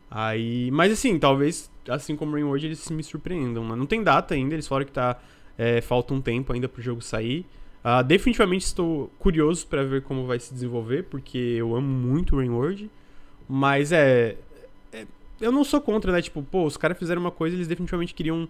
Aí, 0.10 0.70
mas 0.72 0.92
assim, 0.94 1.20
talvez 1.20 1.70
assim 1.90 2.16
como 2.16 2.34
Rain 2.34 2.44
World 2.44 2.66
eles 2.66 2.90
me 2.90 3.04
surpreendam, 3.04 3.68
né? 3.68 3.76
Não 3.76 3.86
tem 3.86 4.04
data 4.04 4.34
ainda, 4.34 4.56
eles 4.56 4.68
falaram 4.68 4.86
que 4.86 4.92
tá 4.92 5.20
é, 5.58 5.82
falta 5.82 6.14
um 6.14 6.22
tempo 6.22 6.54
ainda 6.54 6.68
pro 6.70 6.82
jogo 6.82 7.02
sair. 7.02 7.46
Ah, 7.84 8.02
definitivamente 8.02 8.66
estou 8.66 9.10
curioso 9.18 9.66
pra 9.68 9.84
ver 9.84 10.02
como 10.02 10.26
vai 10.26 10.40
se 10.40 10.54
desenvolver, 10.54 11.04
porque 11.04 11.38
eu 11.38 11.76
amo 11.76 11.88
muito 11.88 12.36
Rain 12.36 12.50
World. 12.50 12.90
Mas 13.48 13.92
é, 13.92 14.36
é- 14.92 15.06
Eu 15.40 15.52
não 15.52 15.64
sou 15.64 15.80
contra, 15.80 16.12
né? 16.12 16.22
Tipo, 16.22 16.42
pô, 16.44 16.66
os 16.66 16.76
caras 16.76 16.98
fizeram 16.98 17.22
uma 17.22 17.32
coisa, 17.32 17.56
eles 17.56 17.68
definitivamente 17.68 18.14
queriam, 18.14 18.50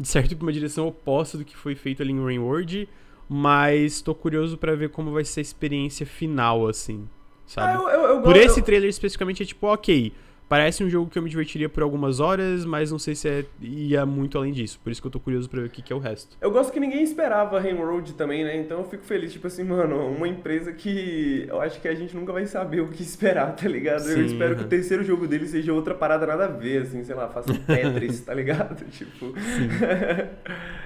de 0.00 0.08
certo, 0.08 0.32
uma 0.40 0.52
direção 0.52 0.88
oposta 0.88 1.38
do 1.38 1.44
que 1.44 1.56
foi 1.56 1.74
feito 1.74 2.02
ali 2.02 2.10
em 2.12 2.22
Rain 2.24 2.38
World. 2.38 2.88
Mas 3.28 4.00
tô 4.02 4.14
curioso 4.14 4.58
pra 4.58 4.74
ver 4.74 4.88
como 4.90 5.12
vai 5.12 5.24
ser 5.24 5.40
a 5.40 5.42
experiência 5.42 6.04
final, 6.04 6.66
assim. 6.66 7.08
Sabe? 7.46 7.72
Ah, 7.72 7.90
eu, 7.94 8.00
eu, 8.00 8.10
eu 8.16 8.22
Por 8.22 8.36
esse 8.36 8.60
trailer 8.62 8.88
especificamente 8.88 9.42
é 9.42 9.46
tipo, 9.46 9.66
ok, 9.66 10.12
parece 10.52 10.84
um 10.84 10.90
jogo 10.90 11.08
que 11.08 11.18
eu 11.18 11.22
me 11.22 11.30
divertiria 11.30 11.66
por 11.66 11.82
algumas 11.82 12.20
horas, 12.20 12.66
mas 12.66 12.92
não 12.92 12.98
sei 12.98 13.14
se 13.14 13.26
é, 13.26 13.42
ia 13.58 14.04
muito 14.04 14.36
além 14.36 14.52
disso. 14.52 14.78
Por 14.84 14.92
isso 14.92 15.00
que 15.00 15.06
eu 15.06 15.10
tô 15.10 15.18
curioso 15.18 15.48
pra 15.48 15.62
ver 15.62 15.68
o 15.68 15.70
que, 15.70 15.80
que 15.80 15.90
é 15.90 15.96
o 15.96 15.98
resto. 15.98 16.36
Eu 16.42 16.50
gosto 16.50 16.70
que 16.70 16.78
ninguém 16.78 17.02
esperava 17.02 17.58
Rimworld 17.58 18.12
também, 18.12 18.44
né? 18.44 18.54
Então 18.58 18.80
eu 18.80 18.84
fico 18.84 19.02
feliz, 19.02 19.32
tipo 19.32 19.46
assim, 19.46 19.64
mano, 19.64 20.08
uma 20.08 20.28
empresa 20.28 20.70
que 20.70 21.46
eu 21.48 21.58
acho 21.58 21.80
que 21.80 21.88
a 21.88 21.94
gente 21.94 22.14
nunca 22.14 22.34
vai 22.34 22.44
saber 22.44 22.82
o 22.82 22.88
que 22.88 23.02
esperar, 23.02 23.56
tá 23.56 23.66
ligado? 23.66 24.02
eu 24.02 24.16
Sim, 24.16 24.26
espero 24.26 24.54
que 24.54 24.64
o 24.64 24.68
terceiro 24.68 25.02
jogo 25.02 25.26
dele 25.26 25.48
seja 25.48 25.72
outra 25.72 25.94
parada 25.94 26.26
nada 26.26 26.44
a 26.44 26.48
ver, 26.48 26.82
assim, 26.82 27.02
sei 27.02 27.14
lá, 27.14 27.30
faça 27.30 27.54
Tetris, 27.66 28.20
tá 28.20 28.34
ligado? 28.34 28.84
Tipo. 28.92 29.32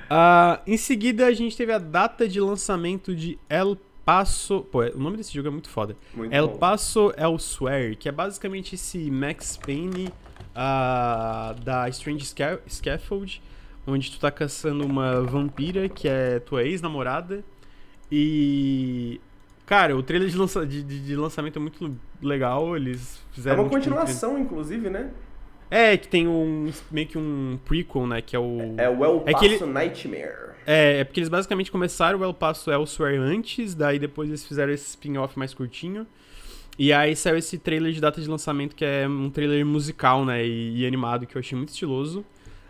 Ah, 0.08 0.60
em 0.64 0.76
seguida, 0.76 1.26
a 1.26 1.32
gente 1.32 1.56
teve 1.56 1.72
a 1.72 1.78
data 1.78 2.28
de 2.28 2.40
lançamento 2.40 3.16
de 3.16 3.36
El 3.48 3.76
Paso. 4.06 4.62
Pô, 4.70 4.82
o 4.82 4.98
nome 4.98 5.16
desse 5.18 5.34
jogo 5.34 5.48
é 5.48 5.50
muito 5.50 5.68
foda. 5.68 5.96
Muito 6.14 6.32
El 6.32 6.46
bom. 6.48 6.56
Paso 6.58 7.12
Elsewhere, 7.18 7.96
que 7.96 8.08
é 8.08 8.12
basicamente 8.12 8.76
esse 8.76 9.10
Max 9.10 9.56
Payne 9.58 10.08
ah, 10.54 11.54
da 11.64 11.88
Strange 11.90 12.24
Sca- 12.24 12.60
Scaffold, 12.68 13.42
onde 13.86 14.10
tu 14.12 14.18
tá 14.20 14.30
caçando 14.30 14.86
uma 14.86 15.20
vampira 15.22 15.88
que 15.88 16.06
é 16.08 16.38
tua 16.38 16.62
ex-namorada. 16.62 17.44
E. 18.10 19.20
Cara, 19.66 19.96
o 19.96 20.02
trailer 20.02 20.28
de, 20.28 20.36
lança- 20.36 20.64
de- 20.64 20.82
de- 20.84 21.00
de 21.04 21.16
lançamento 21.16 21.58
é 21.58 21.60
muito 21.60 21.96
legal. 22.22 22.76
Eles 22.76 23.16
É 23.32 23.34
fizeram. 23.34 23.56
uma 23.56 23.64
tipo, 23.64 23.76
um 23.76 23.78
continuação, 23.80 24.38
inclusive, 24.38 24.88
né? 24.88 25.10
É, 25.70 25.96
que 25.96 26.06
tem 26.06 26.28
um 26.28 26.70
meio 26.90 27.06
que 27.08 27.18
um 27.18 27.58
prequel, 27.64 28.06
né? 28.06 28.22
Que 28.22 28.36
é 28.36 28.38
o. 28.38 28.58
É 28.78 28.88
o 28.88 29.04
El 29.04 29.22
É 29.26 29.32
Paso 29.32 29.44
que 29.44 29.52
ele- 29.54 29.66
Nightmare. 29.72 30.46
É, 30.66 31.00
é 31.00 31.04
porque 31.04 31.20
eles 31.20 31.28
basicamente 31.28 31.70
começaram 31.70 32.18
o 32.20 32.24
El 32.24 32.34
Paso 32.34 32.70
Elsewhere 32.70 33.16
antes, 33.18 33.74
daí 33.74 33.98
depois 33.98 34.28
eles 34.28 34.44
fizeram 34.44 34.72
esse 34.72 34.88
spin-off 34.90 35.38
mais 35.38 35.52
curtinho. 35.54 36.06
E 36.78 36.92
aí 36.92 37.16
saiu 37.16 37.36
esse 37.38 37.56
trailer 37.58 37.90
de 37.92 38.00
data 38.00 38.20
de 38.20 38.28
lançamento, 38.28 38.76
que 38.76 38.84
é 38.84 39.08
um 39.08 39.30
trailer 39.30 39.64
musical, 39.64 40.24
né? 40.24 40.44
E, 40.44 40.82
e 40.82 40.86
animado, 40.86 41.26
que 41.26 41.36
eu 41.36 41.40
achei 41.40 41.56
muito 41.56 41.70
estiloso. 41.70 42.24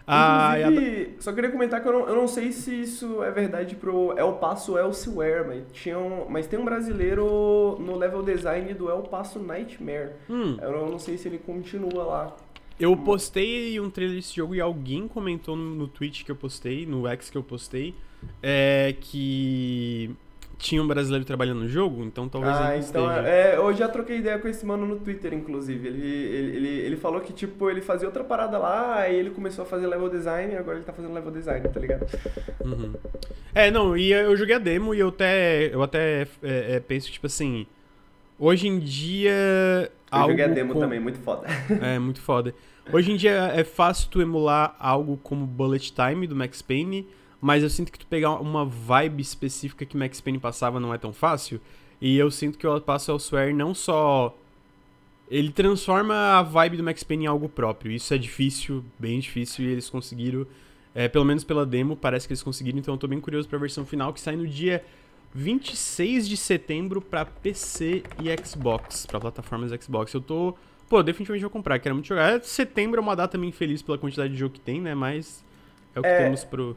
Ah, 0.07 0.53
a- 0.53 1.20
só 1.20 1.32
queria 1.32 1.51
comentar 1.51 1.82
que 1.82 1.88
eu 1.88 1.92
não, 1.92 2.09
eu 2.09 2.14
não 2.14 2.28
sei 2.28 2.53
se 2.53 2.80
isso 2.82 3.24
é 3.24 3.30
verdade 3.32 3.74
pro 3.74 4.16
El 4.16 4.34
Paso 4.34 4.78
Elsewhere, 4.78 5.44
mas, 5.49 5.64
tinha 5.72 5.99
um, 5.99 6.26
mas 6.28 6.47
tem 6.47 6.57
um 6.59 6.64
brasileiro 6.64 7.76
no 7.80 7.97
level 7.97 8.22
design 8.22 8.72
do 8.74 8.88
El 8.88 9.03
Paso 9.03 9.40
Nightmare. 9.40 10.11
hum, 10.30 10.57
Eu 10.62 10.88
não 10.88 10.99
sei 11.01 11.18
se 11.18 11.26
ele 11.26 11.38
continua 11.38 12.05
lá. 12.05 12.36
Eu 12.79 12.97
postei 12.97 13.79
um 13.81 13.91
trailer 13.91 14.16
desse 14.16 14.35
jogo 14.35 14.55
e 14.55 14.61
alguém 14.61 15.09
comentou 15.09 15.57
no, 15.57 15.74
no 15.74 15.89
tweet 15.89 16.24
que 16.24 16.31
eu 16.31 16.37
postei, 16.37 16.87
no 16.87 17.07
X 17.09 17.31
que 17.31 17.39
eu 17.39 17.43
postei, 17.43 17.95
é 18.43 18.95
que 19.01 20.14
tinha 20.59 20.83
um 20.83 20.87
brasileiro 20.87 21.24
trabalhando 21.24 21.61
no 21.61 21.68
jogo, 21.68 22.03
então 22.03 22.29
talvez 22.29 22.57
ah, 22.57 22.74
ele 22.74 22.85
então 22.85 23.11
esteja. 23.11 23.29
é, 23.29 23.57
eu 23.57 23.74
já 23.74 23.89
troquei 23.89 24.18
ideia 24.18 24.39
com 24.39 24.49
esse 24.49 24.64
mano 24.64 24.87
no 24.87 24.97
Twitter, 24.97 25.35
inclusive. 25.35 25.87
Ele, 25.87 26.07
ele, 26.07 26.57
ele, 26.57 26.68
ele 26.68 26.97
falou 26.97 27.20
que, 27.20 27.33
tipo, 27.33 27.68
ele 27.68 27.83
fazia 27.83 28.09
outra 28.09 28.24
parada 28.24 28.57
lá, 28.57 29.01
aí 29.01 29.16
ele 29.16 29.31
começou 29.31 29.64
a 29.64 29.66
fazer 29.66 29.87
level 29.87 30.09
design 30.09 30.55
e 30.55 30.57
agora 30.57 30.79
ele 30.79 30.85
tá 30.85 30.93
fazendo 30.93 31.12
level 31.12 31.31
design, 31.31 31.68
tá 31.68 31.79
ligado? 31.79 32.07
Uhum. 32.64 32.95
É, 33.55 33.70
não, 33.70 33.97
e 33.97 34.12
eu 34.12 34.37
joguei 34.37 34.55
a 34.55 34.59
demo 34.59 34.95
e 34.95 35.01
eu 35.01 35.09
até, 35.09 35.74
eu 35.74 35.83
até 35.83 36.22
é, 36.43 36.77
é, 36.77 36.81
penso, 36.81 37.11
tipo 37.12 37.27
assim, 37.27 37.66
hoje 38.39 38.68
em 38.68 38.78
dia... 38.78 39.91
Eu 40.12 40.20
joguei 40.20 40.45
a 40.45 40.47
algo 40.47 40.55
demo 40.55 40.72
com- 40.74 40.80
também, 40.80 41.01
muito 41.01 41.18
foda. 41.18 41.47
É, 41.82 41.99
muito 41.99 42.20
foda. 42.20 42.55
Hoje 42.93 43.11
em 43.11 43.16
dia 43.16 43.32
é 43.55 43.64
fácil 43.64 44.09
tu 44.11 44.22
emular 44.22 44.76
algo 44.78 45.16
como 45.22 45.45
Bullet 45.45 45.93
Time 45.93 46.26
do 46.26 46.37
Max 46.37 46.62
Payne, 46.62 47.07
mas 47.41 47.62
eu 47.62 47.68
sinto 47.68 47.91
que 47.91 47.99
tu 47.99 48.07
pegar 48.07 48.34
uma 48.34 48.64
vibe 48.64 49.20
específica 49.20 49.84
que 49.84 49.97
Max 49.97 50.20
Payne 50.20 50.39
passava 50.39 50.78
não 50.78 50.95
é 50.95 50.99
tão 50.99 51.12
fácil. 51.12 51.61
E 52.01 52.16
eu 52.16 52.30
sinto 52.30 52.59
que 52.59 52.66
o 52.66 52.80
Passo 52.80 53.11
Elsewhere 53.11 53.53
não 53.53 53.74
só. 53.74 54.37
Ele 55.28 55.51
transforma 55.51 56.14
a 56.14 56.43
vibe 56.43 56.76
do 56.76 56.84
Max 56.84 57.03
Payne 57.03 57.24
em 57.24 57.26
algo 57.26 57.49
próprio. 57.49 57.91
Isso 57.91 58.14
é 58.14 58.18
difícil, 58.18 58.84
bem 58.99 59.18
difícil, 59.18 59.64
e 59.64 59.68
eles 59.68 59.91
conseguiram. 59.91 60.47
é, 60.95 61.09
pelo 61.09 61.26
menos 61.26 61.45
pela 61.45 61.66
demo, 61.66 61.95
parece 61.95 62.26
que 62.26 62.32
eles 62.32 62.43
conseguiram, 62.43 62.78
então 62.78 62.95
eu 62.95 62.99
tô 62.99 63.07
bem 63.07 63.20
curioso 63.20 63.47
pra 63.47 63.59
versão 63.59 63.84
final 63.84 64.14
que 64.14 64.20
sai 64.20 64.34
no 64.34 64.47
dia 64.47 64.82
26 65.35 66.29
de 66.29 66.37
setembro 66.37 67.01
pra 67.01 67.24
PC 67.24 68.03
e 68.18 68.45
Xbox, 68.47 69.07
pra 69.07 69.20
plataformas 69.20 69.70
Xbox. 69.83 70.12
Eu 70.14 70.20
tô 70.20 70.55
Pô, 70.89 71.03
definitivamente 71.03 71.43
vou 71.43 71.51
comprar, 71.51 71.81
quero 71.81 71.97
muito 71.97 72.07
jogar. 72.07 72.31
É, 72.37 72.41
Setembro 72.41 73.01
é 73.01 73.03
uma 73.03 73.16
data 73.16 73.37
meio 73.37 73.49
infeliz 73.49 73.83
pela 73.83 73.99
quantidade 73.99 74.33
de 74.33 74.39
jogo 74.39 74.55
que 74.55 74.61
tem, 74.61 74.81
né? 74.81 74.95
Mas 74.95 75.45
é 75.95 75.99
o 75.99 76.03
que 76.03 76.09
É. 76.09 76.22
temos 76.22 76.45
pro. 76.45 76.77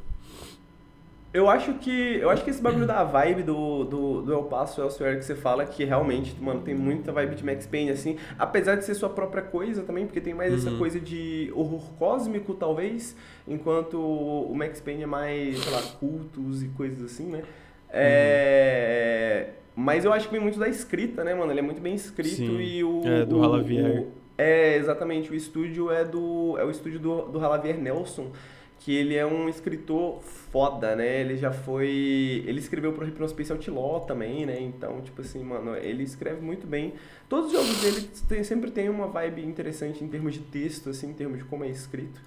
Eu 1.32 1.48
acho 1.48 1.76
que. 1.76 1.92
Eu 2.18 2.32
acho 2.32 2.44
que 2.44 2.50
esse 2.50 2.60
bagulho 2.60 2.88
da 2.88 3.04
vibe 3.04 3.44
do, 3.44 3.84
do, 3.84 4.22
do 4.24 4.34
El 4.34 4.46
Paso 4.46 4.82
Elsewhere 4.82 5.16
que 5.20 5.24
você 5.26 5.36
fala, 5.36 5.64
que 5.64 5.84
realmente, 5.86 6.36
mano, 6.42 6.62
tem 6.62 6.74
muita 6.74 7.12
vibe 7.12 7.36
de 7.36 7.46
Max 7.46 7.68
Payne, 7.68 7.92
assim. 7.92 8.18
Apesar 8.40 8.78
de 8.78 8.84
ser 8.86 8.96
sua 8.96 9.10
própria 9.10 9.44
coisa 9.44 9.84
também, 9.84 10.08
porque 10.08 10.20
tem 10.20 10.34
mais 10.34 10.52
essa 10.56 10.72
Uhum. 10.72 10.80
coisa 10.80 11.00
de 11.00 11.52
horror 11.54 11.84
cósmico, 12.00 12.56
talvez, 12.56 13.16
enquanto 13.48 14.00
o 14.02 14.56
Max 14.56 14.82
Payne 14.82 15.04
é 15.04 15.06
mais, 15.06 15.60
sei 15.60 15.72
lá, 15.72 15.84
cultos 16.00 16.64
e 16.64 16.68
coisas 16.70 17.04
assim, 17.04 17.28
né? 17.28 17.44
É. 17.92 19.50
Mas 19.76 20.04
eu 20.04 20.12
acho 20.12 20.28
que 20.28 20.34
vem 20.34 20.42
muito 20.42 20.60
da 20.60 20.68
escrita, 20.68 21.24
né, 21.24 21.34
mano? 21.34 21.52
Ele 21.52 21.60
é 21.60 21.64
muito 21.64 21.82
bem 21.82 21.96
escrito 21.96 22.36
Sim. 22.36 22.60
e 22.60 22.84
o. 22.84 23.02
É, 23.06 23.26
do 23.26 23.42
Halavier. 23.44 24.08
É, 24.38 24.76
exatamente. 24.76 25.32
O 25.32 25.36
estúdio 25.36 25.92
é 25.92 26.04
do. 26.04 26.58
É 26.58 26.64
o 26.64 26.70
estúdio 26.72 27.00
do, 27.00 27.22
do 27.24 27.44
Halavier 27.44 27.78
Nelson 27.78 28.32
que 28.80 28.96
ele 28.96 29.16
é 29.16 29.26
um 29.26 29.50
escritor 29.50 30.22
foda, 30.22 30.96
né? 30.96 31.20
Ele 31.20 31.36
já 31.36 31.52
foi. 31.52 32.44
Ele 32.48 32.60
escreveu 32.60 32.94
pro 32.94 33.06
Hypnospace 33.06 33.52
Outlaw 33.52 34.00
também, 34.02 34.46
né? 34.46 34.58
Então, 34.60 35.02
tipo 35.02 35.22
assim, 35.22 35.44
mano, 35.44 35.76
ele 35.76 36.04
escreve 36.04 36.42
muito 36.42 36.66
bem. 36.66 36.94
Todos 37.28 37.48
os 37.48 37.52
jogos 37.52 37.82
dele 37.82 38.10
tem- 38.28 38.44
sempre 38.44 38.72
tem 38.72 38.88
uma 38.90 39.08
vibe 39.08 39.46
interessante 39.46 40.04
em 40.04 40.08
termos 40.08 40.34
de 40.34 40.40
texto, 40.40 40.90
assim, 40.90 41.10
em 41.10 41.14
termos 41.14 41.40
de 41.40 41.44
como 41.44 41.66
é 41.66 41.70
escrito. 41.70 42.22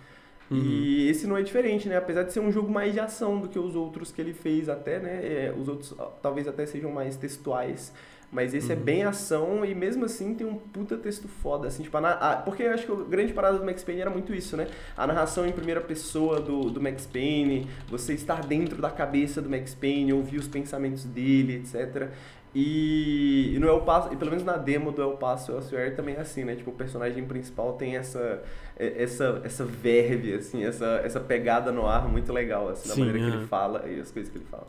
Uhum. 0.53 0.59
E 0.65 1.09
esse 1.09 1.27
não 1.27 1.37
é 1.37 1.43
diferente, 1.43 1.89
né? 1.89 1.97
Apesar 1.97 2.23
de 2.25 2.33
ser 2.33 2.41
um 2.41 2.53
jogo 2.53 2.71
mais 2.71 2.93
de 2.93 3.01
ação 3.01 3.39
do 3.41 3.49
que 3.49 3.59
os 3.59 3.75
outros 3.75 4.13
que 4.13 4.21
ele 4.21 4.33
fez 4.35 4.69
até, 4.69 4.99
né? 4.99 5.21
É, 5.23 5.55
os 5.57 5.69
outros 5.69 5.95
ó, 5.99 6.07
talvez 6.23 6.47
até 6.49 6.67
sejam 6.67 6.91
mais 6.91 7.17
textuais. 7.17 7.93
Mas 8.31 8.55
esse 8.55 8.73
é 8.73 8.75
Uhum. 8.75 8.81
bem 8.81 9.03
ação 9.05 9.63
e 9.63 9.75
mesmo 9.75 10.07
assim 10.07 10.35
tem 10.35 10.47
um 10.47 10.55
puta 10.55 10.97
texto 10.97 11.29
foda, 11.29 11.69
assim, 11.69 11.83
tipo, 11.83 12.01
na- 12.01 12.37
porque 12.43 12.63
eu 12.63 12.73
acho 12.73 12.87
que 12.87 12.91
a 12.93 12.95
grande 13.05 13.31
parada 13.35 13.59
do 13.59 13.65
Max 13.65 13.85
Payne 13.85 14.01
era 14.01 14.09
muito 14.09 14.35
isso, 14.35 14.57
né? 14.57 14.69
A 14.97 15.07
narração 15.07 15.47
em 15.47 15.53
primeira 15.53 15.83
pessoa 15.83 16.41
do, 16.41 16.71
do 16.71 16.81
Max 16.81 17.05
Payne, 17.05 17.69
você 17.91 18.15
estar 18.15 18.41
dentro 18.47 18.81
da 18.81 18.89
cabeça 18.91 19.43
do 19.43 19.51
Max 19.51 19.75
Payne, 19.75 20.15
ouvir 20.15 20.39
os 20.39 20.49
pensamentos 20.49 21.05
dele, 21.05 21.57
etc. 21.57 22.09
E, 22.55 23.53
e 23.55 23.59
no 23.59 23.67
El 23.67 23.81
Paso, 23.81 24.13
e 24.13 24.17
pelo 24.17 24.31
menos 24.31 24.45
na 24.45 24.57
demo 24.59 24.93
do 24.93 25.01
El 25.03 25.13
Paso 25.13 25.53
Elsewhere 25.53 25.93
também 25.95 26.17
é 26.17 26.21
assim, 26.21 26.45
né? 26.45 26.55
Tipo, 26.55 26.71
o 26.71 26.75
personagem 26.75 27.25
principal 27.25 27.73
tem 27.75 27.97
essa 27.97 28.43
é- 28.79 29.03
essa 29.03 29.41
essa 29.45 29.65
verve, 29.65 30.35
assim, 30.35 30.63
essa, 30.65 31.01
essa 31.05 31.19
pegada 31.21 31.73
no 31.73 31.87
ar 31.87 32.07
muito 32.09 32.33
legal, 32.33 32.69
assim, 32.69 32.89
da 32.89 32.95
Sim, 32.95 33.01
maneira 33.01 33.19
que 33.21 33.31
aham. 33.31 33.39
ele 33.39 33.47
fala 33.47 33.85
e 33.89 34.01
as 34.01 34.11
coisas 34.11 34.31
que 34.31 34.37
ele 34.39 34.47
fala. 34.51 34.67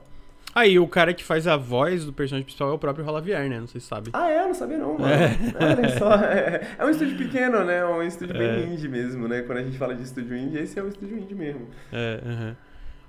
Aí, 0.56 0.78
o 0.78 0.88
cara 0.88 1.16
que 1.16 1.24
faz 1.24 1.48
a 1.48 1.58
voz 1.58 2.06
do 2.06 2.14
personagem 2.14 2.46
principal 2.46 2.70
é 2.70 2.74
o 2.74 2.78
próprio 2.78 3.04
Halavier, 3.10 3.50
né? 3.50 3.60
Não 3.60 3.66
sei 3.68 3.82
se 3.82 3.88
sabe. 3.88 4.12
Ah, 4.14 4.30
é? 4.30 4.46
Não 4.46 4.54
sabia 4.54 4.78
não, 4.78 4.98
mano. 5.00 5.12
Olha 5.60 5.90
só, 5.98 6.14
é, 6.14 6.62
é 6.78 6.86
um 6.86 6.90
estúdio 6.92 7.18
pequeno, 7.18 7.64
né? 7.66 7.78
É 7.80 7.86
um 7.86 8.04
estúdio 8.04 8.36
É. 8.36 8.38
bem 8.38 8.74
indie 8.74 8.88
mesmo, 8.88 9.28
né? 9.28 9.42
Quando 9.42 9.58
a 9.58 9.64
gente 9.64 9.80
fala 9.80 9.96
de 9.96 10.04
estúdio 10.04 10.38
indie, 10.38 10.60
esse 10.60 10.78
é 10.80 10.84
um 10.84 10.90
estúdio 10.90 11.18
indie 11.18 11.34
mesmo. 11.34 11.68
É, 11.92 12.20
aham. 12.24 12.56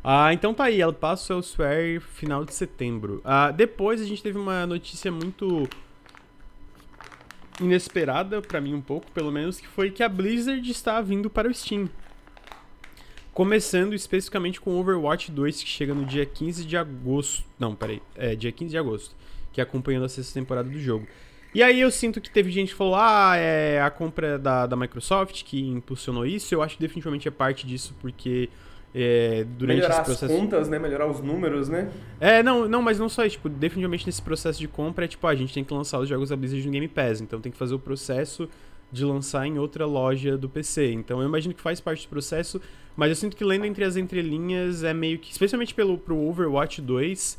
Ah, 0.07 0.35
então 0.35 0.53
tá 0.53 0.65
aí, 0.65 0.83
ela 0.83 0.93
passa 0.93 1.33
o 1.33 1.39
Elsewhere 1.39 1.99
final 1.99 2.45
de 2.45 2.53
setembro. 2.53 3.23
Ah, 3.25 3.51
depois 3.51 4.03
a 4.03 4.05
gente 4.05 4.23
teve 4.23 4.39
uma 4.39 4.67
notícia 4.67 5.11
muito 5.11 5.67
inesperada 7.59 8.43
pra 8.43 8.61
mim 8.61 8.75
um 8.75 8.83
pouco, 8.83 9.11
pelo 9.13 9.33
menos, 9.33 9.59
que 9.59 9.67
foi 9.67 9.91
que 9.91 10.03
a 10.03 10.09
Blizzard 10.09 10.71
está 10.71 11.01
vindo 11.01 11.31
para 11.31 11.49
o 11.49 11.55
Steam. 11.55 11.89
Começando 13.33 13.95
especificamente 13.95 14.61
com 14.61 14.79
Overwatch 14.79 15.31
2, 15.31 15.63
que 15.63 15.69
chega 15.69 15.95
no 15.95 16.05
dia 16.05 16.27
15 16.27 16.67
de 16.67 16.77
agosto. 16.77 17.43
Não, 17.59 17.75
peraí. 17.75 18.03
É, 18.15 18.37
dia 18.37 18.53
15 18.53 18.71
de 18.71 18.79
agosto. 18.79 19.17
Que 19.53 19.61
é 19.61 19.65
acompanhando 19.65 20.05
a 20.05 20.09
sexta 20.09 20.35
temporada 20.35 20.69
do 20.69 20.79
jogo. 20.79 21.07
E 21.55 21.63
aí 21.63 21.81
eu 21.81 21.91
sinto 21.91 22.21
que 22.21 22.31
teve 22.31 22.51
gente 22.51 22.73
que 22.73 22.77
falou, 22.77 22.97
ah, 22.97 23.37
é 23.37 23.81
a 23.81 23.91
compra 23.91 24.39
da, 24.39 24.67
da 24.67 24.77
Microsoft 24.77 25.45
que 25.45 25.67
impulsionou 25.67 26.27
isso. 26.27 26.55
Eu 26.55 26.63
acho 26.63 26.77
que 26.77 26.81
definitivamente 26.83 27.27
é 27.27 27.31
parte 27.31 27.67
disso, 27.67 27.95
porque 28.01 28.51
é, 28.95 29.45
durante 29.59 29.77
Melhorar 29.79 29.91
esse 29.93 30.01
as 30.03 30.07
processo. 30.07 30.33
contas, 30.41 30.69
né? 30.69 30.79
Melhorar 30.79 31.07
os 31.09 31.21
números, 31.21 31.69
né? 31.69 31.91
É, 32.21 32.43
não, 32.43 32.69
não, 32.69 32.81
mas 32.81 32.99
não 32.99 33.09
só 33.09 33.25
isso. 33.25 33.37
Tipo, 33.37 33.49
definitivamente 33.49 34.07
nesse 34.07 34.23
processo 34.23 34.59
de 34.61 34.69
compra 34.69 35.05
é 35.05 35.09
tipo, 35.09 35.27
ah, 35.27 35.31
a 35.31 35.35
gente 35.35 35.53
tem 35.53 35.65
que 35.65 35.75
lançar 35.75 35.99
os 35.99 36.09
jogos 36.09 36.29
da 36.29 36.37
Blizzard 36.37 36.65
no 36.65 36.73
Game 36.73 36.87
Pass. 36.89 37.21
Então 37.21 37.41
tem 37.41 37.51
que 37.51 37.59
fazer 37.59 37.75
o 37.75 37.79
processo 37.79 38.49
de 38.93 39.05
lançar 39.05 39.45
em 39.47 39.59
outra 39.59 39.85
loja 39.87 40.39
do 40.39 40.49
PC. 40.49 40.93
Então 40.93 41.21
eu 41.21 41.27
imagino 41.27 41.53
que 41.53 41.61
faz 41.61 41.81
parte 41.81 42.07
do 42.07 42.11
processo, 42.11 42.61
mas 42.97 43.09
eu 43.09 43.17
sinto 43.17 43.37
que 43.37 43.43
lendo 43.45 43.65
entre 43.67 43.83
as 43.83 43.97
entrelinhas 43.97 44.85
é 44.85 44.95
meio 44.95 45.19
que, 45.19 45.33
especialmente 45.33 45.75
pelo 45.75 45.99
pro 45.99 46.17
Overwatch 46.17 46.81
2, 46.81 47.37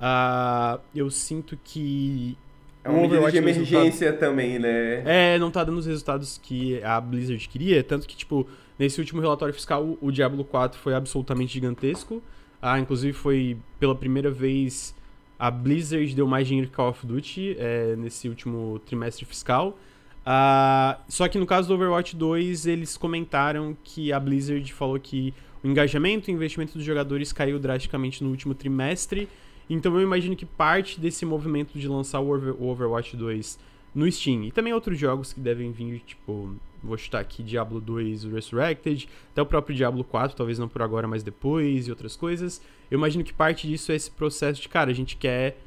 ah, 0.00 0.78
eu 0.94 1.10
sinto 1.10 1.58
que 1.64 2.36
É 2.84 2.88
uma 2.90 2.98
o 2.98 3.00
medida 3.02 3.18
de 3.30 3.38
Overwatch 3.38 3.40
2 3.40 3.56
não 3.56 3.64
tá- 3.64 3.70
emergência 3.78 4.12
também, 4.12 4.58
né? 4.58 5.02
é, 5.06 5.38
não 5.38 5.50
tá 5.50 5.64
dando 5.64 5.78
os 5.78 5.86
resultados 5.86 6.38
que 6.42 6.82
a 6.82 7.00
Blizzard 7.00 7.48
queria, 7.48 7.82
tanto 7.82 8.06
que, 8.06 8.14
tipo, 8.16 8.46
nesse 8.78 9.00
último 9.00 9.20
relatório 9.20 9.52
fiscal, 9.54 9.96
o- 10.00 10.10
Diablo 10.12 10.44
4 10.44 10.78
foi 10.78 10.94
absolutamente 10.94 11.52
gigantesco. 11.54 12.22
Ah, 12.60 12.78
inclusive 12.78 13.12
foi 13.12 13.56
pela 13.78 13.94
primeira 13.94 14.30
vez 14.30 14.94
a 15.38 15.50
Blizzard 15.50 16.14
deu 16.14 16.26
mais 16.26 16.48
dinheiro 16.48 16.68
que 16.68 16.74
Call 16.74 16.88
of 16.90 17.06
Duty 17.06 17.54
é, 17.58 17.94
nesse 17.96 18.28
último 18.28 18.80
trimestre 18.84 19.24
fiscal. 19.24 19.78
Ah, 20.26 20.98
só 21.08 21.28
que 21.28 21.38
no 21.38 21.46
caso 21.46 21.68
do 21.68 21.74
Overwatch 21.74 22.16
2, 22.16 22.66
eles 22.66 22.96
comentaram 22.96 23.76
que 23.84 24.12
a 24.12 24.18
Blizzard 24.20 24.70
falou 24.72 24.98
que 24.98 25.32
o 25.62 25.68
engajamento 25.68 26.28
e 26.30 26.34
o 26.34 26.36
investimento 26.36 26.74
dos 26.74 26.84
jogadores 26.84 27.32
caiu 27.32 27.58
drasticamente 27.58 28.22
no 28.22 28.30
último 28.30 28.52
trimestre. 28.54 29.28
Então 29.70 29.94
eu 29.94 30.02
imagino 30.02 30.34
que 30.34 30.44
parte 30.46 30.98
desse 31.00 31.24
movimento 31.24 31.78
de 31.78 31.86
lançar 31.88 32.20
o 32.20 32.28
Overwatch 32.68 33.16
2 33.16 33.58
no 33.94 34.10
Steam. 34.10 34.44
E 34.44 34.52
também 34.52 34.72
outros 34.72 34.98
jogos 34.98 35.32
que 35.32 35.40
devem 35.40 35.72
vir, 35.72 36.00
tipo, 36.06 36.54
vou 36.82 36.96
chutar 36.96 37.20
aqui 37.20 37.42
Diablo 37.42 37.80
2 37.80 38.24
Resurrected, 38.24 39.08
até 39.32 39.42
o 39.42 39.46
próprio 39.46 39.74
Diablo 39.74 40.04
4, 40.04 40.36
talvez 40.36 40.58
não 40.58 40.68
por 40.68 40.82
agora, 40.82 41.08
mas 41.08 41.22
depois, 41.22 41.86
e 41.86 41.90
outras 41.90 42.16
coisas. 42.16 42.62
Eu 42.90 42.98
imagino 42.98 43.24
que 43.24 43.32
parte 43.32 43.66
disso 43.66 43.92
é 43.92 43.94
esse 43.94 44.10
processo 44.10 44.60
de, 44.60 44.68
cara, 44.68 44.90
a 44.90 44.94
gente 44.94 45.16
quer 45.16 45.58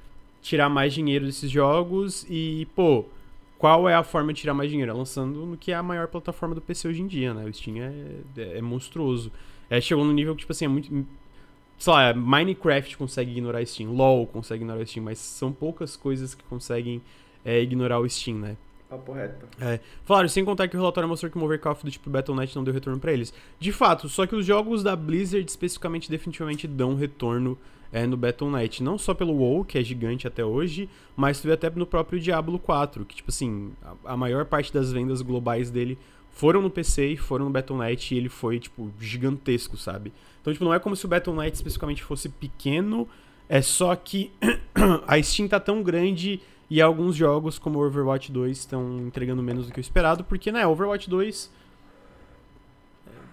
tirar 0.42 0.70
mais 0.70 0.94
dinheiro 0.94 1.26
desses 1.26 1.52
jogos 1.52 2.26
e, 2.30 2.68
pô, 2.76 3.06
qual 3.58 3.88
é 3.88 3.94
a 3.94 4.04
forma 4.04 4.34
de 4.34 4.42
tirar 4.42 4.56
mais 4.56 4.72
dinheiro? 4.72 4.92
É 4.92 4.96
lançando 4.96 5.46
no 5.46 5.56
que 5.56 5.72
é 5.72 5.76
a 5.76 5.84
maior 5.84 6.08
plataforma 6.08 6.56
do 6.56 6.62
PC 6.62 6.88
hoje 6.88 7.02
em 7.02 7.08
dia, 7.08 7.32
né? 7.32 7.46
O 7.46 7.54
Steam 7.54 7.78
é, 7.78 7.94
é, 8.38 8.58
é 8.58 8.62
monstruoso. 8.62 9.32
É, 9.70 9.80
chegou 9.80 10.04
no 10.04 10.12
nível 10.12 10.34
que, 10.34 10.42
tipo 10.42 10.52
assim, 10.52 10.66
é 10.66 10.68
muito. 10.68 11.06
Sei 11.78 11.94
lá, 11.94 12.14
Minecraft 12.14 12.98
consegue 12.98 13.32
ignorar 13.32 13.64
Steam, 13.66 13.92
LOL 13.92 14.26
consegue 14.28 14.64
ignorar 14.64 14.86
Steam, 14.86 15.04
mas 15.04 15.20
são 15.20 15.52
poucas 15.52 15.96
coisas 15.96 16.34
que 16.34 16.44
conseguem 16.46 17.02
é, 17.44 17.62
ignorar 17.62 18.00
o 18.00 18.10
Steam, 18.10 18.38
né? 18.38 18.58
Papo 18.90 19.14
reto. 19.14 19.48
É. 19.62 19.80
Falaram, 20.04 20.28
sem 20.28 20.44
contar 20.44 20.68
que 20.68 20.76
o 20.76 20.80
relatório 20.80 21.08
mostrou 21.08 21.32
que 21.32 21.38
o 21.38 21.44
Overcraft 21.44 21.84
do 21.84 21.92
tipo 21.92 22.10
Battle.net 22.10 22.54
não 22.56 22.64
deu 22.64 22.74
retorno 22.74 23.00
pra 23.00 23.14
eles. 23.14 23.34
De 23.58 23.72
fato, 23.72 24.10
só 24.10 24.28
que 24.28 24.36
os 24.36 24.46
jogos 24.46 24.84
da 24.84 24.96
Blizzard 24.98 25.46
especificamente 25.48 26.12
definitivamente 26.12 26.68
dão 26.68 26.96
retorno 26.96 27.58
é, 27.92 28.06
no 28.06 28.18
Battle.net. 28.18 28.84
Não 28.84 28.98
só 28.98 29.14
pelo 29.14 29.34
WoW, 29.34 29.64
que 29.64 29.78
é 29.78 29.84
gigante 29.84 30.28
até 30.28 30.44
hoje, 30.44 30.90
mas 31.16 31.40
tu 31.40 31.48
vê 31.48 31.54
até 31.54 31.70
no 31.70 31.86
próprio 31.86 32.20
Diablo 32.20 32.60
4, 32.60 33.06
que 33.06 33.16
tipo 33.16 33.30
assim, 33.30 33.72
a, 33.82 34.14
a 34.14 34.18
maior 34.18 34.46
parte 34.46 34.74
das 34.74 34.92
vendas 34.92 35.22
globais 35.22 35.70
dele 35.70 35.98
foram 36.30 36.62
no 36.62 36.70
PC 36.70 37.08
e 37.08 37.18
foram 37.18 37.46
no 37.46 37.52
Battle.net 37.52 38.14
e 38.14 38.18
ele 38.18 38.30
foi, 38.30 38.60
tipo, 38.60 38.92
gigantesco, 39.00 39.78
sabe? 39.78 40.12
Então, 40.42 40.52
tipo, 40.52 40.66
não 40.66 40.74
é 40.74 40.80
como 40.80 40.96
se 40.96 41.06
o 41.06 41.08
Battle.net 41.08 41.56
especificamente 41.56 42.04
fosse 42.04 42.28
pequeno, 42.28 43.08
é 43.48 43.62
só 43.62 43.96
que 43.96 44.32
a 45.08 45.22
Steam 45.22 45.48
tá 45.48 45.60
tão 45.60 45.84
grande 45.84 46.42
e 46.72 46.82
alguns 46.82 47.18
jogos, 47.18 47.60
como 47.60 47.84
Overwatch 47.84 48.32
2, 48.32 48.58
estão 48.58 49.00
entregando 49.00 49.44
menos 49.44 49.68
do 49.68 49.74
que 49.74 49.80
o 49.80 49.82
esperado, 49.82 50.24
porque, 50.24 50.54
né, 50.54 50.66
Overwatch 50.66 51.10
2. 51.10 51.52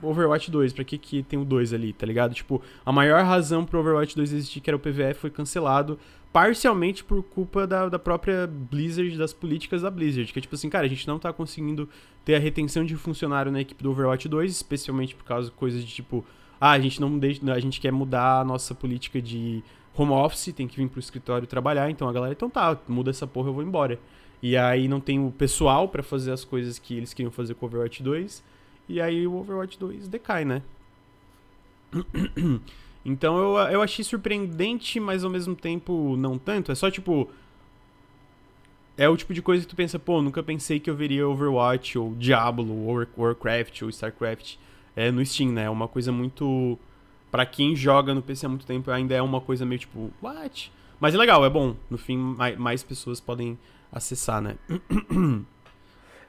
Overwatch 0.03 0.51
2, 0.51 0.73
pra 0.73 0.83
que, 0.83 0.99
que 0.99 1.23
tem 1.23 1.39
o 1.39 1.45
2 1.45 1.73
ali, 1.73 1.93
tá 1.93 2.05
ligado? 2.05 2.35
Tipo, 2.35 2.61
a 2.85 2.91
maior 2.91 3.23
razão 3.25 3.65
pro 3.65 3.79
Overwatch 3.79 4.17
2 4.17 4.33
existir, 4.33 4.61
que 4.61 4.69
era 4.69 4.77
o 4.77 4.81
PVE, 4.81 5.15
foi 5.15 5.31
cancelado 5.31 6.01
parcialmente 6.33 7.05
por 7.05 7.23
culpa 7.23 7.65
da, 7.65 7.89
da 7.89 7.97
própria 7.97 8.45
Blizzard, 8.49 9.17
das 9.17 9.33
políticas 9.33 9.83
da 9.83 9.91
Blizzard. 9.91 10.33
Que 10.33 10.41
é 10.41 10.43
tipo 10.43 10.57
assim, 10.57 10.69
cara, 10.69 10.87
a 10.87 10.89
gente 10.89 11.07
não 11.07 11.17
tá 11.17 11.33
conseguindo 11.33 11.89
ter 12.25 12.35
a 12.35 12.41
retenção 12.41 12.85
de 12.85 12.97
funcionário 12.97 13.53
na 13.53 13.61
equipe 13.61 13.85
do 13.85 13.93
Overwatch 13.93 14.29
2, 14.29 14.51
especialmente 14.51 15.15
por 15.15 15.23
causa 15.23 15.49
de 15.49 15.55
coisas 15.55 15.85
de 15.85 15.95
tipo, 15.95 16.25
ah, 16.61 16.73
a 16.73 16.81
gente 16.81 17.01
não 17.01 17.17
deixa, 17.17 17.53
a 17.53 17.61
gente 17.61 17.81
quer 17.81 17.93
mudar 17.93 18.41
a 18.41 18.45
nossa 18.45 18.75
política 18.75 19.23
de 19.23 19.63
home 20.01 20.13
office, 20.13 20.53
tem 20.53 20.67
que 20.69 20.77
vir 20.77 20.89
pro 20.89 21.01
escritório 21.01 21.47
trabalhar, 21.47 21.91
então 21.91 22.09
a 22.09 22.13
galera, 22.13 22.33
então 22.33 22.49
tá, 22.49 22.79
muda 22.87 23.11
essa 23.11 23.27
porra, 23.27 23.49
eu 23.49 23.55
vou 23.55 23.63
embora. 23.63 23.99
E 24.43 24.57
aí 24.57 24.87
não 24.87 25.01
tem 25.01 25.19
o 25.25 25.31
pessoal 25.33 25.89
para 25.89 26.03
fazer 26.03 26.33
as 26.33 26.45
coisas 26.45 26.79
que 26.79 26.97
eles 26.97 27.13
queriam 27.13 27.33
fazer 27.33 27.55
com 27.55 27.67
o 27.67 27.69
Overwatch 27.69 28.03
2, 28.03 28.43
e 28.89 29.01
aí 29.01 29.27
o 29.27 29.35
Overwatch 29.35 29.79
2 29.79 30.09
decai, 30.09 30.45
né? 30.45 30.63
então 33.05 33.37
eu, 33.39 33.73
eu 33.73 33.83
achei 33.83 34.05
surpreendente, 34.05 35.01
mas 35.01 35.25
ao 35.25 35.31
mesmo 35.31 35.55
tempo 35.55 36.17
não 36.17 36.39
tanto. 36.39 36.73
É 36.73 36.75
só 36.75 36.91
tipo. 36.91 37.29
É 38.97 39.09
o 39.09 39.17
tipo 39.17 39.33
de 39.33 39.41
coisa 39.41 39.63
que 39.63 39.69
tu 39.69 39.77
pensa, 39.77 39.97
pô, 39.97 40.21
nunca 40.21 40.43
pensei 40.43 40.81
que 40.81 40.91
eu 40.91 40.97
veria 40.97 41.29
Overwatch, 41.29 41.97
ou 41.97 42.15
Diablo, 42.17 42.73
ou 42.85 43.07
Warcraft, 43.17 43.83
ou 43.83 43.91
StarCraft 43.91 44.57
é, 44.97 45.11
no 45.13 45.25
Steam, 45.25 45.53
né? 45.53 45.65
É 45.65 45.71
uma 45.71 45.87
coisa 45.87 46.11
muito 46.11 46.77
para 47.31 47.45
quem 47.47 47.75
joga 47.77 48.15
no 48.15 48.23
PC 48.23 48.47
há 48.47 48.49
muito 48.49 48.67
tempo, 48.67 48.91
ainda 48.91 49.15
é 49.15 49.23
uma 49.23 49.41
coisa 49.41 49.65
meio 49.65 49.79
tipo, 49.79 50.11
what? 50.23 50.73
Mas 51.01 51.15
é 51.15 51.19
legal, 51.19 51.45
é 51.45 51.51
bom. 51.51 51.77
No 51.89 51.99
fim, 51.99 52.17
mais, 52.17 52.83
pessoas 52.83 53.21
podem 53.21 53.59
acessar, 53.93 54.41
né? 54.41 54.57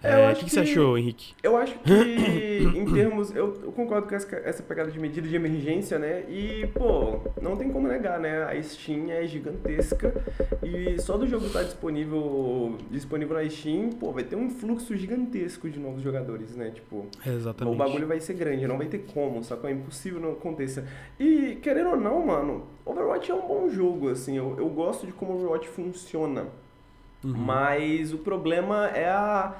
É, 0.01 0.31
o 0.31 0.35
que, 0.35 0.45
que, 0.45 0.51
você 0.51 0.61
achou, 0.61 0.97
Henrique? 0.97 1.33
Eu 1.43 1.57
acho 1.57 1.77
que, 1.79 1.91
em 2.73 2.85
termos. 2.93 3.35
Eu, 3.35 3.59
eu, 3.63 3.71
concordo 3.71 4.07
com 4.07 4.15
essa, 4.15 4.33
essa 4.37 4.63
pegada 4.63 4.89
de 4.89 4.99
medida 4.99 5.27
de 5.27 5.35
emergência, 5.35 5.99
né? 5.99 6.23
E, 6.29 6.67
pô, 6.67 7.19
não 7.41 7.57
tem 7.57 7.69
como 7.69 7.87
negar, 7.87 8.17
né? 8.17 8.43
A 8.43 8.61
Steam 8.63 9.11
é 9.11 9.25
gigantesca 9.27 10.13
e 10.63 11.01
só 11.01 11.17
do 11.17 11.27
jogo 11.27 11.47
estar 11.47 11.59
tá 11.59 11.65
disponível, 11.65 12.77
disponível 12.89 13.35
na 13.35 13.49
Steam, 13.49 13.89
pô, 13.89 14.13
vai 14.13 14.23
ter 14.23 14.37
um 14.37 14.49
fluxo 14.49 14.95
gigantesco 14.95 15.69
de 15.69 15.79
novos 15.79 16.01
jogadores, 16.01 16.55
né? 16.55 16.71
Tipo, 16.71 17.05
é 17.25 17.31
exatamente. 17.31 17.75
o 17.75 17.77
bagulho 17.77 18.07
vai 18.07 18.21
ser 18.21 18.35
grande, 18.35 18.65
não 18.67 18.77
vai 18.77 18.87
ter 18.87 18.99
como, 19.13 19.43
só 19.43 19.57
que 19.57 19.67
é 19.67 19.71
impossível 19.71 20.21
não 20.21 20.31
aconteça. 20.31 20.87
E, 21.19 21.57
querendo 21.61 21.89
ou 21.89 21.97
não, 21.97 22.25
mano, 22.25 22.67
Overwatch 22.85 23.29
é 23.29 23.35
um 23.35 23.45
bom 23.45 23.69
jogo, 23.69 24.09
assim. 24.09 24.37
Eu, 24.37 24.55
eu 24.57 24.69
gosto 24.69 25.05
de 25.05 25.11
como 25.11 25.33
Overwatch 25.33 25.67
funciona. 25.67 26.47
Uhum. 27.23 27.33
Mas 27.33 28.13
o 28.13 28.17
problema 28.19 28.87
é 28.87 29.09
a 29.09 29.53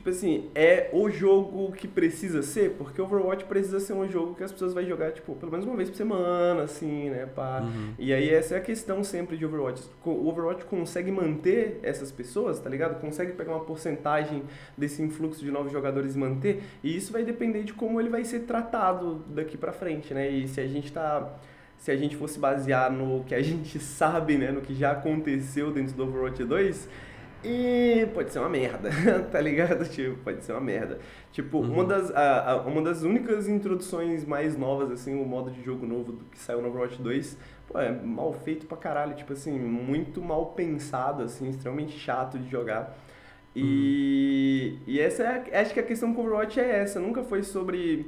tipo 0.00 0.08
assim, 0.08 0.48
é 0.54 0.88
o 0.94 1.10
jogo 1.10 1.72
que 1.72 1.86
precisa 1.86 2.40
ser, 2.40 2.70
porque 2.78 3.02
Overwatch 3.02 3.44
precisa 3.44 3.78
ser 3.78 3.92
um 3.92 4.08
jogo 4.08 4.34
que 4.34 4.42
as 4.42 4.50
pessoas 4.50 4.72
vão 4.72 4.82
jogar, 4.82 5.12
tipo, 5.12 5.34
pelo 5.34 5.52
menos 5.52 5.66
uma 5.66 5.76
vez 5.76 5.90
por 5.90 5.96
semana, 5.96 6.62
assim, 6.62 7.10
né, 7.10 7.26
pá. 7.26 7.60
Uhum. 7.60 7.92
E 7.98 8.10
aí 8.10 8.30
essa 8.30 8.54
é 8.54 8.58
a 8.58 8.62
questão 8.62 9.04
sempre 9.04 9.36
de 9.36 9.44
Overwatch. 9.44 9.82
O 10.02 10.26
Overwatch 10.26 10.64
consegue 10.64 11.12
manter 11.12 11.80
essas 11.82 12.10
pessoas, 12.10 12.58
tá 12.58 12.70
ligado? 12.70 12.98
Consegue 12.98 13.32
pegar 13.32 13.52
uma 13.52 13.64
porcentagem 13.64 14.42
desse 14.76 15.02
influxo 15.02 15.44
de 15.44 15.50
novos 15.50 15.70
jogadores 15.70 16.14
e 16.14 16.18
manter, 16.18 16.62
e 16.82 16.96
isso 16.96 17.12
vai 17.12 17.22
depender 17.22 17.62
de 17.64 17.74
como 17.74 18.00
ele 18.00 18.08
vai 18.08 18.24
ser 18.24 18.40
tratado 18.40 19.22
daqui 19.28 19.58
pra 19.58 19.70
frente, 19.70 20.14
né? 20.14 20.30
E 20.30 20.48
se 20.48 20.62
a 20.62 20.66
gente 20.66 20.90
tá 20.90 21.38
se 21.76 21.90
a 21.90 21.96
gente 21.96 22.14
fosse 22.14 22.38
basear 22.38 22.92
no 22.92 23.24
que 23.24 23.34
a 23.34 23.40
gente 23.44 23.78
sabe, 23.78 24.38
né, 24.38 24.50
no 24.50 24.62
que 24.62 24.74
já 24.74 24.92
aconteceu 24.92 25.70
dentro 25.70 25.94
do 25.94 26.04
Overwatch 26.04 26.42
2, 26.42 26.88
e 27.42 28.06
pode 28.12 28.32
ser 28.32 28.38
uma 28.38 28.48
merda, 28.48 28.90
tá 29.32 29.40
ligado? 29.40 29.88
Tipo, 29.88 30.16
pode 30.18 30.44
ser 30.44 30.52
uma 30.52 30.60
merda. 30.60 30.98
Tipo, 31.32 31.58
uhum. 31.58 31.72
uma, 31.72 31.84
das, 31.84 32.10
a, 32.10 32.52
a, 32.52 32.56
uma 32.62 32.82
das 32.82 33.02
únicas 33.02 33.48
introduções 33.48 34.24
mais 34.24 34.56
novas, 34.56 34.90
assim, 34.90 35.20
o 35.20 35.24
modo 35.24 35.50
de 35.50 35.62
jogo 35.62 35.86
novo 35.86 36.12
do 36.12 36.24
que 36.24 36.38
saiu 36.38 36.60
no 36.60 36.68
Overwatch 36.68 37.00
2, 37.00 37.38
pô, 37.68 37.78
é 37.78 37.90
mal 37.90 38.32
feito 38.32 38.66
pra 38.66 38.76
caralho, 38.76 39.14
tipo 39.14 39.32
assim, 39.32 39.58
muito 39.58 40.20
mal 40.20 40.46
pensado, 40.46 41.22
assim, 41.22 41.48
extremamente 41.48 41.98
chato 41.98 42.38
de 42.38 42.50
jogar. 42.50 42.96
E, 43.56 44.74
uhum. 44.74 44.82
e 44.86 45.00
essa 45.00 45.22
é, 45.22 45.60
acho 45.60 45.72
que 45.72 45.80
a 45.80 45.84
questão 45.84 46.12
com 46.12 46.20
o 46.22 46.24
Overwatch 46.26 46.60
é 46.60 46.80
essa, 46.80 47.00
nunca 47.00 47.22
foi 47.22 47.42
sobre 47.42 48.06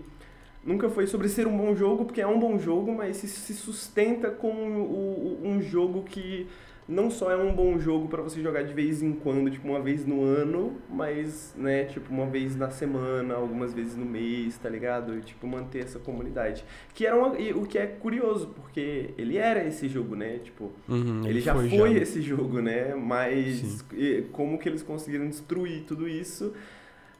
nunca 0.65 0.89
foi 0.89 1.09
sobre 1.09 1.29
ser 1.29 1.47
um 1.47 1.57
bom 1.57 1.75
jogo, 1.75 2.05
porque 2.05 2.21
é 2.21 2.27
um 2.27 2.39
bom 2.39 2.57
jogo, 2.59 2.93
mas 2.93 3.17
se, 3.17 3.27
se 3.27 3.53
sustenta 3.53 4.31
como 4.31 4.63
um, 4.63 5.41
um 5.43 5.61
jogo 5.61 6.05
que 6.05 6.47
não 6.89 7.11
só 7.11 7.31
é 7.31 7.37
um 7.37 7.55
bom 7.55 7.79
jogo 7.79 8.09
para 8.09 8.21
você 8.23 8.43
jogar 8.43 8.63
de 8.63 8.75
vez 8.75 9.03
em 9.03 9.13
quando, 9.13 9.51
tipo 9.51 9.67
uma 9.69 9.81
vez 9.81 10.05
no 10.05 10.23
ano, 10.23 10.77
mas, 10.91 11.55
né, 11.57 11.85
tipo 11.85 12.13
uma 12.13 12.27
vez 12.27 12.57
na 12.57 12.71
semana, 12.71 13.35
algumas 13.35 13.73
vezes 13.73 13.97
no 13.97 14.05
mês, 14.05 14.59
tá 14.59 14.69
ligado? 14.69 15.17
E, 15.17 15.21
tipo, 15.21 15.47
manter 15.47 15.85
essa 15.85 15.99
comunidade. 15.99 16.65
Que 16.93 17.07
era 17.07 17.17
uma, 17.17 17.39
e, 17.39 17.53
o 17.53 17.65
que 17.65 17.79
é 17.79 17.87
curioso, 17.87 18.49
porque 18.49 19.15
ele 19.17 19.37
era 19.37 19.65
esse 19.65 19.89
jogo, 19.89 20.17
né? 20.17 20.39
Tipo, 20.39 20.73
uhum, 20.89 21.23
ele, 21.25 21.41
já 21.41 21.55
foi, 21.55 21.71
foi 21.71 21.95
já. 21.95 22.01
esse 22.01 22.21
jogo, 22.21 22.61
né? 22.61 22.95
Mas 22.95 23.85
e, 23.93 24.27
como 24.33 24.59
que 24.59 24.69
eles 24.69 24.83
conseguiram 24.83 25.29
destruir 25.29 25.85
tudo 25.85 26.09
isso? 26.09 26.53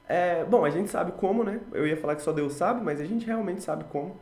É, 0.09 0.45
bom, 0.45 0.65
a 0.65 0.71
gente 0.71 0.91
sabe 0.91 1.13
como, 1.13 1.45
né? 1.45 1.61
Eu 1.73 1.87
ia 1.87 1.97
falar 1.97 2.17
que 2.17 2.23
só 2.23 2.33
Deus 2.33 2.55
sabe, 2.55 2.85
mas 2.85 3.01
a 3.01 3.05
gente 3.05 3.25
realmente 3.25 3.63
sabe 3.63 3.85
como. 3.85 4.17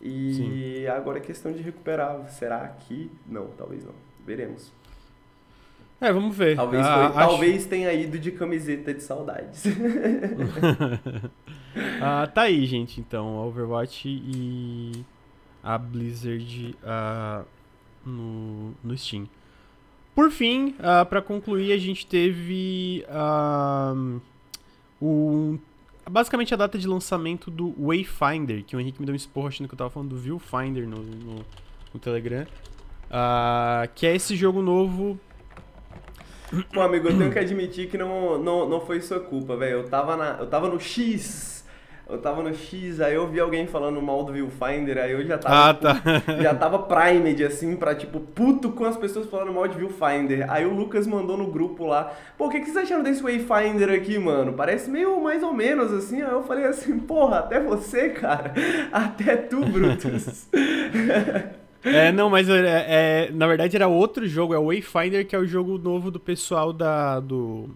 E 0.00 0.34
Sim. 0.34 0.86
agora 0.86 1.18
é 1.18 1.20
questão 1.20 1.52
de 1.52 1.62
recuperar. 1.62 2.28
Será 2.28 2.68
que? 2.68 3.10
Não, 3.26 3.48
talvez 3.48 3.84
não. 3.84 4.05
Veremos. 4.26 4.72
É, 6.00 6.12
vamos 6.12 6.36
ver. 6.36 6.56
Talvez, 6.56 6.84
ah, 6.84 6.94
foi, 6.94 7.04
acho... 7.04 7.14
talvez 7.14 7.66
tenha 7.66 7.92
ido 7.92 8.18
de 8.18 8.32
camiseta 8.32 8.92
de 8.92 9.02
saudades. 9.02 9.64
ah, 12.02 12.26
tá 12.26 12.42
aí, 12.42 12.66
gente. 12.66 13.00
Então, 13.00 13.38
Overwatch 13.38 14.06
e 14.06 15.04
a 15.62 15.78
Blizzard 15.78 16.76
uh, 16.82 17.46
no, 18.04 18.74
no 18.84 18.98
Steam. 18.98 19.26
Por 20.14 20.30
fim, 20.30 20.74
uh, 20.78 21.06
para 21.06 21.22
concluir, 21.22 21.72
a 21.72 21.78
gente 21.78 22.06
teve 22.06 23.04
uh, 23.08 24.20
o, 25.00 25.58
basicamente 26.08 26.54
a 26.54 26.56
data 26.56 26.78
de 26.78 26.86
lançamento 26.86 27.50
do 27.50 27.74
Wayfinder, 27.78 28.64
que 28.64 28.76
o 28.76 28.80
Henrique 28.80 29.00
me 29.00 29.06
deu 29.06 29.12
um 29.12 29.16
esporro 29.16 29.48
achando 29.48 29.68
que 29.68 29.74
eu 29.74 29.78
tava 29.78 29.90
falando 29.90 30.10
do 30.10 30.16
Viewfinder 30.16 30.88
no, 30.88 31.02
no, 31.02 31.44
no 31.92 32.00
Telegram. 32.00 32.46
Uh, 33.10 33.88
que 33.94 34.06
é 34.06 34.14
esse 34.14 34.34
jogo 34.34 34.60
novo. 34.62 35.18
Pô, 36.72 36.80
amigo, 36.80 37.08
eu 37.08 37.18
tenho 37.18 37.32
que 37.32 37.38
admitir 37.38 37.88
que 37.88 37.98
não, 37.98 38.38
não, 38.38 38.68
não 38.68 38.80
foi 38.80 39.00
sua 39.00 39.20
culpa, 39.20 39.56
velho. 39.56 39.78
Eu 39.78 39.88
tava 39.88 40.16
na, 40.16 40.36
eu 40.38 40.46
tava 40.46 40.68
no 40.68 40.78
X. 40.78 41.56
Eu 42.08 42.18
tava 42.18 42.40
no 42.40 42.54
X, 42.54 43.00
aí 43.00 43.16
eu 43.16 43.26
vi 43.26 43.40
alguém 43.40 43.66
falando 43.66 44.00
mal 44.00 44.22
do 44.22 44.32
Viewfinder, 44.32 44.96
aí 44.96 45.10
eu 45.10 45.26
já 45.26 45.38
tava. 45.38 45.70
Ah, 45.70 45.74
tá. 45.74 46.00
já 46.40 46.54
tava 46.54 46.78
primed, 46.78 47.44
assim, 47.44 47.74
pra 47.74 47.96
tipo, 47.96 48.20
puto 48.20 48.70
com 48.70 48.84
as 48.84 48.96
pessoas 48.96 49.28
falando 49.28 49.52
mal 49.52 49.66
de 49.66 49.76
Viewfinder. 49.76 50.48
Aí 50.48 50.64
o 50.64 50.72
Lucas 50.72 51.04
mandou 51.04 51.36
no 51.36 51.50
grupo 51.50 51.84
lá, 51.84 52.12
pô, 52.38 52.46
o 52.46 52.48
que, 52.48 52.60
que 52.60 52.66
vocês 52.66 52.76
acharam 52.76 53.02
desse 53.02 53.20
Wayfinder 53.20 53.90
aqui, 53.90 54.20
mano? 54.20 54.52
Parece 54.52 54.88
meio 54.88 55.20
mais 55.20 55.42
ou 55.42 55.52
menos, 55.52 55.92
assim. 55.92 56.22
Aí 56.22 56.30
eu 56.30 56.44
falei 56.44 56.66
assim, 56.66 56.96
porra, 56.96 57.40
até 57.40 57.58
você, 57.58 58.10
cara. 58.10 58.54
Até 58.92 59.34
tu, 59.34 59.64
Brutus. 59.66 60.46
É, 61.86 62.10
não, 62.10 62.28
mas 62.28 62.48
é, 62.48 63.28
é, 63.28 63.30
na 63.30 63.46
verdade 63.46 63.76
era 63.76 63.86
outro 63.86 64.26
jogo, 64.26 64.52
é 64.52 64.58
o 64.58 64.66
Wayfinder, 64.66 65.26
que 65.26 65.36
é 65.36 65.38
o 65.38 65.46
jogo 65.46 65.78
novo 65.78 66.10
do 66.10 66.18
pessoal 66.18 66.72
da, 66.72 67.20
do, 67.20 67.70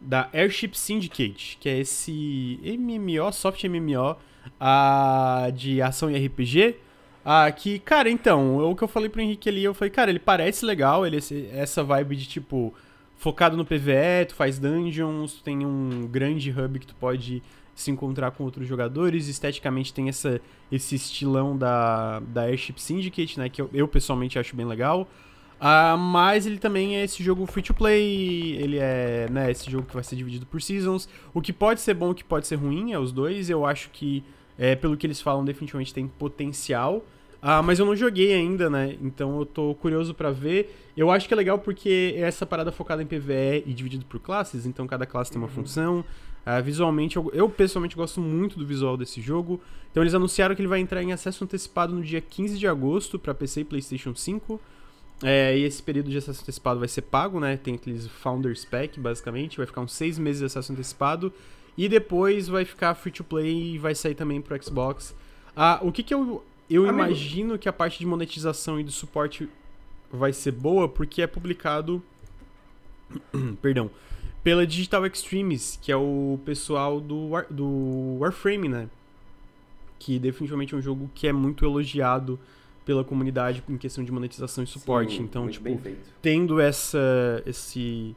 da 0.00 0.28
Airship 0.32 0.74
Syndicate, 0.74 1.58
que 1.60 1.68
é 1.68 1.78
esse 1.78 2.58
MMO, 2.64 3.32
soft 3.32 3.62
MMO 3.64 4.16
uh, 4.60 5.52
de 5.52 5.82
ação 5.82 6.10
e 6.10 6.26
RPG. 6.26 6.76
Uh, 7.24 7.52
que, 7.54 7.78
cara, 7.78 8.10
então, 8.10 8.58
o 8.58 8.74
que 8.74 8.82
eu 8.82 8.88
falei 8.88 9.08
pro 9.08 9.20
Henrique 9.20 9.48
ali, 9.48 9.62
eu 9.62 9.74
falei, 9.74 9.90
cara, 9.90 10.10
ele 10.10 10.18
parece 10.18 10.64
legal, 10.64 11.06
ele 11.06 11.18
essa 11.52 11.84
vibe 11.84 12.16
de 12.16 12.26
tipo, 12.26 12.74
focado 13.16 13.56
no 13.56 13.64
PVE, 13.64 14.26
tu 14.28 14.34
faz 14.34 14.58
dungeons, 14.58 15.34
tu 15.34 15.42
tem 15.44 15.64
um 15.64 16.08
grande 16.08 16.50
hub 16.50 16.80
que 16.80 16.86
tu 16.86 16.94
pode 16.96 17.42
se 17.74 17.90
encontrar 17.90 18.30
com 18.32 18.44
outros 18.44 18.66
jogadores. 18.66 19.28
Esteticamente 19.28 19.92
tem 19.94 20.08
essa, 20.08 20.40
esse 20.70 20.94
estilão 20.94 21.56
da, 21.56 22.20
da 22.20 22.42
Airship 22.42 22.78
Syndicate, 22.80 23.38
né? 23.38 23.48
Que 23.48 23.62
eu, 23.62 23.70
eu 23.72 23.88
pessoalmente 23.88 24.38
acho 24.38 24.54
bem 24.54 24.66
legal. 24.66 25.08
Ah, 25.64 25.96
mas 25.96 26.44
ele 26.44 26.58
também 26.58 26.96
é 26.96 27.04
esse 27.04 27.22
jogo 27.22 27.46
free 27.46 27.62
to 27.62 27.72
play, 27.72 28.56
ele 28.56 28.78
é, 28.78 29.28
né, 29.30 29.48
esse 29.48 29.70
jogo 29.70 29.86
que 29.86 29.94
vai 29.94 30.02
ser 30.02 30.16
dividido 30.16 30.44
por 30.44 30.60
seasons. 30.60 31.08
O 31.32 31.40
que 31.40 31.52
pode 31.52 31.80
ser 31.80 31.94
bom, 31.94 32.10
o 32.10 32.14
que 32.14 32.24
pode 32.24 32.48
ser 32.48 32.56
ruim, 32.56 32.92
é 32.92 32.98
os 32.98 33.12
dois. 33.12 33.48
Eu 33.48 33.64
acho 33.64 33.88
que, 33.90 34.24
é, 34.58 34.74
pelo 34.74 34.96
que 34.96 35.06
eles 35.06 35.20
falam, 35.20 35.44
definitivamente 35.44 35.94
tem 35.94 36.08
potencial. 36.08 37.04
Ah, 37.40 37.62
mas 37.62 37.78
eu 37.78 37.86
não 37.86 37.94
joguei 37.94 38.32
ainda, 38.34 38.68
né? 38.68 38.96
Então 39.00 39.38
eu 39.38 39.46
tô 39.46 39.74
curioso 39.76 40.12
pra 40.14 40.30
ver. 40.32 40.76
Eu 40.96 41.10
acho 41.12 41.26
que 41.28 41.34
é 41.34 41.36
legal 41.36 41.58
porque 41.60 42.14
é 42.16 42.20
essa 42.22 42.44
parada 42.44 42.72
focada 42.72 43.00
em 43.02 43.06
PvE 43.06 43.62
e 43.64 43.72
dividido 43.72 44.04
por 44.06 44.18
classes, 44.20 44.66
então 44.66 44.86
cada 44.86 45.06
classe 45.06 45.30
tem 45.30 45.40
uma 45.40 45.46
Uhum. 45.48 45.54
função. 45.54 46.04
Ah, 46.44 46.60
visualmente, 46.60 47.16
eu, 47.16 47.30
eu 47.32 47.48
pessoalmente 47.48 47.94
gosto 47.94 48.20
muito 48.20 48.58
do 48.58 48.66
visual 48.66 48.96
desse 48.96 49.20
jogo. 49.20 49.60
Então 49.90 50.02
eles 50.02 50.14
anunciaram 50.14 50.54
que 50.54 50.60
ele 50.60 50.68
vai 50.68 50.80
entrar 50.80 51.02
em 51.02 51.12
acesso 51.12 51.44
antecipado 51.44 51.94
no 51.94 52.02
dia 52.02 52.20
15 52.20 52.58
de 52.58 52.66
agosto 52.66 53.18
pra 53.18 53.34
PC 53.34 53.60
e 53.60 53.64
PlayStation 53.64 54.14
5. 54.14 54.60
É, 55.22 55.56
e 55.56 55.62
esse 55.62 55.80
período 55.82 56.10
de 56.10 56.18
acesso 56.18 56.42
antecipado 56.42 56.80
vai 56.80 56.88
ser 56.88 57.02
pago, 57.02 57.38
né? 57.38 57.56
Tem 57.56 57.74
aqueles 57.74 58.08
Founders 58.08 58.64
Pack, 58.64 58.98
basicamente. 58.98 59.56
Vai 59.56 59.66
ficar 59.66 59.80
uns 59.80 59.92
seis 59.92 60.18
meses 60.18 60.40
de 60.40 60.46
acesso 60.46 60.72
antecipado. 60.72 61.32
E 61.78 61.88
depois 61.88 62.48
vai 62.48 62.64
ficar 62.64 62.94
free 62.94 63.12
to 63.12 63.22
play 63.22 63.74
e 63.74 63.78
vai 63.78 63.94
sair 63.94 64.14
também 64.14 64.40
pro 64.40 64.60
Xbox. 64.62 65.14
Ah, 65.56 65.78
o 65.82 65.92
que 65.92 66.02
que 66.02 66.12
eu. 66.12 66.44
Eu 66.68 66.88
Amigo. 66.88 67.04
imagino 67.04 67.58
que 67.58 67.68
a 67.68 67.72
parte 67.72 67.98
de 67.98 68.06
monetização 68.06 68.80
e 68.80 68.84
do 68.84 68.90
suporte 68.90 69.48
vai 70.10 70.32
ser 70.32 70.52
boa, 70.52 70.88
porque 70.88 71.22
é 71.22 71.26
publicado. 71.26 72.02
Perdão. 73.60 73.90
Pela 74.42 74.66
Digital 74.66 75.06
Extremes, 75.06 75.78
que 75.80 75.92
é 75.92 75.96
o 75.96 76.38
pessoal 76.44 77.00
do, 77.00 77.28
War- 77.28 77.46
do 77.48 78.16
Warframe, 78.18 78.68
né? 78.68 78.88
Que 79.98 80.18
definitivamente 80.18 80.74
é 80.74 80.76
um 80.78 80.82
jogo 80.82 81.08
que 81.14 81.28
é 81.28 81.32
muito 81.32 81.64
elogiado 81.64 82.38
pela 82.84 83.04
comunidade 83.04 83.62
em 83.68 83.76
questão 83.76 84.02
de 84.02 84.10
monetização 84.10 84.64
e 84.64 84.66
suporte. 84.66 85.16
Sim, 85.18 85.22
então, 85.22 85.48
tipo, 85.48 85.80
tendo 86.20 86.60
essa, 86.60 87.40
esse 87.46 88.16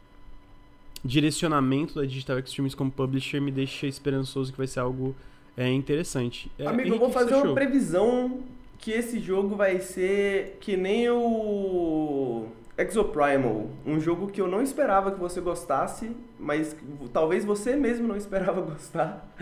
direcionamento 1.03 1.95
da 1.95 2.05
Digital 2.05 2.39
Extremes 2.39 2.73
como 2.73 2.89
publisher 2.91 3.39
me 3.39 3.51
deixa 3.51 3.85
esperançoso 3.85 4.51
que 4.51 4.57
vai 4.57 4.65
ser 4.67 4.79
algo 4.79 5.15
é, 5.55 5.71
interessante. 5.71 6.51
É, 6.57 6.65
Amigo, 6.65 6.89
eu 6.89 6.99
vou 6.99 7.11
fazer 7.11 7.35
uma 7.35 7.53
previsão 7.53 8.39
que 8.79 8.89
esse 8.91 9.19
jogo 9.19 9.55
vai 9.55 9.79
ser 9.79 10.57
que 10.59 10.75
nem 10.75 11.07
o 11.09 12.47
Exoprimal, 12.77 13.69
um 13.85 14.01
jogo 14.01 14.27
que 14.27 14.41
eu 14.41 14.47
não 14.47 14.61
esperava 14.61 15.11
que 15.11 15.19
você 15.19 15.39
gostasse, 15.39 16.11
mas 16.37 16.75
talvez 17.13 17.45
você 17.45 17.75
mesmo 17.75 18.07
não 18.07 18.15
esperava 18.15 18.59
gostar, 18.61 19.33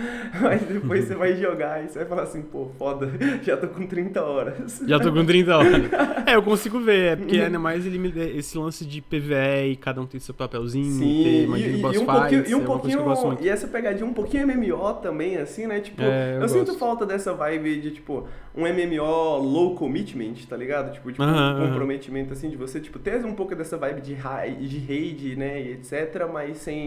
mas 0.41 0.61
depois 0.61 1.05
você 1.05 1.15
vai 1.15 1.35
jogar 1.35 1.83
e 1.83 1.89
você 1.89 1.99
vai 1.99 2.07
falar 2.07 2.23
assim, 2.23 2.41
pô, 2.41 2.69
foda, 2.77 3.09
já 3.43 3.57
tô 3.57 3.67
com 3.67 3.85
30 3.85 4.23
horas. 4.23 4.81
Já 4.87 4.99
tô 4.99 5.11
com 5.11 5.25
30 5.25 5.57
horas. 5.57 5.73
É, 6.25 6.35
eu 6.35 6.43
consigo 6.43 6.79
ver, 6.79 7.13
é 7.13 7.15
porque 7.17 7.37
ainda 7.37 7.59
mais 7.59 7.85
ele 7.85 7.99
me, 7.99 8.09
esse 8.37 8.57
lance 8.57 8.85
de 8.85 9.01
PVE 9.01 9.71
e 9.71 9.75
cada 9.75 9.99
um 9.99 10.05
tem 10.05 10.19
seu 10.21 10.33
papelzinho, 10.33 10.85
Sim, 10.85 11.21
e, 11.21 11.43
imagina 11.43 11.77
e- 11.77 11.81
boss 11.81 11.95
e 11.95 11.99
um 11.99 12.05
pouquinho, 12.05 12.29
fights, 12.29 12.51
e 12.51 12.55
um 12.55 12.61
é 12.61 12.65
pouquinho, 12.65 13.37
e 13.41 13.49
essa 13.49 13.67
pegadinha 13.67 14.05
um 14.09 14.13
pouquinho 14.13 14.47
MMO 14.47 14.93
também, 15.01 15.35
assim, 15.37 15.67
né? 15.67 15.81
Tipo, 15.81 16.01
É, 16.01 16.37
eu, 16.37 16.41
eu 16.41 16.49
sinto 16.49 16.73
falta 16.75 17.05
dessa 17.05 17.33
vibe 17.33 17.81
de, 17.81 17.91
tipo, 17.91 18.25
um 18.55 18.61
MMO 18.65 19.37
low 19.39 19.75
commitment, 19.75 20.35
tá 20.47 20.55
ligado? 20.55 20.93
Tipo, 20.93 21.11
tipo 21.11 21.23
Aham, 21.23 21.33
um 21.33 21.57
aham. 21.57 21.67
comprometimento, 21.67 22.33
assim, 22.33 22.49
de 22.49 22.55
você, 22.55 22.79
tipo, 22.79 22.99
ter 22.99 23.23
um 23.25 23.33
pouco 23.33 23.55
dessa 23.55 23.77
vibe 23.77 24.01
de, 24.01 24.15
de 24.15 24.79
raid, 24.79 25.35
né, 25.35 25.61
e 25.61 25.71
etc, 25.73 26.27
mas 26.31 26.57
sem, 26.57 26.82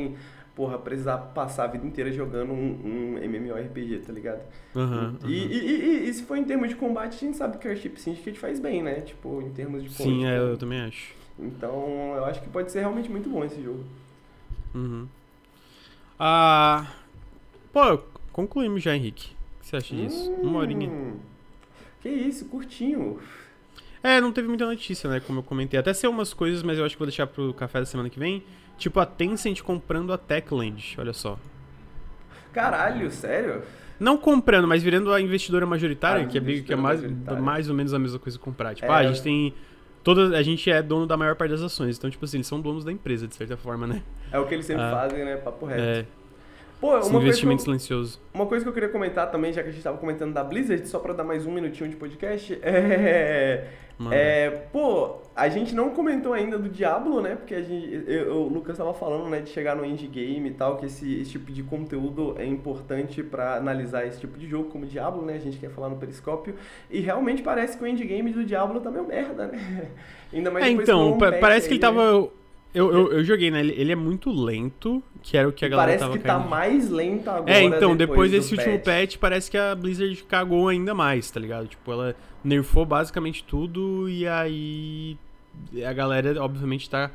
porra, 0.54 0.78
precisar 0.78 1.18
passar 1.18 1.64
a 1.64 1.66
vida 1.66 1.86
inteira 1.86 2.10
jogando 2.12 2.52
um, 2.52 3.14
um 3.14 3.18
MMORPG, 3.18 3.98
tá 4.06 4.12
ligado? 4.12 4.40
Aham, 4.74 5.14
E, 5.24 5.26
aham. 5.26 5.46
e, 5.52 5.70
e- 6.04 6.08
e 6.08 6.14
se 6.14 6.22
for 6.24 6.36
em 6.36 6.44
termos 6.44 6.68
de 6.70 6.76
combate, 6.76 7.14
a 7.16 7.18
gente 7.26 7.36
sabe 7.36 7.58
que 7.58 7.66
o 7.66 7.70
Airship 7.70 7.96
Syndicate 7.98 8.38
faz 8.38 8.58
bem, 8.58 8.82
né? 8.82 9.00
Tipo, 9.02 9.42
em 9.42 9.50
termos 9.50 9.82
de 9.82 9.90
Sim, 9.90 10.12
tipo, 10.18 10.24
é, 10.26 10.38
eu 10.38 10.56
também 10.56 10.80
acho. 10.80 11.14
Então, 11.38 12.14
eu 12.16 12.24
acho 12.24 12.40
que 12.42 12.48
pode 12.48 12.72
ser 12.72 12.80
realmente 12.80 13.10
muito 13.10 13.28
bom 13.28 13.44
esse 13.44 13.62
jogo. 13.62 13.84
Uhum. 14.74 15.06
Ah, 16.18 16.86
pô, 17.72 17.98
concluímos 18.32 18.82
já, 18.82 18.94
Henrique. 18.96 19.32
O 19.58 19.60
que 19.60 19.66
você 19.66 19.76
acha 19.76 19.94
disso? 19.94 20.32
Uma 20.42 20.60
horinha. 20.60 20.88
Hum, 20.88 21.18
Que 22.00 22.08
isso, 22.08 22.46
curtinho. 22.46 23.20
É, 24.02 24.20
não 24.20 24.32
teve 24.32 24.46
muita 24.48 24.64
notícia, 24.66 25.10
né? 25.10 25.20
Como 25.20 25.40
eu 25.40 25.42
comentei. 25.42 25.78
Até 25.78 25.92
ser 25.92 26.06
umas 26.06 26.32
coisas, 26.32 26.62
mas 26.62 26.78
eu 26.78 26.84
acho 26.84 26.94
que 26.94 26.98
vou 26.98 27.06
deixar 27.06 27.26
pro 27.26 27.52
café 27.52 27.80
da 27.80 27.86
semana 27.86 28.08
que 28.08 28.18
vem. 28.18 28.42
Tipo 28.78 29.00
a 29.00 29.06
Tencent 29.06 29.62
comprando 29.62 30.12
a 30.12 30.18
Techland, 30.18 30.94
olha 30.98 31.12
só. 31.12 31.38
Caralho, 32.52 33.10
sério? 33.10 33.62
Não 33.98 34.16
comprando, 34.18 34.68
mas 34.68 34.82
virando 34.82 35.12
a 35.12 35.20
investidora 35.20 35.64
majoritária, 35.64 36.24
Ah, 36.24 36.26
que 36.26 36.36
é, 36.38 36.40
que 36.60 36.72
é 36.72 36.76
mais, 36.76 37.00
mais 37.40 37.68
ou 37.68 37.74
menos 37.74 37.94
a 37.94 37.98
mesma 37.98 38.18
coisa 38.18 38.38
que 38.38 38.44
comprar. 38.44 38.74
Tipo, 38.74 38.86
É. 38.86 38.94
ah, 38.94 38.98
a 38.98 39.06
gente 39.06 39.22
tem. 39.22 39.54
Toda, 40.04 40.36
a 40.38 40.42
gente 40.42 40.70
é 40.70 40.80
dono 40.82 41.06
da 41.06 41.16
maior 41.16 41.34
parte 41.34 41.50
das 41.50 41.62
ações. 41.62 41.96
Então, 41.98 42.08
tipo 42.08 42.24
assim, 42.24 42.36
eles 42.36 42.46
são 42.46 42.60
donos 42.60 42.84
da 42.84 42.92
empresa, 42.92 43.26
de 43.26 43.34
certa 43.34 43.56
forma, 43.56 43.86
né? 43.86 44.02
É 44.30 44.38
o 44.38 44.46
que 44.46 44.54
eles 44.54 44.64
sempre 44.66 44.84
Ah. 44.84 44.90
fazem, 44.90 45.24
né? 45.24 45.36
Papo 45.36 45.66
reto. 45.66 45.80
É, 45.80 46.06
Pô, 46.80 46.88
uma 46.88 46.98
esse 46.98 47.10
coisa, 47.10 47.42
que 47.42 47.48
investimento 47.48 47.60
eu, 47.62 47.64
silencioso. 47.64 48.20
uma 48.34 48.46
coisa 48.46 48.64
que 48.64 48.68
eu 48.68 48.72
queria 48.74 48.88
comentar 48.90 49.30
também, 49.30 49.52
já 49.52 49.62
que 49.62 49.68
a 49.70 49.72
gente 49.72 49.82
tava 49.82 49.96
comentando 49.96 50.34
da 50.34 50.44
Blizzard, 50.44 50.86
só 50.86 50.98
pra 50.98 51.14
dar 51.14 51.24
mais 51.24 51.46
um 51.46 51.52
minutinho 51.52 51.88
de 51.88 51.96
podcast, 51.96 52.58
é... 52.62 53.66
É, 54.10 54.50
pô, 54.70 55.22
a 55.34 55.48
gente 55.48 55.74
não 55.74 55.88
comentou 55.88 56.34
ainda 56.34 56.58
do 56.58 56.68
Diablo, 56.68 57.22
né? 57.22 57.34
Porque 57.34 57.54
a 57.54 57.62
gente, 57.62 58.04
eu- 58.06 58.42
o 58.42 58.46
Lucas 58.46 58.76
tava 58.76 58.92
falando, 58.92 59.26
né, 59.30 59.40
de 59.40 59.48
chegar 59.48 59.74
no 59.74 59.86
endgame 59.86 60.50
e 60.50 60.52
tal, 60.52 60.76
que 60.76 60.84
esse, 60.84 61.18
esse 61.18 61.30
tipo 61.30 61.50
de 61.50 61.62
conteúdo 61.62 62.34
é 62.38 62.44
importante 62.44 63.22
pra 63.22 63.56
analisar 63.56 64.06
esse 64.06 64.20
tipo 64.20 64.38
de 64.38 64.46
jogo, 64.46 64.68
como 64.68 64.84
Diablo, 64.84 65.24
né? 65.24 65.36
A 65.36 65.38
gente 65.38 65.56
quer 65.56 65.70
falar 65.70 65.88
no 65.88 65.96
Periscópio. 65.96 66.56
E 66.90 67.00
realmente 67.00 67.40
parece 67.42 67.78
que 67.78 67.84
o 67.84 67.86
endgame 67.86 68.32
do 68.32 68.44
Diablo 68.44 68.80
tá 68.80 68.90
meio 68.90 69.06
merda, 69.06 69.46
né? 69.46 69.88
Ainda 70.30 70.50
mais 70.50 70.66
É, 70.66 70.70
então, 70.72 71.16
parece 71.18 71.66
que 71.66 71.72
aí, 71.72 71.78
ele 71.78 71.80
tava. 71.80 72.20
né? 72.20 72.28
Eu, 72.74 72.92
eu, 72.92 73.12
eu 73.12 73.24
joguei, 73.24 73.50
né? 73.50 73.60
Ele, 73.60 73.92
é 73.92 73.96
muito 73.96 74.30
lento, 74.30 75.02
que 75.22 75.36
era 75.36 75.48
o 75.48 75.52
que 75.52 75.64
a 75.64 75.68
galera 75.68 75.92
parece 75.92 76.04
tava 76.04 76.18
que 76.18 76.24
tá 76.24 76.34
caindo. 76.34 76.48
mais 76.48 76.90
lento 76.90 77.30
agora. 77.30 77.50
É, 77.50 77.62
então, 77.62 77.96
depois, 77.96 78.30
do 78.30 78.36
desse 78.36 78.54
último 78.54 78.78
patch, 78.80 79.16
parece 79.16 79.50
que 79.50 79.56
a 79.56 79.74
Blizzard 79.74 80.22
cagou 80.24 80.68
ainda 80.68 80.94
mais, 80.94 81.30
tá 81.30 81.40
ligado? 81.40 81.68
Tipo, 81.68 81.92
ela 81.92 82.14
nerfou 82.44 82.84
basicamente 82.84 83.42
tudo 83.44 84.08
e 84.08 84.26
aí 84.26 85.16
a 85.86 85.92
galera, 85.92 86.42
obviamente, 86.42 86.88
tá 86.88 87.10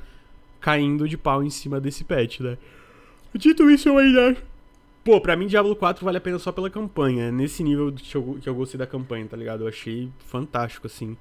caindo 0.60 1.08
de 1.08 1.18
pau 1.18 1.44
em 1.44 1.50
cima 1.50 1.80
desse 1.80 2.04
patch, 2.04 2.40
né? 2.40 2.58
Dito 3.36 3.70
isso, 3.70 3.90
eu 3.90 3.98
ainda. 3.98 4.38
Pô, 5.04 5.20
pra 5.20 5.36
mim, 5.36 5.48
Diablo 5.48 5.76
4 5.76 6.04
vale 6.06 6.18
a 6.18 6.22
pena 6.22 6.38
só 6.38 6.52
pela 6.52 6.70
campanha. 6.70 7.26
É 7.26 7.32
Nesse 7.32 7.64
nível 7.64 7.92
que 7.92 8.16
eu, 8.16 8.38
que 8.42 8.48
eu 8.48 8.54
gostei 8.54 8.78
da 8.78 8.86
campanha, 8.86 9.26
tá 9.26 9.36
ligado? 9.36 9.64
Eu 9.64 9.68
achei 9.68 10.10
fantástico, 10.20 10.86
assim. 10.86 11.18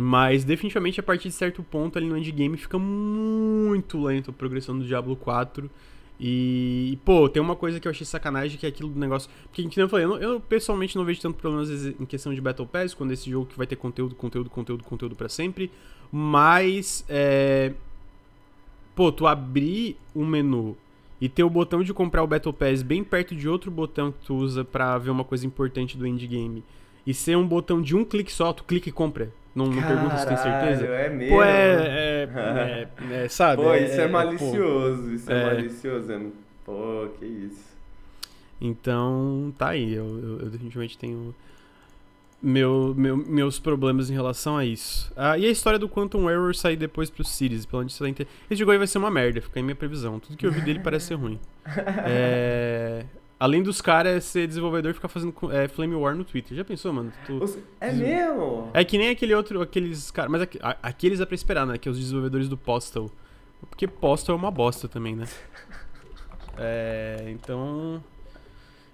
Mas, 0.00 0.44
definitivamente, 0.44 1.00
a 1.00 1.02
partir 1.02 1.28
de 1.28 1.34
certo 1.34 1.60
ponto 1.60 1.98
ali 1.98 2.06
no 2.06 2.16
endgame 2.16 2.56
fica 2.56 2.78
muito 2.78 4.00
lento 4.00 4.30
a 4.30 4.32
progressão 4.32 4.78
do 4.78 4.84
Diablo 4.84 5.16
4. 5.16 5.68
E, 6.20 6.96
pô, 7.04 7.28
tem 7.28 7.42
uma 7.42 7.56
coisa 7.56 7.80
que 7.80 7.88
eu 7.88 7.90
achei 7.90 8.06
sacanagem, 8.06 8.56
que 8.56 8.64
é 8.64 8.68
aquilo 8.68 8.88
do 8.90 9.00
negócio. 9.00 9.28
Porque, 9.42 9.66
que 9.66 9.76
nem 9.76 9.84
eu 9.84 9.88
falei, 9.88 10.04
eu, 10.04 10.14
eu 10.18 10.40
pessoalmente 10.40 10.96
não 10.96 11.04
vejo 11.04 11.20
tanto 11.20 11.36
problema 11.36 11.64
às 11.64 11.68
vezes 11.68 12.00
em 12.00 12.04
questão 12.06 12.32
de 12.32 12.40
Battle 12.40 12.64
Pass, 12.64 12.94
quando 12.94 13.10
esse 13.10 13.28
jogo 13.28 13.46
que 13.46 13.58
vai 13.58 13.66
ter 13.66 13.74
conteúdo, 13.74 14.14
conteúdo, 14.14 14.48
conteúdo, 14.48 14.84
conteúdo 14.84 15.16
pra 15.16 15.28
sempre. 15.28 15.68
Mas, 16.12 17.04
é. 17.08 17.72
Pô, 18.94 19.10
tu 19.10 19.26
abrir 19.26 19.96
um 20.14 20.24
menu 20.24 20.76
e 21.20 21.28
ter 21.28 21.42
o 21.42 21.50
botão 21.50 21.82
de 21.82 21.92
comprar 21.92 22.22
o 22.22 22.26
Battle 22.28 22.52
Pass 22.52 22.82
bem 22.82 23.02
perto 23.02 23.34
de 23.34 23.48
outro 23.48 23.68
botão 23.68 24.12
que 24.12 24.24
tu 24.26 24.36
usa 24.36 24.64
pra 24.64 24.96
ver 24.96 25.10
uma 25.10 25.24
coisa 25.24 25.44
importante 25.44 25.98
do 25.98 26.06
endgame. 26.06 26.62
E 27.04 27.12
ser 27.12 27.36
um 27.36 27.46
botão 27.46 27.82
de 27.82 27.96
um 27.96 28.04
clique 28.04 28.32
só, 28.32 28.52
tu 28.52 28.62
clica 28.62 28.88
e 28.88 28.92
compra. 28.92 29.32
Não, 29.58 29.66
não 29.66 29.82
pergunta 29.82 30.16
se 30.18 30.26
tem 30.26 30.36
certeza. 30.36 30.86
É 30.86 31.08
mesmo. 31.10 31.36
Pô, 31.36 31.42
é. 31.42 31.74
é, 31.74 32.28
é- 33.10 33.24
é, 33.24 33.28
sabe? 33.28 33.62
Pô, 33.62 33.74
isso 33.74 34.00
é, 34.00 34.06
pô. 34.06 34.12
malicioso, 34.12 35.12
isso 35.12 35.32
é, 35.32 35.40
É. 35.42 35.44
malicioso. 35.54 36.12
é- 36.12 36.20
Pô, 36.64 37.08
que 37.18 37.24
isso. 37.26 37.68
Então, 38.60 39.52
tá 39.56 39.68
aí. 39.70 39.94
Eu, 39.94 40.04
eu- 40.06 40.40
eu 40.40 40.50
definitivamente 40.50 40.96
tenho 40.98 41.34
meu, 42.40 42.94
meu- 42.96 43.16
meus 43.16 43.58
problemas 43.58 44.10
em 44.10 44.12
relação 44.14 44.56
a 44.56 44.64
isso. 44.64 45.12
Ah, 45.16 45.36
e 45.36 45.44
a 45.46 45.50
história 45.50 45.78
do 45.78 45.88
Quantum 45.88 46.30
Error 46.30 46.54
sair 46.54 46.76
depois 46.76 47.10
pro 47.10 47.24
Series, 47.24 47.66
pelo 47.66 47.82
onde 47.82 47.92
você 47.92 48.04
Esse 48.48 48.58
jogo 48.60 48.70
aí 48.70 48.78
vai 48.78 48.86
ser 48.86 48.98
uma 48.98 49.10
merda, 49.10 49.40
fica 49.40 49.58
aí 49.58 49.62
minha 49.62 49.74
previsão. 49.74 50.20
Tudo 50.20 50.36
que 50.36 50.46
eu 50.46 50.52
vi 50.52 50.60
dele 50.60 50.78
parece 50.80 51.06
ser 51.06 51.14
ruim. 51.14 51.38
É, 52.06 53.04
Além 53.40 53.62
dos 53.62 53.80
caras 53.80 54.24
ser 54.24 54.46
desenvolvedor 54.48 54.90
e 54.90 54.94
ficar 54.94 55.06
fazendo 55.08 55.32
é, 55.52 55.68
Flame 55.68 55.94
War 55.94 56.14
no 56.16 56.24
Twitter. 56.24 56.56
Já 56.56 56.64
pensou, 56.64 56.92
mano? 56.92 57.12
Tu- 57.24 57.58
É 57.80 57.92
mesmo? 57.92 58.68
É 58.74 58.84
que 58.84 58.98
nem 58.98 59.10
aquele 59.10 59.32
outro, 59.34 59.62
aqueles 59.62 60.10
caras. 60.10 60.30
Mas 60.30 60.42
a- 60.60 60.76
aqueles 60.82 61.20
é 61.20 61.24
pra 61.26 61.34
esperar, 61.36 61.64
né? 61.66 61.78
Que 61.78 61.88
é 61.88 61.92
os 61.92 61.98
desenvolvedores 61.98 62.48
do 62.48 62.56
Postal. 62.56 63.08
Porque 63.70 63.86
Postal 63.86 64.34
é 64.34 64.38
uma 64.38 64.50
bosta 64.50 64.88
também, 64.88 65.14
né? 65.14 65.26
É. 66.60 67.24
Então. 67.28 68.02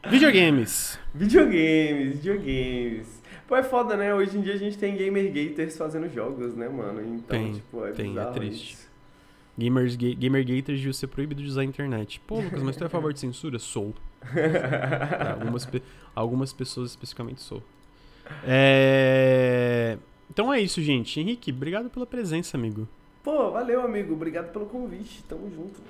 Videogames. 0.07 0.99
Videogames, 1.15 2.17
videogames. 2.17 3.23
Pô, 3.49 3.57
é 3.57 3.63
foda, 3.63 3.97
né? 3.97 4.15
Hoje 4.15 4.37
em 4.37 4.43
dia 4.43 4.53
a 4.55 4.57
gente 4.59 4.77
tem 4.77 4.95
gamer 4.97 5.33
gators 5.33 5.77
fazendo 5.77 6.09
jogos, 6.13 6.55
né, 6.55 6.69
mano? 6.69 7.01
Então, 7.01 7.39
Tem, 7.39 7.53
tipo, 7.55 7.85
é 7.87 7.93
tem, 7.93 8.19
é 8.19 8.25
triste. 8.27 8.75
isso. 8.75 8.84
Gamers, 9.57 9.95
ga 9.97 10.13
Gamergaters 10.15 10.79
deviam 10.79 10.93
ser 10.93 11.07
proibido 11.07 11.43
de 11.43 11.49
usar 11.49 11.61
a 11.61 11.65
internet. 11.65 12.21
Pô, 12.27 12.41
Lucas, 12.41 12.63
mas 12.63 12.77
tu 12.77 12.83
é 12.85 12.87
a 12.87 12.91
favor 12.91 13.13
de 13.13 13.21
censura? 13.21 13.59
Sou. 13.59 13.95
Algumas, 15.41 15.65
pe- 15.67 15.83
algumas 16.15 16.53
pessoas 16.53 16.91
especificamente 16.91 17.41
sou. 17.43 17.63
É... 18.45 19.99
Então 20.31 20.53
é 20.53 20.61
isso, 20.61 20.81
gente. 20.83 21.21
Henrique, 21.21 21.53
obrigado 21.53 21.89
pela 21.91 22.07
presença, 22.07 22.57
amigo. 22.57 22.89
Pô, 23.23 23.51
valeu, 23.51 23.83
amigo. 23.83 24.15
Obrigado 24.15 24.53
pelo 24.53 24.67
convite. 24.67 25.23
Tamo 25.29 25.51
junto. 25.51 25.81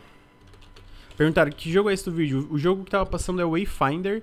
Perguntaram 1.17 1.51
que 1.53 1.71
jogo 1.71 1.89
é 1.91 1.95
esse 1.95 2.05
do 2.05 2.12
vídeo? 2.12 2.47
O 2.51 2.59
jogo 2.59 2.85
que 2.85 2.91
tava 2.91 3.07
passando 3.07 3.41
é 3.41 3.45
Wayfinder, 3.45 4.19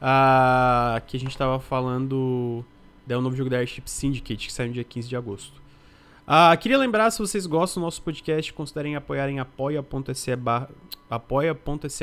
uh, 0.00 1.00
que 1.06 1.16
a 1.16 1.20
gente 1.20 1.36
tava 1.36 1.58
falando. 1.58 2.64
É 3.08 3.16
o 3.16 3.20
novo 3.20 3.34
jogo 3.36 3.50
da 3.50 3.56
Airship 3.58 3.82
Syndicate, 3.86 4.46
que 4.46 4.52
sai 4.52 4.66
no 4.68 4.72
dia 4.74 4.84
15 4.84 5.08
de 5.08 5.16
agosto. 5.16 5.62
Uh, 6.26 6.56
queria 6.58 6.78
lembrar, 6.78 7.10
se 7.10 7.18
vocês 7.18 7.46
gostam 7.46 7.82
do 7.82 7.84
nosso 7.84 8.00
podcast, 8.00 8.50
considerem 8.54 8.96
apoiar 8.96 9.28
em 9.28 9.40
apoia.se 9.40 10.36
barra, 10.36 10.70
apoia 11.10 11.58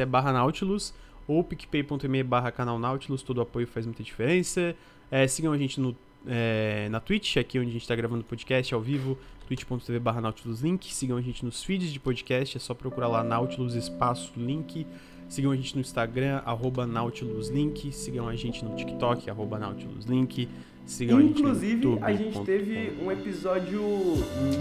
barra 0.08 0.32
Nautilus 0.32 0.94
ou 1.28 1.44
picpay.me 1.44 2.24
barra 2.24 2.52
canal 2.52 2.78
Nautilus. 2.78 3.24
Todo 3.24 3.42
apoio 3.42 3.66
faz 3.66 3.86
muita 3.86 4.04
diferença. 4.04 4.76
É, 5.10 5.28
sigam 5.28 5.52
a 5.52 5.58
gente 5.58 5.80
no, 5.80 5.96
é, 6.28 6.88
na 6.90 7.00
Twitch, 7.00 7.38
aqui 7.38 7.58
onde 7.58 7.70
a 7.70 7.74
gente 7.74 7.82
está 7.82 7.96
gravando 7.96 8.22
o 8.22 8.24
podcast 8.24 8.72
ao 8.74 8.80
vivo, 8.80 9.18
twitch.tv 9.48 10.00
barra 10.00 10.22
Nautilus 10.22 10.62
Link. 10.62 10.94
Sigam 10.94 11.18
a 11.18 11.22
gente 11.22 11.44
nos 11.44 11.64
feeds 11.64 11.92
de 11.92 12.00
podcast, 12.00 12.58
é 12.58 12.60
só 12.60 12.76
procurar 12.76 13.08
lá 13.08 13.24
Nautilus 13.24 13.74
Espaço 13.74 14.32
Link. 14.38 14.86
Sigam 15.32 15.50
a 15.52 15.56
gente 15.56 15.76
no 15.76 15.80
Instagram, 15.80 16.42
arroba 16.46 16.86
Nautilus 16.86 17.48
Link. 17.48 17.90
Sigam 17.94 18.28
a 18.28 18.36
gente 18.36 18.66
no 18.66 18.76
TikTok, 18.76 19.30
arroba 19.30 19.58
Nautilus 19.58 20.04
Link. 20.04 20.50
Sigam 20.86 21.22
Inclusive, 21.22 22.00
a 22.02 22.12
gente, 22.12 22.22
a 22.22 22.32
gente 22.34 22.42
teve 22.42 23.02
um 23.02 23.10
episódio 23.10 23.82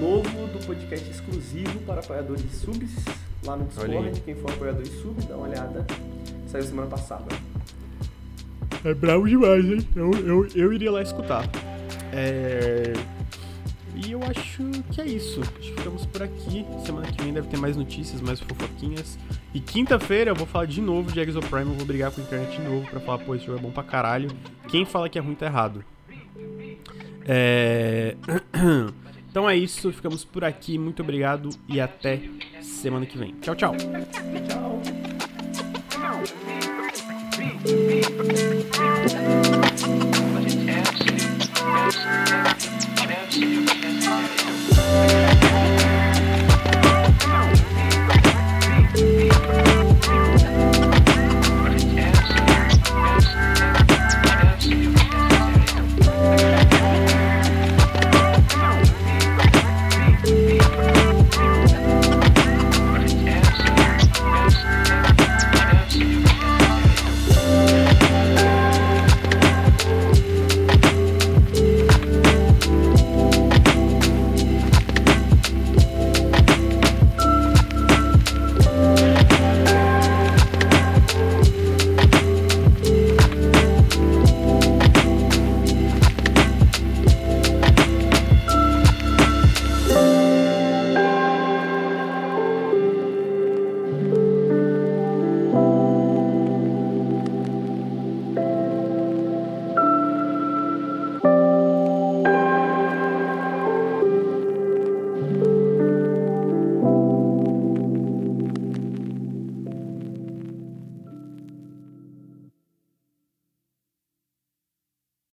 novo 0.01 0.47
do 0.47 0.65
podcast 0.65 1.11
exclusivo 1.11 1.81
para 1.81 1.99
apoiadores 1.99 2.43
de 2.45 2.51
subs 2.51 3.05
lá 3.45 3.57
no 3.57 3.65
Discord. 3.65 4.21
Quem 4.21 4.37
for 4.37 4.53
apoiador 4.53 4.85
de 4.85 4.91
sub, 4.91 5.21
dá 5.27 5.37
uma 5.37 5.49
olhada. 5.49 5.85
Saiu 6.47 6.63
semana 6.63 6.87
passada. 6.87 7.27
É 8.85 8.95
bravo 8.95 9.29
demais, 9.29 9.65
hein? 9.65 9.85
Eu, 9.97 10.13
eu, 10.13 10.49
eu 10.55 10.73
iria 10.73 10.93
lá 10.93 11.03
escutar. 11.03 11.51
É... 12.13 12.93
E 14.07 14.13
eu 14.13 14.21
acho 14.23 14.63
que 14.93 15.01
é 15.01 15.07
isso. 15.07 15.41
Acho 15.41 15.53
que 15.53 15.73
ficamos 15.73 16.07
por 16.07 16.23
aqui. 16.23 16.65
Semana 16.85 17.07
que 17.11 17.23
vem 17.23 17.33
deve 17.33 17.49
ter 17.49 17.59
mais 17.59 17.77
notícias, 17.77 18.21
mais 18.21 18.41
fofoquinhas. 18.41 19.19
E 19.53 19.61
quinta-feira 19.61 20.31
eu 20.31 20.35
vou 20.35 20.47
falar 20.47 20.67
de 20.67 20.81
novo 20.81 21.13
de 21.13 21.21
Exoprime. 21.21 21.71
Eu 21.71 21.77
vou 21.77 21.87
brigar 21.87 22.11
com 22.11 22.21
a 22.21 22.25
internet 22.25 22.57
de 22.57 22.63
novo 22.63 22.87
pra 22.89 23.01
falar, 23.01 23.19
pô, 23.19 23.35
esse 23.35 23.45
jogo 23.45 23.59
é 23.59 23.63
bom 23.63 23.71
pra 23.71 23.83
caralho. 23.83 24.31
Quem 24.69 24.85
fala 24.85 25.09
que 25.09 25.19
é 25.19 25.21
ruim 25.21 25.35
tá 25.35 25.47
errado. 25.47 25.85
É... 27.27 28.17
Então 29.31 29.49
é 29.49 29.57
isso, 29.57 29.93
ficamos 29.93 30.25
por 30.25 30.43
aqui. 30.43 30.77
Muito 30.77 31.03
obrigado 31.03 31.51
e 31.69 31.81
até 31.81 32.21
semana 32.61 33.07
que 33.07 33.17
vem. 33.17 33.33
Tchau, 33.41 33.55
tchau. 33.55 33.77
tchau. 33.77 34.81